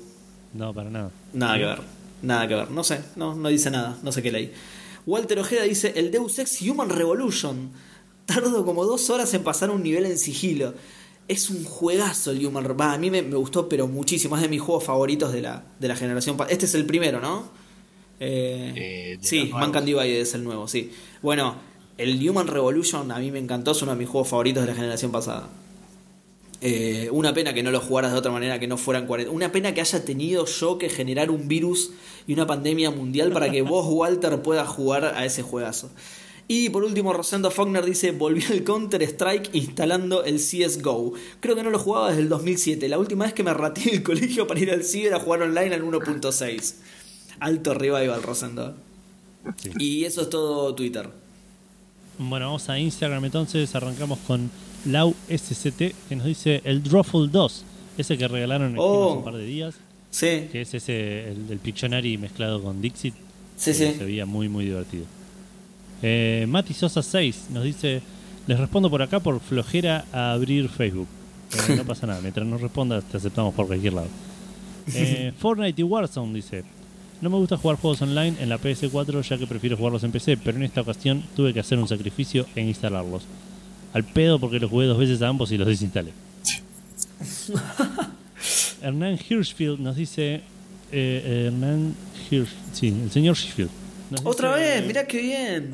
[0.54, 1.10] No, para nada.
[1.32, 1.80] Nada que ver.
[2.22, 2.70] Nada que ver.
[2.70, 3.98] No sé, no, no dice nada.
[4.02, 4.52] No sé qué leí.
[5.06, 7.70] Walter Ojeda dice: El Deus Ex Human Revolution.
[8.26, 10.74] Tardo como dos horas en pasar un nivel en sigilo.
[11.26, 12.94] Es un juegazo el Human Revolution.
[12.94, 14.36] A mí me, me, gustó, pero muchísimo.
[14.36, 16.36] Es de mis juegos favoritos de la, de la generación.
[16.48, 17.48] Este es el primero, ¿no?
[18.20, 20.92] Eh, eh, sí, Mankind Divide es el nuevo, sí.
[21.22, 21.56] Bueno,
[22.00, 24.74] el Human Revolution a mí me encantó, es uno de mis juegos favoritos de la
[24.74, 25.48] generación pasada.
[26.62, 29.30] Eh, una pena que no lo jugaras de otra manera, que no fueran 40.
[29.30, 31.92] Una pena que haya tenido yo que generar un virus
[32.26, 35.90] y una pandemia mundial para que vos, Walter, puedas jugar a ese juegazo.
[36.48, 41.12] Y por último, Rosendo Faulkner dice: Volví al Counter-Strike instalando el CSGO.
[41.40, 42.88] Creo que no lo jugaba desde el 2007.
[42.88, 45.74] La última vez que me raté del colegio para ir al ciber a jugar online
[45.74, 46.74] al 1.6.
[47.40, 48.74] Alto revival, Rosendo.
[49.78, 51.08] Y eso es todo Twitter.
[52.22, 53.74] Bueno, vamos a Instagram entonces.
[53.74, 54.50] Arrancamos con
[54.84, 57.64] Lau SCT que nos dice el Drawful 2,
[57.98, 59.14] ese que regalaron hace Oh.
[59.14, 59.74] un par de días.
[60.10, 63.14] Sí, Que es ese, el del Pictionary mezclado con Dixit.
[63.56, 63.92] sí, sí.
[63.96, 65.04] Se veía muy, muy divertido.
[66.02, 68.02] Eh, Mati Sosa 6 nos dice:
[68.46, 71.06] Les respondo por acá por flojera a abrir Facebook.
[71.68, 74.08] Eh, no pasa nada, mientras nos respondas, te aceptamos por cualquier lado.
[74.94, 76.64] Eh, Fortnite y Warzone dice:
[77.20, 80.38] No me gusta jugar juegos online en la PS4 ya que prefiero jugarlos en PC,
[80.38, 83.24] pero en esta ocasión tuve que hacer un sacrificio en instalarlos.
[83.92, 86.12] Al pedo porque los jugué dos veces a ambos y los desinstalé.
[88.82, 90.34] Hernán Hirschfield nos dice.
[90.36, 90.42] eh,
[90.92, 91.94] eh, Hernán
[92.30, 93.70] Hirsch, sí, el señor Hirschfield.
[94.24, 95.72] Otra dice- vez, mirá qué bien.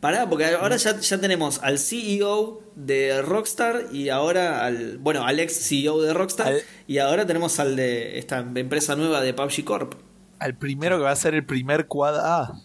[0.00, 4.98] Pará, porque ahora ya, ya tenemos al CEO de Rockstar y ahora al.
[4.98, 6.48] Bueno, al ex CEO de Rockstar.
[6.48, 9.94] Al- Y ahora tenemos al de esta empresa nueva de PUBG Corp.
[10.42, 12.60] Al primero que va a ser el primer quad A.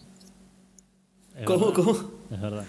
[1.36, 2.10] Es ¿Cómo, verdad, cómo?
[2.32, 2.64] Es verdad.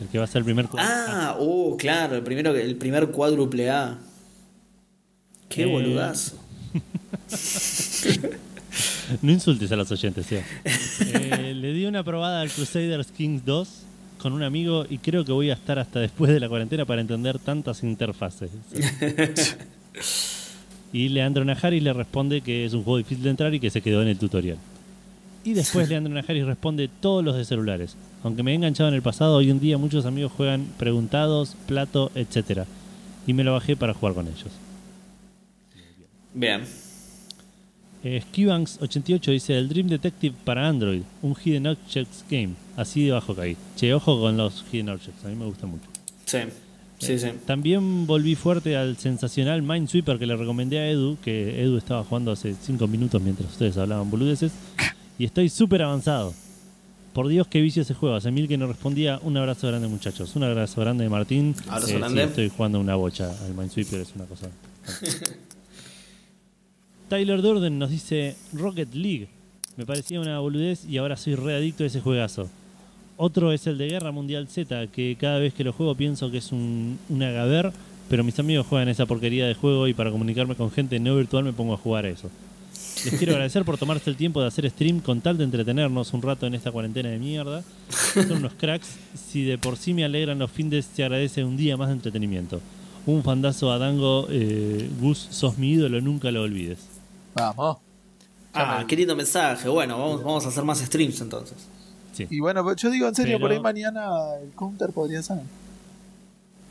[0.00, 0.88] El que va a ser el primer cuadro.
[0.92, 3.98] Ah, oh, claro, el primero que- el primer cuádruple A.
[5.48, 5.66] Qué Eh.
[5.66, 6.36] boludazo.
[9.22, 10.42] No insultes a los oyentes, Seba.
[10.64, 13.68] Eh, le di una probada al Crusaders Kings 2
[14.18, 17.00] con un amigo y creo que voy a estar hasta después de la cuarentena para
[17.00, 18.50] entender tantas interfaces.
[20.92, 23.80] y Leandro Najaris le responde que es un juego difícil de entrar y que se
[23.80, 24.58] quedó en el tutorial.
[25.44, 27.96] Y después Leandro Najaris responde todos los de celulares.
[28.22, 32.10] Aunque me he enganchado en el pasado, hoy en día muchos amigos juegan preguntados, plato,
[32.14, 32.64] etc.
[33.26, 34.50] Y me lo bajé para jugar con ellos.
[36.34, 36.62] Bien.
[38.02, 42.54] Eh, Skibanks88 dice el Dream Detective para Android, un Hidden Objects game.
[42.76, 43.56] Así de bajo caí.
[43.76, 45.84] Che, ojo con los Hidden Objects, a mí me gusta mucho.
[46.24, 46.38] Sí,
[47.00, 47.28] sí, sí.
[47.46, 52.30] También volví fuerte al sensacional Minesweeper que le recomendé a Edu, que Edu estaba jugando
[52.30, 54.52] hace 5 minutos mientras ustedes hablaban boludeces.
[55.18, 56.32] Y estoy súper avanzado.
[57.12, 58.14] Por Dios, qué vicio ese juego.
[58.14, 59.18] Hace mil que no respondía.
[59.24, 60.36] Un abrazo grande, muchachos.
[60.36, 61.56] Un abrazo grande de Martín.
[61.66, 62.22] Abrazo Eh, sí, grande.
[62.24, 64.48] estoy jugando una bocha al Minesweeper, es una cosa.
[67.08, 69.28] Tyler Durden nos dice Rocket League.
[69.76, 72.48] Me parecía una boludez y ahora soy readicto a ese juegazo.
[73.22, 76.38] Otro es el de Guerra Mundial Z, que cada vez que lo juego pienso que
[76.38, 77.70] es un, un agaver,
[78.08, 81.44] pero mis amigos juegan esa porquería de juego y para comunicarme con gente no virtual
[81.44, 82.30] me pongo a jugar a eso.
[83.04, 86.22] Les quiero agradecer por tomarse el tiempo de hacer stream con tal de entretenernos un
[86.22, 87.62] rato en esta cuarentena de mierda.
[87.90, 88.88] Son unos cracks.
[89.14, 92.62] Si de por sí me alegran los fines, se agradece un día más de entretenimiento.
[93.04, 96.86] Un fandazo a Dango, eh, Gus, sos mi ídolo, nunca lo olvides.
[97.34, 97.76] Vamos.
[98.54, 99.68] Ah, qué lindo mensaje.
[99.68, 101.68] Bueno, vamos, vamos a hacer más streams entonces.
[102.12, 102.26] Sí.
[102.30, 104.08] Y bueno, pero yo digo en serio, Pero- por ahí mañana
[104.42, 105.38] el counter podría ser.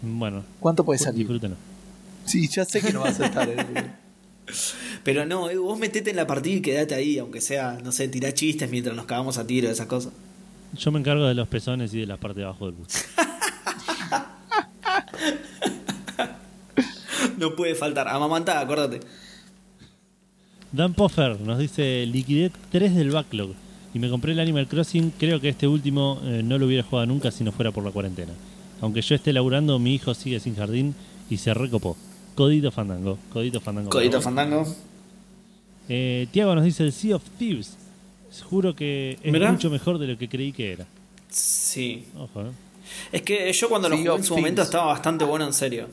[0.01, 1.19] Bueno, ¿Cuánto puede salir?
[1.19, 1.57] disfrútenlo.
[2.25, 3.47] Sí, ya sé que no vas a estar.
[3.49, 3.57] eh.
[5.03, 8.07] Pero no, Edu, vos metete en la partida y quedate ahí, aunque sea, no sé,
[8.07, 10.11] tirá chistes mientras nos cagamos a tiro, esas cosas.
[10.73, 12.87] Yo me encargo de los pezones y de la parte de abajo del bus.
[17.37, 18.07] No puede faltar.
[18.07, 18.99] Amamantá, acuérdate.
[20.71, 23.51] Dan Poffer nos dice, liquidé 3 del backlog
[23.93, 25.11] y me compré el Animal Crossing.
[25.17, 27.91] Creo que este último eh, no lo hubiera jugado nunca si no fuera por la
[27.91, 28.33] cuarentena.
[28.81, 30.95] Aunque yo esté laburando, mi hijo sigue sin jardín
[31.29, 31.97] y se recopó.
[32.35, 33.17] Codito Fandango.
[33.33, 33.89] Codito Fandango.
[33.89, 34.21] Codito.
[34.21, 34.65] Fandango.
[35.89, 37.75] Eh, Tiago nos dice el Sea of Thieves.
[38.49, 39.51] Juro que es ¿Verdad?
[39.51, 40.85] mucho mejor de lo que creí que era.
[41.29, 42.05] Sí.
[42.17, 42.51] Ojo, ¿eh?
[43.11, 45.87] Es que yo cuando lo jugué en su momento estaba bastante bueno en serio.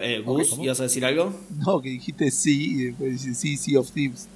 [0.00, 0.58] Eh, Gus.
[0.58, 1.32] ¿ibas a decir algo?
[1.64, 4.28] No, que dijiste sí y después dices sí, Sea of Thieves.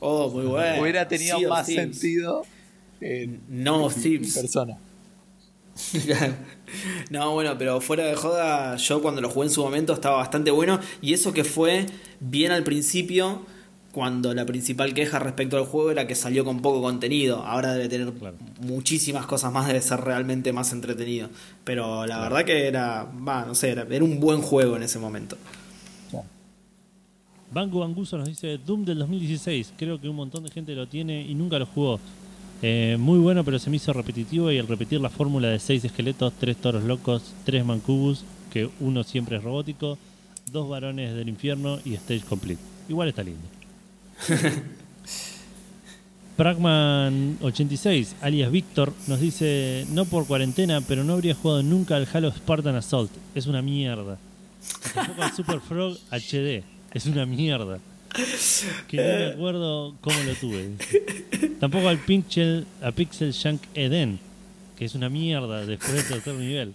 [0.00, 0.82] Oh, muy bueno.
[0.82, 2.44] Hubiera tenido Sea of más sentido
[3.00, 4.34] en, No en Thieves.
[4.34, 4.78] persona.
[7.10, 10.50] no, bueno, pero fuera de joda, yo cuando lo jugué en su momento estaba bastante
[10.50, 10.80] bueno.
[11.00, 11.86] Y eso que fue
[12.20, 13.44] bien al principio,
[13.92, 17.44] cuando la principal queja respecto al juego era que salió con poco contenido.
[17.44, 18.36] Ahora debe tener Claro.
[18.60, 21.28] muchísimas cosas más, debe ser realmente más entretenido.
[21.62, 24.98] Pero la verdad que era, va, no sé, era, era un buen juego en ese
[24.98, 25.36] momento.
[27.52, 29.74] Banco Banguso nos dice Doom del 2016.
[29.76, 32.00] Creo que un montón de gente lo tiene y nunca lo jugó.
[32.62, 35.84] Eh, muy bueno, pero se me hizo repetitivo y al repetir la fórmula de seis
[35.84, 39.98] esqueletos, tres toros locos, tres mancubus, que uno siempre es robótico,
[40.50, 42.62] dos varones del infierno y stage complete.
[42.88, 43.42] Igual está lindo.
[46.36, 52.32] Pragman86, alias Víctor, nos dice, no por cuarentena, pero no habría jugado nunca al Halo
[52.32, 53.10] Spartan Assault.
[53.34, 54.18] Es una mierda.
[54.94, 56.64] Tampoco al Super Frog HD.
[56.94, 57.78] Es una mierda.
[58.88, 60.70] Que no me acuerdo cómo lo tuve.
[61.60, 64.18] Tampoco al Pixel, a Pixel Shank Eden,
[64.78, 66.74] que es una mierda después del tercer nivel.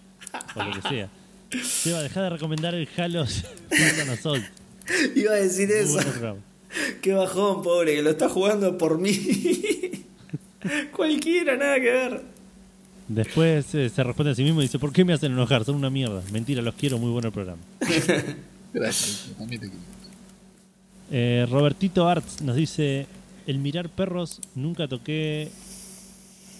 [0.56, 1.10] O lo que sea.
[1.64, 4.45] Seba, deja de recomendar el Halo Spartan Assault.
[5.15, 6.38] Iba a decir Muy eso.
[7.02, 9.12] Qué bajón, pobre, que lo está jugando por mí.
[10.95, 12.22] Cualquiera, nada que ver.
[13.08, 15.64] Después eh, se responde a sí mismo y dice, ¿por qué me hacen enojar?
[15.64, 16.22] Son una mierda.
[16.32, 17.62] Mentira, los quiero, muy bueno el programa.
[18.74, 19.84] Gracias, también te quiero.
[21.10, 23.08] Eh, Robertito Arts nos dice,
[23.45, 25.49] el mirar perros nunca toqué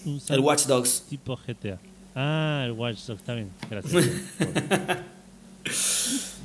[0.06, 1.04] un El Watch Dogs.
[1.08, 1.78] tipo GTA.
[2.14, 3.50] Ah, el Watch Dogs, está bien.
[3.68, 4.08] Gracias.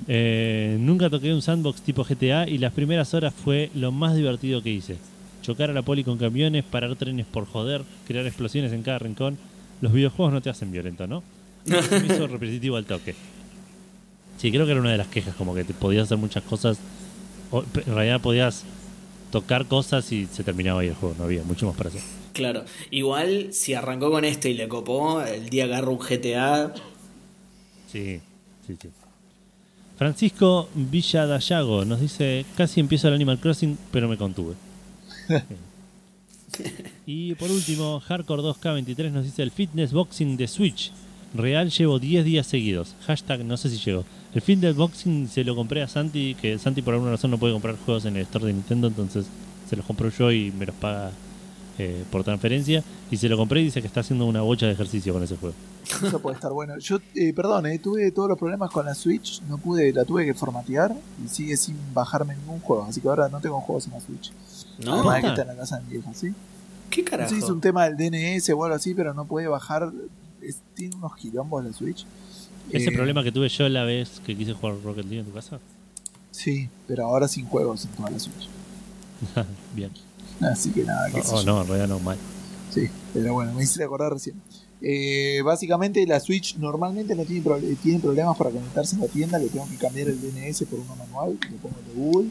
[0.07, 4.61] Eh, nunca toqué un sandbox tipo GTA y las primeras horas fue lo más divertido
[4.61, 4.97] que hice.
[5.41, 9.37] Chocar a la poli con camiones, parar trenes por joder, crear explosiones en cada rincón.
[9.81, 11.23] Los videojuegos no te hacen violento, ¿no?
[11.65, 11.77] Me
[12.13, 13.15] hizo repetitivo al toque.
[14.37, 16.77] Sí, creo que era una de las quejas, como que te podías hacer muchas cosas.
[17.51, 18.63] o- en realidad podías
[19.31, 22.01] tocar cosas y se terminaba ahí el juego, no había mucho más para hacer.
[22.33, 22.63] Claro.
[22.91, 26.73] Igual, si arrancó con esto y le copó, el día agarra un GTA.
[27.91, 28.19] Sí,
[28.65, 28.89] sí, sí.
[29.97, 34.55] Francisco Villadallago nos dice, casi empiezo el Animal Crossing, pero me contuve.
[37.05, 40.91] y por último, Hardcore 2K23 nos dice el Fitness Boxing de Switch.
[41.33, 42.95] Real llevo 10 días seguidos.
[43.05, 44.03] Hashtag no sé si llegó.
[44.33, 47.53] El Fitness Boxing se lo compré a Santi, que Santi por alguna razón no puede
[47.53, 49.27] comprar juegos en el store de Nintendo, entonces
[49.69, 51.11] se los compro yo y me los paga
[51.77, 52.83] eh, por transferencia.
[53.11, 55.35] Y se lo compré y dice que está haciendo una bocha de ejercicio con ese
[55.37, 55.55] juego.
[56.05, 56.77] Eso puede estar bueno.
[56.79, 60.25] Yo, eh, perdón, eh, tuve todos los problemas con la Switch, no pude, la tuve
[60.25, 63.93] que formatear y sigue sin bajarme ningún juego, así que ahora no tengo juegos en
[63.93, 64.31] la Switch.
[64.83, 64.93] ¿No?
[64.93, 65.29] Además de que Ah.
[65.31, 66.33] está en la casa de mi vieja, ¿sí?
[66.89, 67.29] ¿Qué carajo?
[67.31, 69.91] si es un tema del DNS o algo así, pero no puede bajar.
[70.41, 72.05] es- tiene unos quilombos la Switch.
[72.71, 75.31] Ese Eh, problema que tuve yo la vez que quise jugar Rocket League en tu
[75.31, 75.59] casa.
[76.31, 78.47] Sí, pero ahora sin juegos en toda la Switch.
[79.75, 79.91] Bien.
[80.41, 81.43] Así que nada, sé Oh, yo.
[81.45, 82.17] no, en realidad no, mal.
[82.73, 84.35] Sí, pero bueno, me hiciste acordar recién.
[84.81, 89.37] Eh, básicamente la Switch normalmente no tiene, pro- tiene problemas para conectarse a la tienda,
[89.37, 92.29] le tengo que cambiar el DNS por uno manual, le pongo el de Google.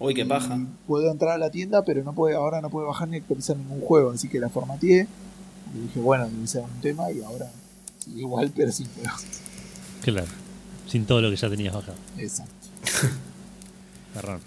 [0.00, 0.58] Uy, qué y paja.
[0.86, 3.80] Puedo entrar a la tienda, pero no puede, ahora no puede bajar ni actualizar ningún
[3.82, 5.06] juego, así que la formateé.
[5.74, 7.50] Y dije, bueno, debe ser un tema y ahora
[8.14, 9.22] igual, pero sin juegos.
[10.02, 10.26] Claro.
[10.88, 11.96] Sin todo lo que ya tenías bajado.
[12.18, 12.52] Exacto.
[14.14, 14.40] Garrón.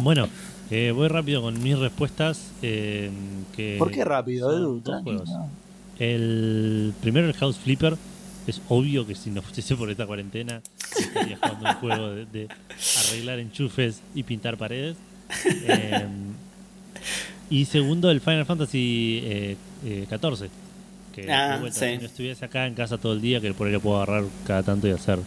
[0.00, 0.28] Bueno,
[0.70, 2.50] eh, voy rápido con mis respuestas.
[2.62, 3.10] eh,
[3.56, 4.82] que ¿Por qué rápido, Edu?
[5.98, 7.96] El primero, el House Flipper.
[8.46, 10.62] Es obvio que si no fuese por esta cuarentena,
[10.98, 12.48] estaría jugando un juego de, de
[13.06, 14.96] arreglar enchufes y pintar paredes.
[15.44, 16.06] Eh,
[17.50, 20.48] y segundo, el Final Fantasy eh, eh, 14.
[21.14, 21.86] Que Ah, de vuelta, sí.
[21.92, 24.24] si no estuviese acá en casa todo el día, que por ahí lo puedo agarrar
[24.46, 25.18] cada tanto y hacer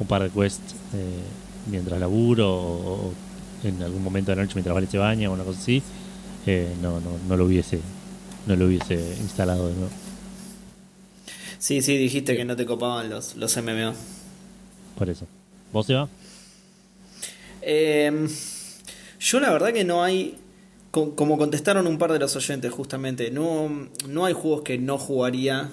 [0.00, 1.20] un par de quests eh,
[1.70, 3.14] mientras laburo o, o
[3.64, 5.82] en algún momento de la noche mientras Vale se baña o una cosa así,
[6.46, 7.80] eh, no, no, no lo hubiese
[8.46, 9.90] no lo hubiese instalado de nuevo.
[11.58, 13.94] Sí, sí, dijiste que no te copaban los, los MMO.
[14.98, 15.26] Por eso.
[15.72, 16.08] ¿Vos se va?
[17.62, 18.26] Eh,
[19.20, 20.36] yo la verdad que no hay,
[20.90, 24.98] co- como contestaron un par de los oyentes justamente, no, no hay juegos que no
[24.98, 25.70] jugaría.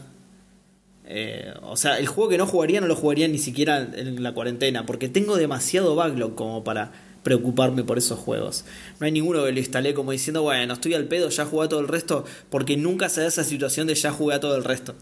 [1.05, 4.33] eh, o sea, el juego que no jugaría no lo jugaría ni siquiera en la
[4.33, 6.91] cuarentena, porque tengo demasiado backlog como para
[7.23, 8.65] preocuparme por esos juegos.
[8.99, 11.69] No hay ninguno que lo instalé como diciendo, bueno, estoy al pedo, ya jugué a
[11.69, 14.63] todo el resto, porque nunca se da esa situación de ya jugué a todo el
[14.63, 14.95] resto.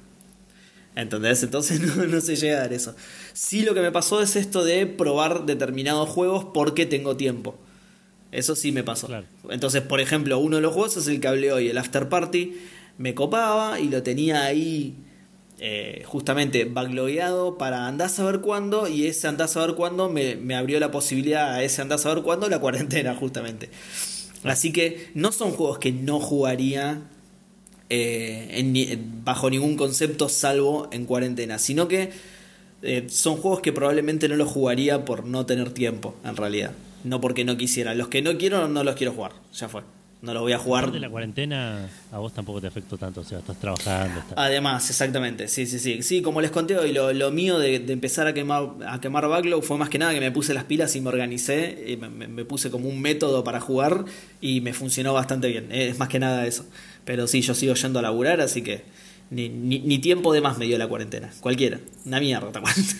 [0.95, 1.43] ¿Entendés?
[1.43, 2.95] Entonces no, no se llega a dar eso.
[3.33, 7.57] Sí lo que me pasó es esto de probar determinados juegos porque tengo tiempo.
[8.31, 9.07] Eso sí me pasó.
[9.07, 9.25] Claro.
[9.49, 12.53] Entonces, por ejemplo, uno de los juegos es el que hablé hoy, el After Party.
[12.97, 14.95] Me copaba y lo tenía ahí
[15.59, 18.87] eh, justamente backlogueado para andar a saber cuándo.
[18.87, 22.23] Y ese andar a saber cuándo me, abrió la posibilidad a ese andar a saber
[22.23, 23.69] cuándo la cuarentena, justamente.
[24.43, 27.01] Así que no son juegos que no jugaría
[27.89, 32.11] eh, bajo ningún concepto salvo en cuarentena, sino que
[32.81, 36.71] eh, son juegos que probablemente no los jugaría por no tener tiempo, en realidad.
[37.03, 37.93] No porque no quisiera.
[37.93, 39.33] Los que no quiero, no los quiero jugar.
[39.53, 39.83] Ya fue.
[40.21, 40.91] No los voy a jugar.
[40.91, 44.19] De la cuarentena, a vos tampoco te afectó tanto, o sea, estás trabajando.
[44.19, 44.33] Estás...
[44.37, 46.03] Además, exactamente, sí, sí, sí.
[46.03, 49.29] Sí, como les conté hoy, lo, lo mío de, de empezar a quemar, a quemar
[49.29, 52.09] backlog fue más que nada que me puse las pilas y me organicé, y me,
[52.09, 54.03] me- me puse como un método para jugar
[54.41, 55.71] y me funcionó bastante bien.
[55.71, 56.65] Es más que nada eso.
[57.05, 58.83] Pero sí, yo sigo yendo a laburar, así que
[59.29, 61.29] ni, ni, ni tiempo de más me dio la cuarentena.
[61.39, 61.79] Cualquiera.
[62.05, 62.95] Una mierda, ¿te acuerdas?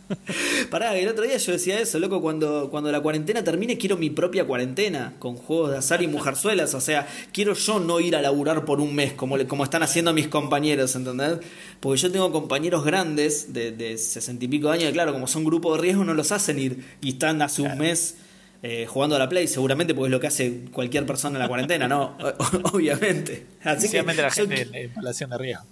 [0.70, 4.10] Pará, el otro día yo decía eso, loco, cuando, cuando la cuarentena termine quiero mi
[4.10, 8.22] propia cuarentena, con juegos de azar y mujerzuelas, o sea, quiero yo no ir a
[8.22, 11.38] laburar por un mes, como, como están haciendo mis compañeros, ¿entendés?
[11.80, 15.26] Porque yo tengo compañeros grandes de, de 60 y pico de años, y claro, como
[15.26, 18.16] son grupos de riesgo no los hacen ir y están hace un mes
[18.62, 21.48] eh, jugando a la Play, seguramente porque es lo que hace cualquier persona en la
[21.48, 22.16] cuarentena, ¿no?
[22.72, 23.46] Obviamente.
[23.64, 25.64] Así que la yo gente en, en población de riesgo.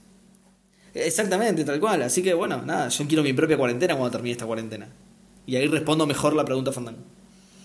[0.94, 2.02] Exactamente, tal cual.
[2.02, 4.89] Así que bueno, nada, yo quiero mi propia cuarentena cuando termine esta cuarentena.
[5.47, 7.01] Y ahí respondo mejor la pregunta Fandango.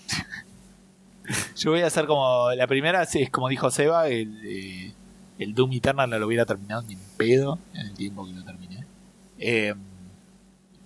[1.56, 2.50] Yo voy a hacer como.
[2.52, 4.92] La primera sí, es como dijo Seba: el, eh,
[5.38, 8.44] el Doom Eternal no lo hubiera terminado ni en pedo en el tiempo que lo
[8.44, 8.86] terminé.
[9.38, 9.74] Eh,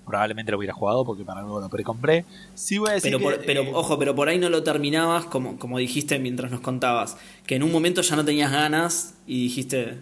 [0.06, 2.24] probablemente lo hubiera jugado porque para algo lo precompré.
[2.54, 3.16] Sí, voy a decir.
[3.16, 6.50] Pero, que, pero eh, ojo, pero por ahí no lo terminabas como, como dijiste mientras
[6.50, 7.16] nos contabas.
[7.46, 9.98] Que en un momento ya no tenías ganas y dijiste.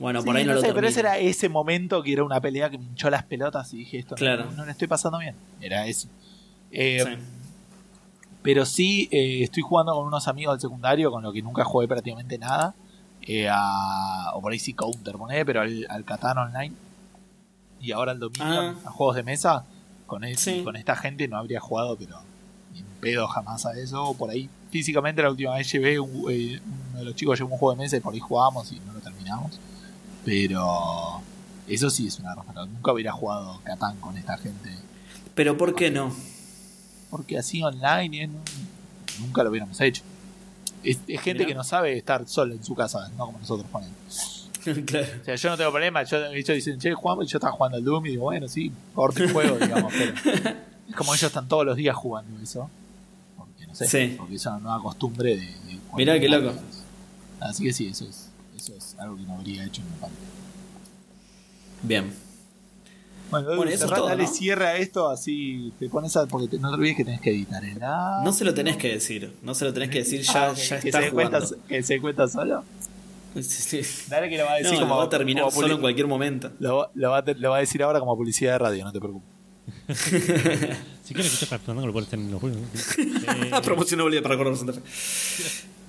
[0.00, 2.40] Bueno, por ahí no, no lo sé, pero ese era ese momento que era una
[2.40, 4.50] pelea que me hinchó las pelotas y dije: Esto no- Claro.
[4.56, 5.36] no, le estoy pasando bien.
[5.60, 6.08] Era eso.
[6.72, 7.10] Eh, Sí.
[8.42, 11.86] Pero sí, eh, estoy jugando con unos amigos del secundario con lo que nunca jugué
[11.86, 12.74] prácticamente nada.
[13.22, 16.74] eh, a- o por ahí sí Counter, poné, pero al, al Catán Online.
[17.78, 18.88] Y ahora al Dominion, Ah.
[18.88, 19.66] a juegos de mesa.
[20.06, 20.64] Con, Sí.
[20.64, 22.16] con esta gente no habría jugado, pero
[22.72, 24.02] ni pedo jamás a eso.
[24.04, 26.60] O por ahí, físicamente, la última vez llevé un- eh,
[26.92, 28.94] uno de los chicos llevó un juego de mesa y por ahí jugábamos y no
[28.94, 29.60] lo terminamos.
[30.24, 31.22] Pero
[31.68, 32.52] eso sí es una roja.
[32.66, 34.70] Nunca hubiera jugado Catán con esta gente.
[35.34, 36.14] Pero ¿por qué no?
[37.10, 38.40] Porque así online eh, no-
[39.20, 40.02] nunca lo hubiéramos hecho.
[40.82, 41.46] Es, es gente Mirá.
[41.48, 44.48] que no sabe estar sola en su casa, no como nosotros ponemos.
[44.86, 45.06] claro.
[45.20, 46.02] O sea, yo no tengo problema.
[46.04, 47.24] Yo, ellos dicen, che, jugamos.
[47.26, 49.92] Y yo estaba jugando al Doom y digo, bueno, sí, corte el juego, digamos.
[49.92, 50.14] Pero
[50.88, 52.68] es como ellos están todos los días jugando eso.
[53.36, 54.14] Porque no sé, Sí.
[54.18, 55.46] porque es una nueva costumbre de.
[55.46, 56.52] de Mirá qué loco.
[57.40, 58.29] Así que sí, eso es,
[58.60, 60.16] eso es algo que no habría hecho en mi parte.
[61.82, 62.12] Bien.
[63.30, 64.28] Bueno, eso es todo, dale ¿no?
[64.28, 66.26] cierre a esto, así te pones a.
[66.26, 68.24] Porque te- no te olvides que tenés que editar el audio.
[68.24, 69.32] No se lo tenés que decir.
[69.42, 72.00] No se lo tenés que decir, ya, Ah, ya que está se cuenta, que se
[72.00, 72.64] cuenta solo.
[73.36, 73.80] Sí, sí.
[74.08, 74.94] Dale que lo va a decir No, como.
[74.94, 76.50] lo va a terminar solo en cualquier momento.
[76.58, 78.84] Lo, va- lo va a te- lo va a decir ahora como publicidad de radio,
[78.84, 79.28] no te preocupes.
[81.04, 82.60] Si quieren escuchar Café Fandango, lo pueden hacer en los juegos.
[82.98, 84.80] Eh, Promoción obligada para correr Santa Fe.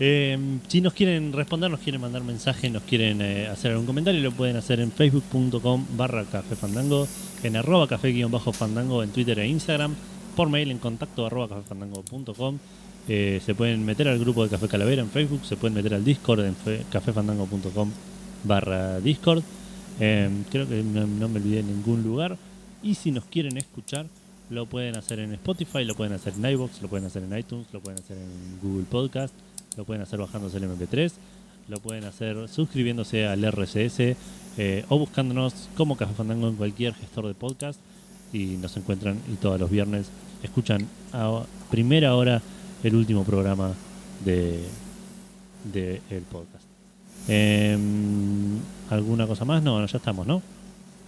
[0.00, 4.20] Eh, si nos quieren responder, nos quieren mandar mensaje, nos quieren eh, hacer algún comentario,
[4.22, 7.06] lo pueden hacer en facebook.com barra café fandango,
[7.42, 9.94] en arroba café guion bajo fandango en Twitter e Instagram,
[10.36, 12.58] por mail en contacto arroba cafefandango.com.
[13.08, 16.04] Eh, se pueden meter al grupo de Café Calavera en Facebook, se pueden meter al
[16.04, 17.90] Discord en fe- cafefandango.com
[18.44, 19.42] barra Discord.
[20.00, 22.36] Eh, creo que no, no me olvidé de ningún lugar.
[22.82, 24.06] Y si nos quieren escuchar,
[24.50, 27.66] lo pueden hacer en Spotify, lo pueden hacer en iVoox, lo pueden hacer en iTunes,
[27.72, 29.34] lo pueden hacer en Google Podcast,
[29.78, 31.12] lo pueden hacer bajándose el MP3,
[31.68, 34.16] lo pueden hacer suscribiéndose al RCS
[34.58, 37.78] eh, o buscándonos como Café Fandango en cualquier gestor de podcast
[38.32, 40.08] y nos encuentran y todos los viernes
[40.42, 42.42] escuchan a primera hora
[42.82, 43.72] el último programa
[44.24, 44.64] de,
[45.72, 46.64] de el podcast.
[47.28, 48.58] Em,
[48.90, 49.62] ¿Alguna cosa más?
[49.62, 50.42] No, ya estamos, ¿no?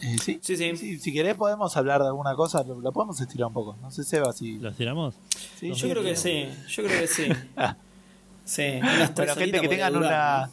[0.00, 0.38] Eh, sí.
[0.42, 0.76] Sí, sí.
[0.76, 3.76] Sí, si querés podemos hablar de alguna cosa, lo, lo podemos estirar un poco.
[3.82, 4.58] No sé, Seba, si...
[4.58, 5.14] ¿Lo tiramos?
[5.58, 7.24] Sí, Yo creo que sí, yo creo que sí.
[8.44, 10.50] Sí, unas tres Bueno, gente que tengan durar, una,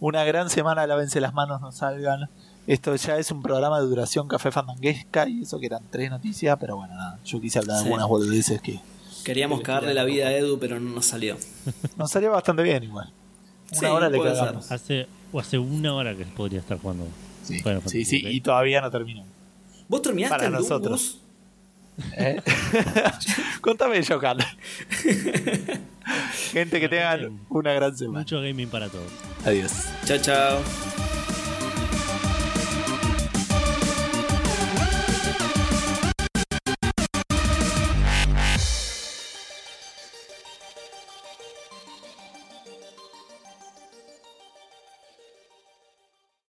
[0.00, 2.28] una gran semana, lávense las manos, no salgan.
[2.66, 6.56] Esto ya es un programa de duración café fandanguesca y eso que eran tres noticias,
[6.60, 7.86] pero bueno, nada, yo quise hablar de Sí.
[7.86, 8.80] algunas boludeces que.
[9.24, 11.36] Queríamos cagarle la vida a Edu, pero no nos salió.
[11.96, 13.10] nos salió bastante bien igual.
[13.70, 14.70] Una Sí, hora le cagamos.
[14.70, 17.06] Hace, o hace una hora que podría estar jugando.
[17.42, 18.28] Sí, sí, VI.
[18.36, 19.24] y todavía no terminó.
[19.88, 21.18] ¿Vos terminaste Para el nosotros.
[22.16, 22.40] ¿Eh?
[23.60, 24.46] Contame yo, Carlos.
[26.52, 28.20] Gente que tengan una gran semana.
[28.20, 29.10] Mucho gaming para todos.
[29.44, 29.72] Adiós.
[30.04, 31.07] Chao, chao.